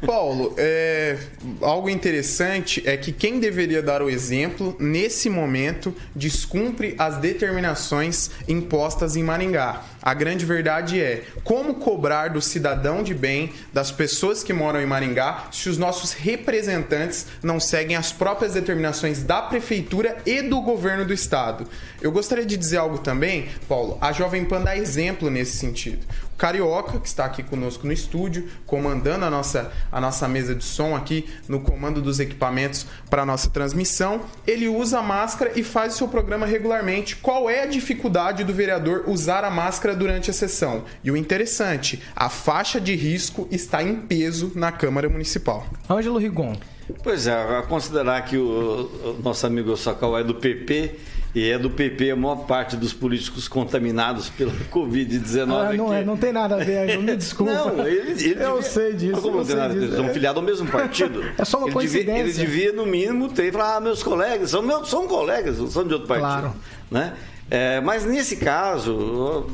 Paulo, 0.05 0.53
é, 0.57 1.17
algo 1.61 1.89
interessante 1.89 2.83
é 2.85 2.97
que 2.97 3.11
quem 3.11 3.39
deveria 3.39 3.81
dar 3.81 4.01
o 4.01 4.09
exemplo, 4.09 4.75
nesse 4.79 5.29
momento, 5.29 5.95
descumpre 6.15 6.93
as 6.97 7.17
determinações 7.17 8.29
impostas 8.47 9.15
em 9.15 9.23
Maringá. 9.23 9.83
A 10.01 10.13
grande 10.13 10.45
verdade 10.45 11.01
é 11.01 11.23
como 11.45 11.75
cobrar 11.75 12.27
do 12.27 12.41
cidadão 12.41 13.01
de 13.01 13.13
bem, 13.13 13.53
das 13.71 13.91
pessoas 13.91 14.43
que 14.43 14.51
moram 14.51 14.81
em 14.81 14.85
Maringá, 14.85 15.45
se 15.51 15.69
os 15.69 15.77
nossos 15.77 16.11
representantes 16.11 17.27
não 17.41 17.59
seguem 17.59 17.95
as 17.95 18.11
próprias 18.11 18.53
determinações 18.53 19.23
da 19.23 19.41
prefeitura 19.41 20.17
e 20.25 20.41
do 20.41 20.61
governo 20.61 21.05
do 21.05 21.13
estado. 21.13 21.65
Eu 22.01 22.11
gostaria 22.11 22.45
de 22.45 22.57
dizer 22.57 22.77
algo 22.77 22.97
também, 22.97 23.47
Paulo. 23.69 23.97
A 24.01 24.11
Jovem 24.11 24.43
Pan 24.43 24.61
dá 24.61 24.75
exemplo 24.75 25.29
nesse 25.29 25.55
sentido. 25.57 26.05
Carioca, 26.37 26.99
que 26.99 27.07
está 27.07 27.25
aqui 27.25 27.43
conosco 27.43 27.85
no 27.85 27.93
estúdio, 27.93 28.47
comandando 28.65 29.25
a 29.25 29.29
nossa, 29.29 29.71
a 29.91 30.01
nossa 30.01 30.27
mesa 30.27 30.53
de 30.55 30.63
som 30.63 30.95
aqui, 30.95 31.29
no 31.47 31.59
comando 31.59 32.01
dos 32.01 32.19
equipamentos 32.19 32.85
para 33.09 33.21
a 33.21 33.25
nossa 33.25 33.49
transmissão, 33.49 34.21
ele 34.45 34.67
usa 34.67 34.99
a 34.99 35.03
máscara 35.03 35.51
e 35.55 35.63
faz 35.63 35.93
o 35.93 35.97
seu 35.97 36.07
programa 36.07 36.45
regularmente. 36.45 37.15
Qual 37.15 37.49
é 37.49 37.63
a 37.63 37.65
dificuldade 37.65 38.43
do 38.43 38.53
vereador 38.53 39.05
usar 39.07 39.43
a 39.43 39.49
máscara 39.49 39.95
durante 39.95 40.29
a 40.29 40.33
sessão? 40.33 40.83
E 41.03 41.11
o 41.11 41.17
interessante, 41.17 42.01
a 42.15 42.29
faixa 42.29 42.79
de 42.79 42.95
risco 42.95 43.47
está 43.51 43.83
em 43.83 43.95
peso 43.95 44.51
na 44.55 44.71
Câmara 44.71 45.09
Municipal. 45.09 45.65
Ângelo 45.89 46.17
Rigon. 46.17 46.55
Pois 47.01 47.27
é, 47.27 47.33
a 47.33 47.61
considerar 47.61 48.21
que 48.25 48.37
o, 48.37 49.15
o 49.17 49.21
nosso 49.23 49.45
amigo 49.47 49.75
Socal 49.77 50.17
é 50.17 50.23
do 50.23 50.35
PP 50.35 50.99
e 51.35 51.49
é 51.49 51.57
do 51.57 51.69
PP 51.69 52.11
a 52.11 52.15
maior 52.15 52.45
parte 52.45 52.75
dos 52.75 52.93
políticos 52.93 53.47
contaminados 53.47 54.29
pela 54.29 54.51
Covid-19. 54.71 55.51
Ah, 55.51 55.73
não, 55.73 55.93
é, 55.93 56.03
não 56.03 56.15
tem 56.15 56.31
nada 56.31 56.55
a 56.55 56.63
ver, 56.63 56.97
me 56.99 57.15
desculpa. 57.15 57.53
Não, 57.53 57.87
ele, 57.87 58.11
ele 58.11 58.43
eu 58.43 58.55
devia, 58.55 58.61
sei 58.61 58.93
disso. 58.93 59.21
Como 59.21 59.37
não 59.37 59.45
tem 59.45 59.55
nada 59.55 59.73
Eles 59.73 59.95
são 59.95 60.09
filiados 60.09 60.37
ao 60.37 60.45
mesmo 60.45 60.69
partido. 60.69 61.23
é 61.37 61.43
só 61.45 61.57
uma 61.57 61.67
ele 61.67 61.73
coincidência. 61.73 62.23
Devia, 62.23 62.43
ele 62.43 62.45
devia, 62.45 62.73
no 62.73 62.85
mínimo, 62.85 63.29
ter 63.29 63.51
falado, 63.51 63.77
ah, 63.77 63.81
meus 63.81 64.03
colegas, 64.03 64.51
são, 64.51 64.61
meus, 64.61 64.89
são 64.89 65.07
colegas, 65.07 65.57
são 65.71 65.87
de 65.87 65.93
outro 65.93 66.07
partido. 66.07 66.27
Claro. 66.27 66.53
Né? 66.91 67.13
É, 67.53 67.79
mas 67.79 68.03
nesse 68.03 68.37
caso, 68.37 69.45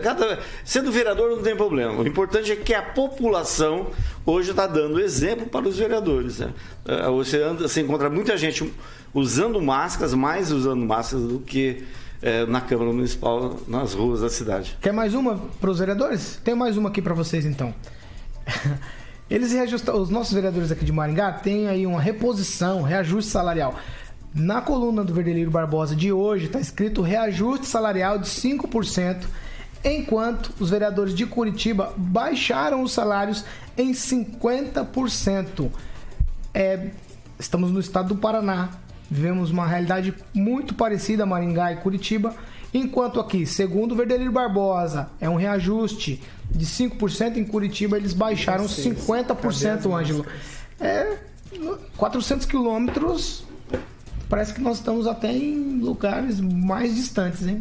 cada, 0.00 0.38
sendo 0.64 0.92
vereador 0.92 1.28
não 1.28 1.42
tem 1.42 1.56
problema. 1.56 2.00
O 2.00 2.06
importante 2.06 2.52
é 2.52 2.54
que 2.54 2.72
a 2.72 2.80
população 2.80 3.88
hoje 4.24 4.52
está 4.52 4.64
dando 4.64 5.00
exemplo 5.00 5.46
para 5.46 5.66
os 5.66 5.76
vereadores. 5.76 6.38
Né? 6.38 6.52
É, 6.86 7.10
você, 7.10 7.42
anda, 7.42 7.66
você 7.66 7.80
encontra 7.80 8.08
muita 8.08 8.36
gente 8.36 8.72
usando 9.12 9.60
máscaras, 9.60 10.14
mais 10.14 10.52
usando 10.52 10.86
máscaras 10.86 11.26
do 11.26 11.40
que 11.40 11.82
é, 12.22 12.46
na 12.46 12.60
Câmara 12.60 12.92
Municipal, 12.92 13.58
nas 13.66 13.92
ruas 13.92 14.20
da 14.20 14.28
cidade. 14.28 14.78
Quer 14.80 14.92
mais 14.92 15.12
uma 15.12 15.36
para 15.60 15.68
os 15.68 15.80
vereadores? 15.80 16.38
Tem 16.44 16.54
mais 16.54 16.76
uma 16.76 16.90
aqui 16.90 17.02
para 17.02 17.12
vocês 17.12 17.44
então. 17.44 17.74
Eles 19.28 19.50
reajustam, 19.50 20.00
os 20.00 20.10
nossos 20.10 20.32
vereadores 20.32 20.70
aqui 20.70 20.84
de 20.84 20.92
Maringá 20.92 21.32
têm 21.32 21.66
aí 21.66 21.86
uma 21.88 22.00
reposição, 22.00 22.82
reajuste 22.82 23.32
salarial. 23.32 23.74
Na 24.34 24.62
coluna 24.62 25.04
do 25.04 25.12
Verdeliro 25.12 25.50
Barbosa 25.50 25.94
de 25.94 26.10
hoje 26.12 26.46
está 26.46 26.58
escrito 26.58 27.02
reajuste 27.02 27.66
salarial 27.66 28.18
de 28.18 28.26
5%, 28.26 29.24
enquanto 29.84 30.52
os 30.58 30.70
vereadores 30.70 31.14
de 31.14 31.26
Curitiba 31.26 31.92
baixaram 31.96 32.82
os 32.82 32.92
salários 32.92 33.44
em 33.76 33.92
50%. 33.92 35.70
É, 36.54 36.88
estamos 37.38 37.70
no 37.70 37.80
estado 37.80 38.14
do 38.14 38.16
Paraná, 38.16 38.70
Vivemos 39.12 39.50
uma 39.50 39.66
realidade 39.66 40.14
muito 40.32 40.74
parecida 40.74 41.24
a 41.24 41.26
Maringá 41.26 41.70
e 41.70 41.76
Curitiba, 41.76 42.34
enquanto 42.72 43.20
aqui, 43.20 43.44
segundo 43.44 43.92
o 43.92 43.94
Verdeliro 43.94 44.32
Barbosa, 44.32 45.10
é 45.20 45.28
um 45.28 45.34
reajuste 45.34 46.22
de 46.50 46.64
5%, 46.64 47.36
em 47.36 47.44
Curitiba 47.44 47.98
eles 47.98 48.14
baixaram 48.14 48.64
50%, 48.64 49.94
Ângelo. 49.94 50.24
É 50.80 51.18
400 51.98 52.46
quilômetros, 52.46 53.44
parece 54.32 54.54
que 54.54 54.62
nós 54.62 54.78
estamos 54.78 55.06
até 55.06 55.30
em 55.30 55.78
lugares 55.78 56.40
mais 56.40 56.94
distantes, 56.94 57.46
hein? 57.46 57.60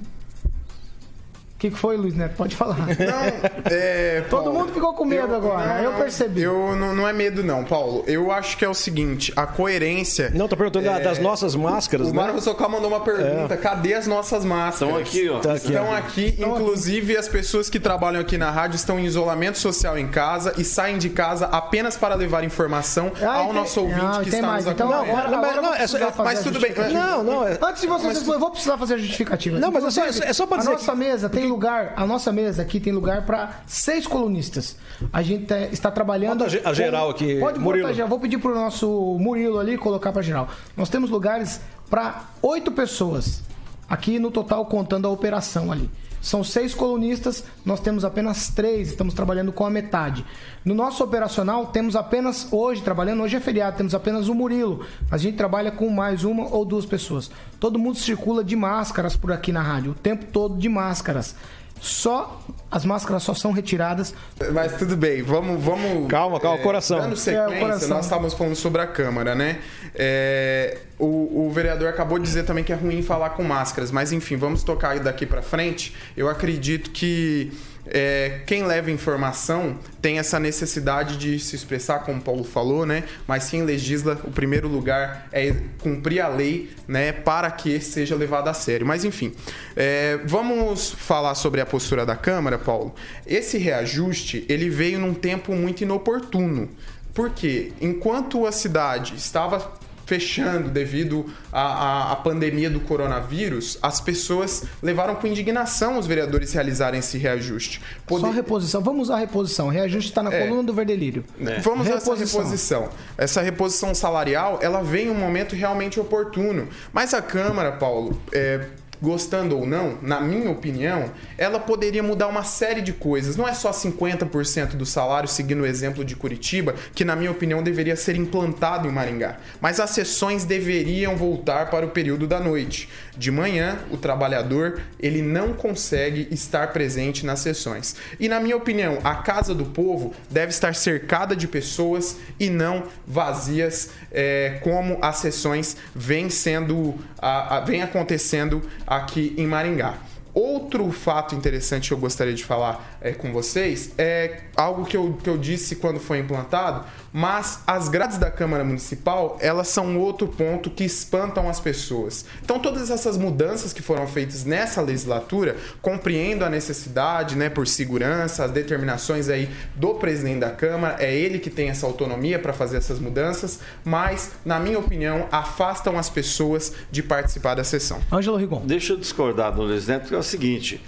Que, 1.62 1.70
que 1.70 1.78
foi, 1.78 1.96
Luiz 1.96 2.16
Neto? 2.16 2.36
Pode 2.36 2.56
falar. 2.56 2.76
Não, 2.76 3.72
é, 3.72 4.22
Todo 4.28 4.46
Paulo, 4.46 4.60
mundo 4.60 4.74
ficou 4.74 4.94
com 4.96 5.06
medo 5.06 5.28
eu, 5.28 5.36
agora, 5.36 5.76
não, 5.76 5.84
eu 5.84 5.92
percebi. 5.94 6.42
Eu, 6.42 6.76
não, 6.76 6.96
não 6.96 7.08
é 7.08 7.14
medo, 7.14 7.44
não, 7.44 7.64
Paulo. 7.64 8.04
Eu 8.08 8.32
acho 8.32 8.58
que 8.58 8.66
é 8.66 8.70
o 8.70 8.74
seguinte: 8.74 9.32
a 9.36 9.46
coerência. 9.46 10.32
Não, 10.34 10.48
tô 10.48 10.58
perguntando 10.58 10.88
é... 10.88 11.00
das 11.00 11.20
nossas 11.20 11.56
máscaras, 11.56 12.08
o 12.08 12.14
né? 12.14 12.20
O 12.20 12.26
Mário 12.26 12.42
Socal 12.42 12.68
mandou 12.68 12.90
uma 12.90 13.02
pergunta: 13.02 13.54
é. 13.54 13.58
cadê 13.58 13.94
as 13.94 14.08
nossas 14.08 14.44
máscaras? 14.44 14.74
Estão 14.74 14.98
aqui, 14.98 15.30
ó. 15.30 15.40
Tá 15.40 15.54
aqui, 15.54 15.68
estão 15.68 15.96
aqui, 15.96 16.26
estão 16.30 16.56
inclusive 16.56 17.12
aqui. 17.12 17.20
as 17.20 17.28
pessoas 17.28 17.70
que 17.70 17.80
trabalham 17.80 18.22
aqui 18.22 18.40
na 18.40 18.50
rádio 18.50 18.76
estão 18.76 19.00
em 19.00 19.06
isolamento 19.06 19.60
social 19.60 20.00
em 20.00 20.08
casa 20.08 20.56
e 20.58 20.64
saem 20.64 20.98
de 20.98 21.10
casa 21.12 21.46
apenas 21.46 21.96
para 21.96 22.16
levar 22.16 22.44
informação 22.44 23.12
ah, 23.22 23.36
ao 23.36 23.46
tem... 23.46 23.54
nosso 23.54 23.82
ouvinte 23.82 24.02
não, 24.02 24.24
que 24.24 24.30
está 24.30 24.48
mais. 24.48 24.66
nos 24.66 24.74
então, 24.74 24.92
agora, 24.92 25.28
não, 25.30 25.38
agora 25.38 25.62
não, 25.62 25.74
é, 25.76 25.84
é, 25.84 26.24
mas 26.24 26.42
tudo 26.42 26.60
bem. 26.60 26.74
Não, 26.92 27.24
não. 27.24 27.48
É... 27.48 27.60
Antes 27.62 27.82
de 27.82 27.88
vocês, 27.88 28.18
mas... 28.18 28.28
eu 28.28 28.40
vou 28.40 28.50
precisar 28.50 28.80
fazer 28.80 28.96
a 28.96 28.98
justificativa. 28.98 29.60
Não, 29.60 29.72
mas 29.72 29.84
é 29.84 29.92
só, 29.92 30.24
é 30.24 30.34
só 30.34 30.48
para 30.48 30.58
dizer. 30.58 30.72
A 30.72 30.74
nossa 30.74 30.96
mesa 30.96 31.30
tem 31.30 31.51
lugar, 31.52 31.94
a 31.96 32.08
nossa 32.08 32.32
mesa 32.32 32.62
aqui 32.62 32.80
tem 32.80 32.92
lugar 32.94 33.26
para 33.26 33.62
seis 33.68 34.08
colunistas. 34.08 34.78
A 35.12 35.22
gente 35.22 35.46
tá, 35.46 35.60
está 35.60 35.92
trabalhando. 35.92 36.46
Bota 36.46 36.70
a 36.70 36.74
geral 36.74 37.10
aqui. 37.10 37.40
Pode 37.40 37.60
Murilo. 37.60 37.88
botar, 37.88 37.98
já 37.98 38.06
vou 38.06 38.20
pedir 38.20 38.40
para 38.40 38.52
o 38.52 38.56
nosso 38.56 39.18
Murilo 39.20 39.60
ali 39.60 39.78
colocar 39.78 40.12
para 40.12 40.22
geral. 40.22 40.48
Nós 40.76 40.90
temos 40.90 41.10
lugares 41.10 41.62
para 41.90 42.24
oito 42.42 42.72
pessoas. 42.72 43.44
Aqui 43.90 44.18
no 44.18 44.32
total, 44.32 44.66
contando 44.66 45.06
a 45.08 45.12
operação 45.12 45.72
ali. 45.72 45.90
São 46.22 46.44
seis 46.44 46.76
colunistas, 46.76 47.44
nós 47.66 47.80
temos 47.80 48.06
apenas 48.06 48.50
três, 48.50 48.90
estamos 48.90 49.14
trabalhando 49.14 49.52
com 49.52 49.66
a 49.66 49.70
metade. 49.70 50.24
No 50.64 50.76
nosso 50.76 51.04
operacional, 51.04 51.66
temos 51.68 51.96
apenas, 51.96 52.48
hoje, 52.52 52.84
trabalhando, 52.84 53.24
hoje 53.24 53.36
é 53.36 53.40
feriado, 53.40 53.78
temos 53.78 53.96
apenas 53.96 54.28
o 54.28 54.36
Murilo. 54.36 54.86
A 55.10 55.18
gente 55.18 55.36
trabalha 55.36 55.72
com 55.72 55.90
mais 55.90 56.24
uma 56.24 56.48
ou 56.48 56.64
duas 56.64 56.86
pessoas. 56.86 57.32
Todo 57.60 57.80
mundo 57.80 57.98
circula 57.98 58.44
de 58.44 58.56
máscaras 58.56 59.18
por 59.18 59.32
aqui 59.32 59.52
na 59.52 59.64
rádio, 59.64 59.94
o 59.94 59.96
tempo 59.96 60.26
todo 60.26 60.58
de 60.58 60.70
máscaras 60.70 61.36
só 61.82 62.40
as 62.70 62.86
máscaras 62.86 63.24
só 63.24 63.34
são 63.34 63.52
retiradas. 63.52 64.14
Mas 64.54 64.78
tudo 64.78 64.96
bem, 64.96 65.24
vamos. 65.24 65.62
vamos 65.62 66.08
calma, 66.08 66.40
calma, 66.40 66.60
é, 66.60 66.62
coração. 66.62 67.00
Dando 67.00 67.18
sequência, 67.18 67.56
é, 67.56 67.60
coração. 67.60 67.90
nós 67.90 68.06
estávamos 68.06 68.34
falando 68.36 68.56
sobre 68.56 68.82
a 68.82 68.88
Câmara, 68.88 69.34
né? 69.34 69.60
É, 69.96 70.78
o, 71.00 71.48
o, 71.48 71.52
vereador 71.52 71.90
acabou 71.90 72.20
de 72.20 72.24
dizer 72.24 72.44
também 72.44 72.64
que 72.64 72.72
é 72.72 72.76
ruim 72.76 73.02
falar 73.02 73.32
com 73.32 73.44
máscaras, 73.44 73.92
mas 73.92 74.14
enfim, 74.14 74.38
vamos 74.38 74.64
tocar 74.64 74.98
daqui 75.00 75.26
para 75.26 75.42
frente. 75.42 75.94
Eu 76.16 76.30
acredito 76.30 76.92
que 76.92 77.52
é, 77.86 78.42
quem 78.46 78.64
leva 78.64 78.92
informação 78.92 79.78
tem 80.02 80.20
essa 80.20 80.40
necessidade 80.40 81.18
de 81.18 81.40
se 81.40 81.56
expressar, 81.56 82.00
como 82.00 82.20
o 82.20 82.22
Paulo 82.22 82.44
falou, 82.44 82.86
né? 82.86 83.04
Mas 83.28 83.50
quem 83.50 83.64
legisla, 83.64 84.20
o 84.24 84.32
primeiro 84.32 84.68
lugar 84.68 85.28
é 85.32 85.56
cumprir 85.80 86.22
a 86.22 86.28
lei, 86.28 86.70
né? 86.88 87.12
Para 87.12 87.50
que 87.50 87.80
seja 87.80 88.16
levado 88.16 88.48
a 88.48 88.54
sério. 88.54 88.86
Mas 88.86 89.04
enfim, 89.04 89.34
é, 89.76 90.20
vamos 90.26 90.92
falar 90.92 91.36
sobre 91.36 91.62
a 91.62 91.66
postura 91.66 92.06
da 92.06 92.16
Câmara, 92.16 92.58
Paulo. 92.58 92.94
Esse 93.26 93.58
reajuste 93.58 94.46
ele 94.48 94.70
veio 94.70 95.00
num 95.00 95.14
tempo 95.14 95.54
muito 95.54 95.82
inoportuno. 95.82 96.70
Porque 97.14 97.74
enquanto 97.82 98.46
a 98.46 98.52
cidade 98.52 99.16
estava 99.18 99.74
fechando 100.12 100.70
devido 100.70 101.26
à, 101.54 101.62
à, 101.62 102.12
à, 102.12 102.16
pandemia 102.18 102.70
do 102.70 102.82
coronavírus, 102.82 103.78
as 103.82 104.02
pessoas 104.02 104.66
levaram 104.84 105.16
com 105.16 105.26
indignação 105.26 105.98
os 105.98 106.06
vereadores 106.06 106.52
realizarem 106.52 107.00
esse 107.00 107.18
reajuste. 107.18 107.82
Poder... 108.06 108.26
Só 108.26 108.32
reposição. 108.32 108.82
Vamos 108.82 109.04
usar 109.04 109.20
reposição. 109.20 109.70
Reajuste 109.70 110.12
está 110.12 110.22
na 110.22 110.34
é. 110.34 110.46
coluna 110.46 110.64
do 110.64 110.74
Verdelírio. 110.74 111.24
É. 111.40 111.60
Vamos 111.62 111.88
reposição. 111.88 112.14
usar 112.14 112.24
essa 112.24 112.38
reposição. 112.38 112.90
Essa 113.18 113.42
reposição 113.42 113.96
salarial, 113.96 114.60
ela 114.62 114.84
vem 114.84 115.08
em 115.08 115.10
um 115.10 115.16
momento 115.16 115.56
realmente 115.56 115.98
oportuno. 115.98 116.68
Mas 116.92 117.14
a 117.14 117.22
Câmara, 117.22 117.72
Paulo, 117.72 118.22
é, 118.34 118.68
gostando 119.02 119.58
ou 119.58 119.66
não, 119.66 119.98
na 120.02 120.22
minha 120.22 120.50
opinião, 120.52 121.12
ela 121.38 121.60
poderia 121.60 122.04
mudar 122.04 122.28
uma 122.28 122.44
série 122.44 122.82
de 122.82 122.94
coisas. 122.94 123.36
Não 123.36 123.48
é 123.48 123.54
só 123.54 123.72
50% 123.72 124.76
do 124.76 124.86
salário, 124.86 125.28
seguindo 125.28 125.62
o 125.62 125.66
exemplo 125.66 126.06
de 126.06 126.16
Curitiba, 126.16 126.76
que 126.94 127.04
na 127.04 127.16
minha 127.16 127.32
opinião 127.32 127.64
deveria 127.64 127.96
ser 127.96 128.16
implantado 128.16 128.88
em 128.88 128.92
Maringá. 128.92 129.38
Mas 129.60 129.80
as 129.80 129.90
sessões 129.90 130.46
deveriam 130.46 131.16
voltar 131.16 131.70
para 131.70 131.86
o 131.86 131.90
período 131.90 132.28
da 132.28 132.40
noite. 132.40 132.90
De 133.18 133.32
manhã, 133.32 133.80
o 133.90 133.98
trabalhador 133.98 134.82
ele 135.00 135.22
não 135.22 135.54
consegue 135.54 136.28
estar 136.32 136.72
presente 136.72 137.26
nas 137.26 137.40
sessões. 137.40 137.96
E 138.20 138.30
na 138.30 138.40
minha 138.40 138.56
opinião, 138.56 139.00
a 139.04 139.16
casa 139.16 139.54
do 139.54 139.66
povo 139.66 140.14
deve 140.30 140.52
estar 140.52 140.76
cercada 140.76 141.36
de 141.36 141.48
pessoas 141.48 142.18
e 142.40 142.50
não 142.50 142.84
vazias, 143.06 143.90
é, 144.12 144.60
como 144.62 144.98
as 145.02 145.18
sessões 145.18 145.76
vêm 145.96 146.30
sendo, 146.30 146.96
a, 147.18 147.58
a, 147.58 147.60
vem 147.62 147.82
acontecendo 147.82 148.62
aqui 148.92 149.34
em 149.38 149.48
Maringá. 149.48 149.94
Outro 150.34 150.92
fato 150.92 151.34
interessante 151.34 151.88
que 151.88 151.94
eu 151.94 151.98
gostaria 151.98 152.34
de 152.34 152.44
falar 152.44 152.91
é, 153.02 153.12
com 153.12 153.34
vocês 153.34 153.92
é 153.98 154.42
algo 154.56 154.86
que 154.86 154.96
eu, 154.96 155.18
que 155.22 155.30
eu 155.30 155.38
disse 155.38 155.76
quando 155.78 156.00
foi 156.00 156.20
implantado, 156.20 156.86
mas 157.12 157.62
as 157.66 157.90
grades 157.90 158.18
da 158.18 158.30
Câmara 158.30 158.64
Municipal, 158.64 159.38
elas 159.42 159.68
são 159.68 159.98
outro 159.98 160.28
ponto 160.28 160.70
que 160.70 160.84
espantam 160.84 161.50
as 161.50 161.60
pessoas. 161.60 162.26
Então, 162.44 162.60
todas 162.60 162.90
essas 162.90 163.18
mudanças 163.18 163.74
que 163.74 163.82
foram 163.82 164.08
feitas 164.08 164.46
nessa 164.46 164.82
legislatura, 164.82 165.58
compreendo 165.82 166.46
a 166.46 166.50
necessidade, 166.50 167.36
né, 167.36 167.50
por 167.50 167.68
segurança, 167.68 168.46
as 168.46 168.52
determinações 168.52 169.30
aí 169.30 169.50
do 169.76 169.96
presidente 169.96 170.40
da 170.40 170.52
Câmara, 170.52 170.98
é 171.00 171.14
ele 171.14 171.40
que 171.40 171.50
tem 171.50 171.70
essa 171.70 171.86
autonomia 171.86 172.38
para 172.38 172.54
fazer 172.54 172.78
essas 172.78 173.00
mudanças, 173.00 173.60
mas, 173.84 174.32
na 174.46 174.60
minha 174.60 174.80
opinião, 174.80 175.28
afastam 175.32 175.98
as 175.98 176.10
pessoas 176.10 176.74
de 176.92 177.02
participar 177.02 177.56
da 177.56 177.64
sessão. 177.64 178.00
Ângelo 178.12 178.38
Rigon. 178.38 178.62
Deixa 178.66 178.94
eu 178.94 178.98
discordar 178.98 179.54
do 179.54 179.64
Luiz 179.64 179.88
Neto, 179.88 180.08
que 180.08 180.16
é 180.16 180.18
o 180.18 180.24
seguinte, 180.24 180.82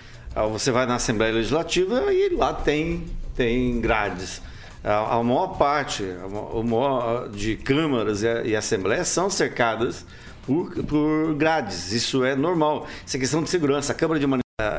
você 0.52 0.72
vai 0.72 0.86
na 0.86 0.96
Assembleia 0.96 1.34
Legislativa 1.34 2.12
e 2.14 2.30
lá 2.30 2.54
tem, 2.54 3.06
tem 3.36 3.80
grades 3.80 4.42
a, 4.84 5.24
maior 5.24 5.58
parte 5.58 6.04
a 6.04 6.64
maior 6.64 7.30
de 7.30 7.56
câmaras 7.56 8.22
e, 8.24 8.56
assembleias 8.56 9.08
são 9.08 9.30
cercadas 9.30 10.06
por, 10.46 10.72
por 10.84 11.34
grades. 11.36 11.94
Isso 11.94 12.24
é 12.24 12.36
normal. 12.36 12.86
Isso 13.06 13.16
é 13.16 13.20
questão 13.20 13.42
de 13.42 13.50
segurança. 13.50 13.94
A 13.94 13.96
Câmara 13.96 14.20
de 14.20 14.28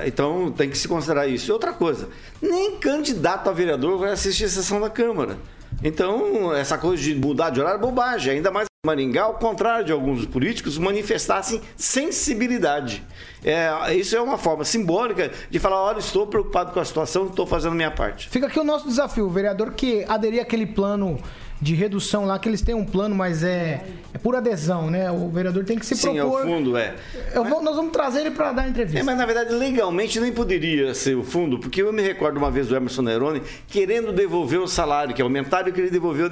então 0.07 0.53
tem 0.53 0.69
que 0.69 0.77
se 0.77 0.87
considerar 0.87 1.27
isso. 1.27 1.51
E 1.51 1.53
outra 1.53 1.73
coisa, 1.73 2.09
nem 2.41 2.77
candidato 2.77 3.49
a 3.49 3.53
vereador 3.53 3.99
vai 3.99 4.11
assistir 4.11 4.45
a 4.45 4.49
sessão 4.49 4.81
da 4.81 4.91
Câmara. 4.91 5.39
Então, 5.83 6.55
essa 6.55 6.79
coisa 6.79 7.03
de 7.03 7.15
mudar 7.15 7.51
de 7.51 7.61
horário 7.61 7.79
é 7.79 7.81
bobagem, 7.81 8.35
ainda 8.35 8.51
mais 8.51 8.67
Maringá, 8.85 9.23
ao 9.23 9.35
contrário 9.35 9.87
de 9.87 9.93
alguns 9.93 10.27
políticos, 10.27 10.77
manifestassem 10.77 11.61
sensibilidade. 11.77 13.03
É, 13.43 13.95
isso 13.95 14.15
é 14.15 14.21
uma 14.21 14.39
forma 14.39 14.65
simbólica 14.65 15.31
de 15.51 15.59
falar: 15.59 15.83
olha, 15.83 15.99
estou 15.99 16.27
preocupado 16.27 16.73
com 16.73 16.81
a 16.81 16.85
situação, 16.85 17.27
estou 17.27 17.47
fazendo 17.47 17.75
minha 17.75 17.91
parte. 17.91 18.29
Fica 18.29 18.47
aqui 18.47 18.61
o 18.61 18.65
nosso 18.65 18.87
desafio, 18.87 19.29
vereador 19.31 19.73
que 19.73 20.05
aderir 20.07 20.41
àquele 20.41 20.67
plano 20.67 21.19
de 21.65 21.75
redução 21.75 22.27
lá, 22.27 22.39
que 22.39 22.47
eles 22.47 22.61
têm 22.61 22.75
um 22.75 22.85
plano, 22.85 23.15
mas 23.15 23.43
é, 23.43 23.83
é 24.13 24.19
por 24.19 24.37
adesão, 24.37 24.91
né? 24.91 25.11
O 25.11 25.31
vereador 25.31 25.65
tem 25.65 25.79
que 25.79 25.87
se 25.87 25.97
Sim, 25.97 26.13
propor. 26.13 26.43
Sim, 26.43 26.49
é 26.49 26.53
o 26.53 26.57
fundo, 26.57 26.77
é. 26.77 26.95
Vou, 27.33 27.63
nós 27.63 27.75
vamos 27.75 27.91
trazer 27.91 28.21
ele 28.21 28.33
para 28.33 28.53
dar 28.53 28.69
entrevista. 28.69 29.01
É, 29.01 29.03
mas 29.03 29.17
na 29.17 29.25
verdade, 29.25 29.55
legalmente 29.55 30.21
nem 30.21 30.31
poderia 30.31 30.93
ser 30.93 31.17
o 31.17 31.25
fundo, 31.25 31.59
porque 31.59 31.81
eu 31.81 31.91
me 31.91 32.03
recordo 32.03 32.37
uma 32.37 32.51
vez 32.51 32.69
do 32.69 32.77
Emerson 32.77 33.01
Neroni 33.01 33.43
querendo 33.67 34.13
devolver 34.13 34.61
o 34.61 34.69
salário, 34.69 35.15
que 35.15 35.23
aumentaram 35.23 35.69
e 35.69 35.73
queria 35.73 35.91
devolver. 35.91 36.31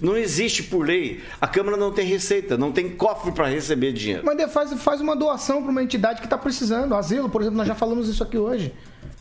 Não 0.00 0.16
existe 0.16 0.64
por 0.64 0.84
lei. 0.84 1.22
A 1.40 1.46
Câmara 1.46 1.76
não 1.76 1.92
tem 1.92 2.04
receita, 2.04 2.58
não 2.58 2.72
tem 2.72 2.90
cofre 2.90 3.30
para 3.30 3.46
receber 3.46 3.92
dinheiro. 3.92 4.24
Mas 4.24 4.52
faz, 4.52 4.72
faz 4.82 5.00
uma 5.00 5.14
doação 5.14 5.62
para 5.62 5.70
uma 5.70 5.84
entidade 5.84 6.18
que 6.18 6.26
está 6.26 6.36
precisando. 6.36 6.96
Asilo, 6.96 7.30
por 7.30 7.42
exemplo, 7.42 7.58
nós 7.58 7.68
já 7.68 7.76
falamos 7.76 8.08
isso 8.08 8.24
aqui 8.24 8.36
hoje. 8.36 8.74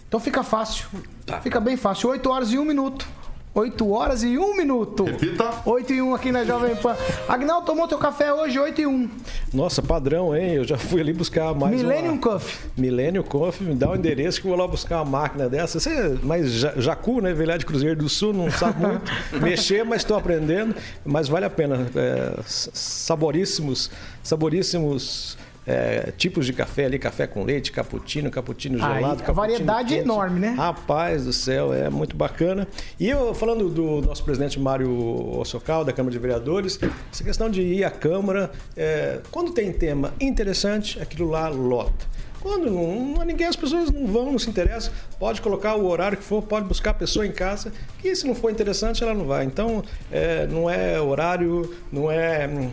Então 0.08 0.20
fica 0.20 0.42
fácil. 0.42 0.88
Tá. 1.28 1.40
Fica 1.42 1.60
bem 1.60 1.78
fácil. 1.78 2.10
8 2.10 2.28
horas 2.28 2.52
e 2.52 2.58
1 2.58 2.66
minuto. 2.66 3.08
8 3.56 3.92
horas 3.92 4.24
e 4.24 4.36
1 4.36 4.58
minuto. 4.58 5.04
Repita. 5.04 5.62
8 5.64 5.94
e 5.94 6.02
1 6.02 6.16
aqui 6.16 6.32
na 6.32 6.44
Jovem 6.44 6.76
Pan. 6.76 6.96
Agnaldo 7.28 7.68
tomou 7.68 7.88
teu 7.88 8.00
café 8.00 8.34
hoje, 8.34 8.58
8 8.58 8.82
e 8.82 8.88
1. 8.88 9.10
Nossa, 9.54 9.80
padrão, 9.80 10.36
hein? 10.36 10.54
Eu 10.54 10.64
já 10.64 10.76
fui 10.76 11.00
ali 11.00 11.14
buscar 11.14 11.54
mais 11.54 11.76
Millennium 11.76 12.14
uma... 12.14 12.22
Coffee. 12.22 12.70
Millennium 12.76 13.22
Coffee, 13.22 13.68
me 13.68 13.76
dá 13.76 13.90
o 13.90 13.92
um 13.92 13.96
endereço 13.96 14.42
que 14.42 14.48
eu 14.48 14.50
vou 14.50 14.60
lá 14.60 14.68
buscar 14.68 15.04
uma 15.04 15.20
máquina 15.20 15.48
dessa. 15.48 15.80
Você, 15.80 16.18
mas 16.24 16.52
Jacu, 16.52 17.22
né? 17.22 17.32
Velhar 17.32 17.60
de 17.60 17.66
Cruzeiro 17.66 17.96
do 17.96 18.10
Sul, 18.10 18.34
não 18.34 18.50
sabe 18.50 18.82
muito 18.82 19.04
mexer, 19.40 19.86
mas 19.86 20.02
estou 20.02 20.18
aprendendo. 20.18 20.76
Mas 21.06 21.28
vale 21.28 21.46
a 21.46 21.50
pena. 21.50 21.86
É, 21.96 22.34
saboríssimos, 22.44 23.92
saboríssimos 24.24 25.38
é, 25.66 26.12
tipos 26.18 26.46
de 26.46 26.54
café 26.54 26.86
ali, 26.86 27.00
café 27.00 27.28
com 27.28 27.44
leite, 27.44 27.72
cappuccino, 27.72 28.30
cappuccino 28.30 28.78
gelado. 28.78 29.22
Aí, 29.24 29.30
a 29.30 29.32
variedade 29.32 29.96
é 29.96 30.00
enorme, 30.00 30.40
né? 30.40 30.54
Rapaz 30.58 31.26
do 31.26 31.34
céu, 31.34 31.74
é 31.74 31.90
muito 31.90 32.16
bacana. 32.16 32.68
E 33.00 33.10
eu, 33.10 33.34
falando 33.34 33.70
do 33.70 34.02
nosso 34.02 34.24
presidente 34.24 34.60
Mário 34.60 35.38
Ossocal, 35.38 35.86
da 35.86 35.94
Câmara 35.94 36.12
de 36.12 36.20
Vereadores, 36.20 36.80
essa 37.12 37.24
questão 37.24 37.50
de 37.50 37.62
ir 37.62 37.84
à 37.84 37.92
Câmara, 37.92 38.52
é, 38.76 39.22
quando 39.32 39.52
tem 39.52 39.72
tema 39.72 40.14
interessante, 40.20 41.02
aquilo 41.02 41.30
lá 41.30 41.48
lota. 41.48 42.14
Quando 42.44 42.70
não, 42.70 43.24
ninguém, 43.24 43.48
as 43.48 43.56
pessoas 43.56 43.90
não 43.90 44.06
vão, 44.06 44.34
não 44.34 44.38
se 44.38 44.50
interessam, 44.50 44.92
pode 45.18 45.42
colocar 45.42 45.76
o 45.76 45.88
horário 45.88 46.18
que 46.18 46.24
for, 46.26 46.44
pode 46.44 46.68
buscar 46.68 46.90
a 46.90 46.94
pessoa 46.94 47.26
em 47.26 47.32
casa, 47.32 47.72
e 48.04 48.14
se 48.14 48.28
não 48.28 48.36
for 48.36 48.52
interessante, 48.52 49.02
ela 49.02 49.14
não 49.14 49.24
vai. 49.24 49.46
Então, 49.46 49.82
é, 50.12 50.46
não 50.48 50.70
é 50.70 51.00
horário, 51.00 51.74
não 51.90 52.12
é 52.12 52.46
hum, 52.46 52.70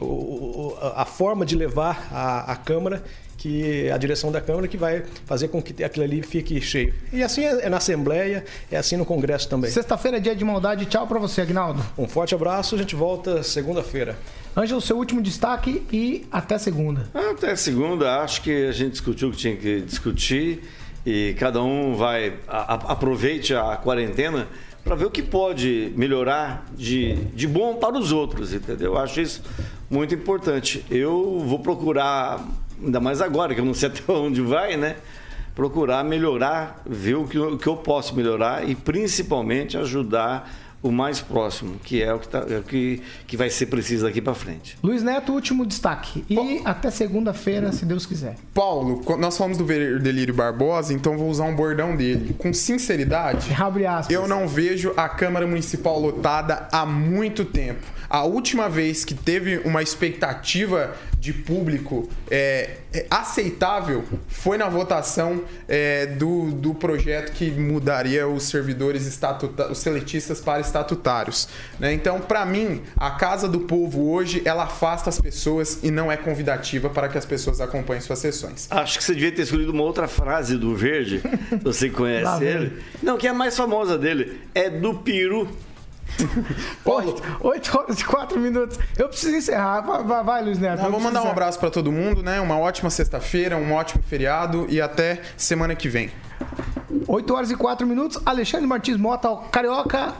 o, 0.00 0.76
a 0.80 1.04
forma 1.04 1.44
de 1.44 1.56
levar 1.56 2.08
a, 2.10 2.52
a 2.52 2.56
Câmara 2.56 3.02
que 3.40 3.90
a 3.90 3.96
direção 3.96 4.30
da 4.30 4.38
Câmara 4.38 4.68
que 4.68 4.76
vai 4.76 5.02
fazer 5.24 5.48
com 5.48 5.62
que 5.62 5.82
aquilo 5.82 6.04
ali 6.04 6.22
fique 6.22 6.60
cheio. 6.60 6.92
E 7.10 7.22
assim 7.22 7.42
é, 7.42 7.66
é 7.66 7.68
na 7.70 7.78
Assembleia, 7.78 8.44
é 8.70 8.76
assim 8.76 8.98
no 8.98 9.06
Congresso 9.06 9.48
também. 9.48 9.70
Sexta-feira 9.70 10.18
é 10.18 10.20
dia 10.20 10.36
de 10.36 10.44
maldade. 10.44 10.84
Tchau 10.84 11.06
para 11.06 11.18
você, 11.18 11.40
Agnaldo. 11.40 11.82
Um 11.96 12.06
forte 12.06 12.34
abraço, 12.34 12.74
a 12.74 12.78
gente 12.78 12.94
volta 12.94 13.42
segunda-feira. 13.42 14.18
Ângelo, 14.54 14.80
seu 14.82 14.98
último 14.98 15.22
destaque 15.22 15.82
e 15.90 16.26
até 16.30 16.58
segunda. 16.58 17.08
Até 17.14 17.56
segunda, 17.56 18.20
acho 18.20 18.42
que 18.42 18.66
a 18.66 18.72
gente 18.72 18.92
discutiu 18.92 19.28
o 19.28 19.30
que 19.30 19.38
tinha 19.38 19.56
que 19.56 19.80
discutir 19.80 20.62
e 21.06 21.34
cada 21.38 21.62
um 21.62 21.94
vai 21.94 22.34
a, 22.46 22.74
a, 22.74 22.92
aproveite 22.92 23.54
a 23.54 23.74
quarentena 23.76 24.48
para 24.84 24.94
ver 24.94 25.06
o 25.06 25.10
que 25.10 25.22
pode 25.22 25.92
melhorar 25.96 26.66
de, 26.76 27.14
de 27.34 27.46
bom 27.46 27.76
para 27.76 27.96
os 27.96 28.12
outros, 28.12 28.52
entendeu? 28.52 28.92
Eu 28.92 28.98
acho 28.98 29.20
isso 29.20 29.42
muito 29.90 30.14
importante. 30.14 30.84
Eu 30.88 31.40
vou 31.44 31.58
procurar, 31.58 32.46
ainda 32.82 33.00
mais 33.00 33.20
agora, 33.20 33.54
que 33.54 33.60
eu 33.60 33.64
não 33.64 33.74
sei 33.74 33.88
até 33.90 34.12
onde 34.12 34.40
vai, 34.40 34.76
né? 34.76 34.96
Procurar 35.54 36.04
melhorar, 36.04 36.80
ver 36.86 37.16
o 37.16 37.26
que, 37.26 37.36
eu 37.36 37.76
posso 37.76 38.14
melhorar 38.14 38.66
e 38.66 38.76
principalmente 38.76 39.76
ajudar 39.76 40.48
o 40.82 40.90
mais 40.90 41.20
próximo, 41.20 41.78
que 41.82 42.02
é 42.02 42.12
o 42.12 42.18
que, 42.18 42.28
tá, 42.28 42.44
é 42.48 42.58
o 42.58 42.62
que, 42.62 43.02
que 43.26 43.36
vai 43.36 43.50
ser 43.50 43.66
preciso 43.66 44.06
daqui 44.06 44.20
para 44.20 44.34
frente. 44.34 44.78
Luiz 44.82 45.02
Neto, 45.02 45.32
último 45.32 45.66
destaque. 45.66 46.24
E 46.28 46.34
Paulo, 46.34 46.60
até 46.64 46.90
segunda-feira, 46.90 47.72
se 47.72 47.84
Deus 47.84 48.06
quiser. 48.06 48.36
Paulo, 48.54 49.02
nós 49.18 49.36
falamos 49.36 49.58
do 49.58 49.64
Delírio 49.64 50.34
Barbosa, 50.34 50.94
então 50.94 51.16
vou 51.18 51.28
usar 51.28 51.44
um 51.44 51.54
bordão 51.54 51.94
dele. 51.96 52.34
Com 52.38 52.52
sinceridade, 52.52 53.48
eu 54.08 54.26
não 54.26 54.48
vejo 54.48 54.92
a 54.96 55.08
Câmara 55.08 55.46
Municipal 55.46 56.00
lotada 56.00 56.68
há 56.72 56.86
muito 56.86 57.44
tempo. 57.44 58.00
A 58.08 58.24
última 58.24 58.68
vez 58.68 59.04
que 59.04 59.14
teve 59.14 59.58
uma 59.58 59.82
expectativa 59.82 60.96
de 61.20 61.34
público 61.34 62.08
é, 62.30 62.78
é, 62.94 63.06
aceitável 63.10 64.02
foi 64.26 64.56
na 64.56 64.70
votação 64.70 65.44
é, 65.68 66.06
do, 66.06 66.50
do 66.50 66.74
projeto 66.74 67.32
que 67.32 67.50
mudaria 67.50 68.26
os 68.26 68.44
servidores 68.44 69.06
estatutários, 69.06 69.76
os 69.76 69.82
seletistas 69.82 70.40
para 70.40 70.60
estatutários. 70.60 71.46
Né? 71.78 71.92
Então, 71.92 72.20
para 72.20 72.46
mim, 72.46 72.80
a 72.96 73.10
Casa 73.10 73.46
do 73.46 73.60
Povo 73.60 74.10
hoje 74.10 74.40
ela 74.46 74.64
afasta 74.64 75.10
as 75.10 75.20
pessoas 75.20 75.80
e 75.82 75.90
não 75.90 76.10
é 76.10 76.16
convidativa 76.16 76.88
para 76.88 77.06
que 77.10 77.18
as 77.18 77.26
pessoas 77.26 77.60
acompanhem 77.60 78.00
suas 78.00 78.18
sessões. 78.18 78.66
Acho 78.70 78.96
que 78.96 79.04
você 79.04 79.12
devia 79.12 79.30
ter 79.30 79.42
escolhido 79.42 79.72
uma 79.72 79.82
outra 79.82 80.08
frase 80.08 80.56
do 80.56 80.74
Verde. 80.74 81.22
Você 81.62 81.90
conhece 81.92 82.44
ele? 82.44 82.82
Não, 83.02 83.18
que 83.18 83.26
é 83.26 83.30
a 83.30 83.34
mais 83.34 83.54
famosa 83.54 83.98
dele. 83.98 84.40
É 84.54 84.70
do 84.70 84.94
Peru. 86.84 87.16
8 87.40 87.78
horas 87.78 88.00
e 88.00 88.04
4 88.04 88.38
minutos. 88.38 88.78
Eu 88.96 89.08
preciso 89.08 89.36
encerrar. 89.36 89.80
Vai, 89.80 90.04
vai, 90.04 90.24
vai 90.24 90.44
Luiz 90.44 90.58
Neto. 90.58 90.82
Não, 90.82 90.90
vou 90.90 91.00
mandar 91.00 91.22
um 91.22 91.30
abraço 91.30 91.58
para 91.58 91.70
todo 91.70 91.90
mundo, 91.90 92.22
né? 92.22 92.40
Uma 92.40 92.58
ótima 92.58 92.90
sexta-feira, 92.90 93.56
um 93.56 93.72
ótimo 93.72 94.02
feriado 94.02 94.66
e 94.68 94.80
até 94.80 95.20
semana 95.36 95.74
que 95.74 95.88
vem. 95.88 96.10
8 97.06 97.34
horas 97.34 97.50
e 97.50 97.56
4 97.56 97.86
minutos. 97.86 98.20
Alexandre 98.24 98.66
Martins 98.66 98.96
Mota, 98.96 99.34
Carioca. 99.50 100.14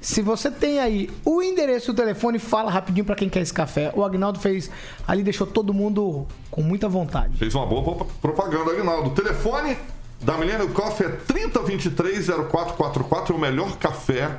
Se 0.00 0.22
você 0.22 0.50
tem 0.50 0.80
aí 0.80 1.10
o 1.26 1.42
endereço 1.42 1.90
e 1.90 1.92
o 1.92 1.94
telefone, 1.94 2.38
fala 2.38 2.70
rapidinho 2.70 3.04
para 3.04 3.14
quem 3.14 3.28
quer 3.28 3.40
esse 3.40 3.52
café. 3.52 3.92
O 3.94 4.02
Agnaldo 4.02 4.38
fez 4.38 4.70
ali, 5.06 5.22
deixou 5.22 5.46
todo 5.46 5.74
mundo 5.74 6.26
com 6.50 6.62
muita 6.62 6.88
vontade. 6.88 7.36
Fez 7.36 7.54
uma 7.54 7.66
boa 7.66 8.06
propaganda, 8.20 8.72
Agnaldo. 8.72 9.10
O 9.10 9.12
telefone 9.12 9.76
da 10.22 10.38
Millennium 10.38 10.72
Coffee 10.72 11.06
é 11.06 11.10
3023-0444, 11.28 13.34
o 13.34 13.38
melhor 13.38 13.76
café 13.76 14.38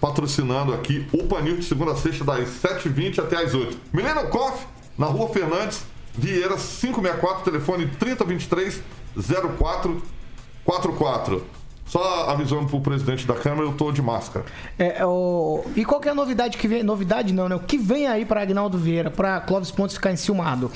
patrocinando 0.00 0.72
aqui 0.72 1.06
o 1.12 1.24
Panil 1.24 1.56
de 1.56 1.64
segunda 1.64 1.90
a 1.92 1.96
sexta, 1.96 2.24
das 2.24 2.48
7h20 2.48 3.18
até 3.18 3.42
as 3.42 3.52
8 3.54 3.76
Milena 3.92 4.22
Coffee, 4.24 4.66
na 4.96 5.06
rua 5.06 5.28
Fernandes, 5.28 5.84
Vieira 6.14 6.56
564, 6.56 7.44
telefone 7.44 7.86
3023 7.86 8.80
0444. 9.56 11.58
Só 11.88 12.28
avisando 12.28 12.66
pro 12.66 12.82
presidente 12.82 13.26
da 13.26 13.34
Câmara, 13.34 13.66
eu 13.66 13.72
tô 13.72 13.90
de 13.90 14.02
máscara. 14.02 14.44
É, 14.78 15.04
o... 15.06 15.64
E 15.74 15.86
qual 15.86 15.98
que 16.00 16.08
é 16.08 16.10
a 16.10 16.14
novidade 16.14 16.58
que 16.58 16.68
vem? 16.68 16.82
Novidade 16.82 17.32
não, 17.32 17.48
né? 17.48 17.54
O 17.54 17.60
que 17.60 17.78
vem 17.78 18.06
aí 18.06 18.26
para 18.26 18.42
Agnaldo 18.42 18.76
Vieira, 18.76 19.10
para 19.10 19.40
Clóvis 19.40 19.70
Pontes 19.70 19.96
ficar 19.96 20.12
enciumado? 20.12 20.70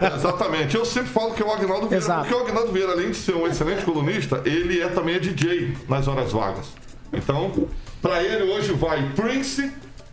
É, 0.00 0.06
exatamente. 0.16 0.74
Eu 0.74 0.86
sempre 0.86 1.10
falo 1.10 1.34
que 1.34 1.42
é 1.42 1.46
o 1.46 1.52
Agnaldo 1.52 1.88
Vieira, 1.88 2.02
Exato. 2.02 2.26
porque 2.26 2.34
o 2.34 2.46
Agnaldo 2.46 2.72
Vieira, 2.72 2.92
além 2.92 3.10
de 3.10 3.18
ser 3.18 3.34
um 3.34 3.46
excelente 3.46 3.84
colunista, 3.84 4.40
ele 4.46 4.80
é 4.80 4.88
também 4.88 5.16
é 5.16 5.18
DJ 5.18 5.76
nas 5.86 6.08
horas 6.08 6.32
vagas. 6.32 6.68
Então, 7.12 7.68
para 8.00 8.22
ele 8.22 8.50
hoje 8.50 8.72
vai 8.72 9.12
Prince 9.14 9.72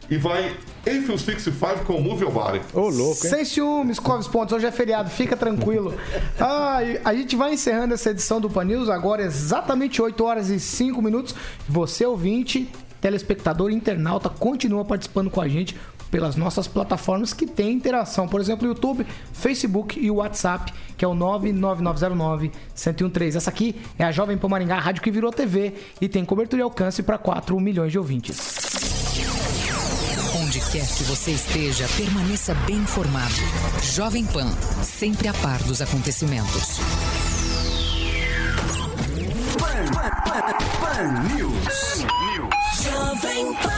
e 0.09 0.17
vai 0.17 0.55
Eiffel 0.85 1.17
65 1.17 1.85
com 1.85 1.99
Move 1.99 2.23
Your 2.23 2.31
Body. 2.31 2.61
Ô, 2.73 2.89
louco, 2.89 3.25
hein? 3.25 3.31
Sem 3.31 3.45
ciúmes, 3.45 3.99
Clóvis 3.99 4.27
Pontes, 4.27 4.53
hoje 4.53 4.65
é 4.65 4.71
feriado, 4.71 5.09
fica 5.09 5.35
tranquilo. 5.35 5.93
Ah, 6.39 6.79
a 7.03 7.15
gente 7.15 7.35
vai 7.35 7.53
encerrando 7.53 7.95
essa 7.95 8.11
edição 8.11 8.39
do 8.39 8.49
Pan 8.49 8.63
News 8.63 8.89
agora, 8.89 9.23
exatamente 9.23 10.01
8 10.01 10.23
horas 10.23 10.49
e 10.49 10.59
5 10.59 11.01
minutos. 11.01 11.33
Você, 11.67 12.05
ouvinte, 12.05 12.69
telespectador, 13.01 13.71
internauta, 13.71 14.29
continua 14.29 14.85
participando 14.85 15.29
com 15.31 15.41
a 15.41 15.47
gente 15.47 15.75
pelas 16.09 16.35
nossas 16.35 16.67
plataformas 16.67 17.31
que 17.33 17.45
tem 17.45 17.71
interação. 17.71 18.27
Por 18.27 18.41
exemplo, 18.41 18.67
YouTube, 18.67 19.05
Facebook 19.33 19.99
e 19.99 20.09
WhatsApp, 20.11 20.73
que 20.97 21.05
é 21.05 21.07
o 21.07 21.13
99909-1013. 21.13 23.35
Essa 23.35 23.49
aqui 23.49 23.75
é 23.97 24.03
a 24.03 24.11
Jovem 24.11 24.37
Pan 24.37 24.49
Maringá, 24.49 24.77
rádio 24.79 25.01
que 25.01 25.09
virou 25.11 25.31
TV 25.31 25.73
e 25.99 26.07
tem 26.07 26.23
cobertura 26.25 26.61
e 26.61 26.63
alcance 26.63 27.01
para 27.03 27.17
4 27.17 27.59
milhões 27.59 27.91
de 27.91 27.99
ouvintes. 27.99 28.55
Onde 30.43 30.59
quer 30.71 30.87
que 30.87 31.03
você 31.03 31.31
esteja, 31.31 31.85
permaneça 31.97 32.53
bem 32.65 32.77
informado. 32.77 33.35
Jovem 33.81 34.25
Pan, 34.25 34.49
sempre 34.81 35.27
a 35.27 35.33
par 35.33 35.61
dos 35.63 35.81
acontecimentos. 35.81 36.79
Pan, 39.59 39.85
Pan, 39.93 40.09
Pan, 40.25 40.53
Pan 40.79 41.11
News. 41.35 42.05
News. 42.33 42.49
Jovem 42.83 43.53
Pan. 43.55 43.76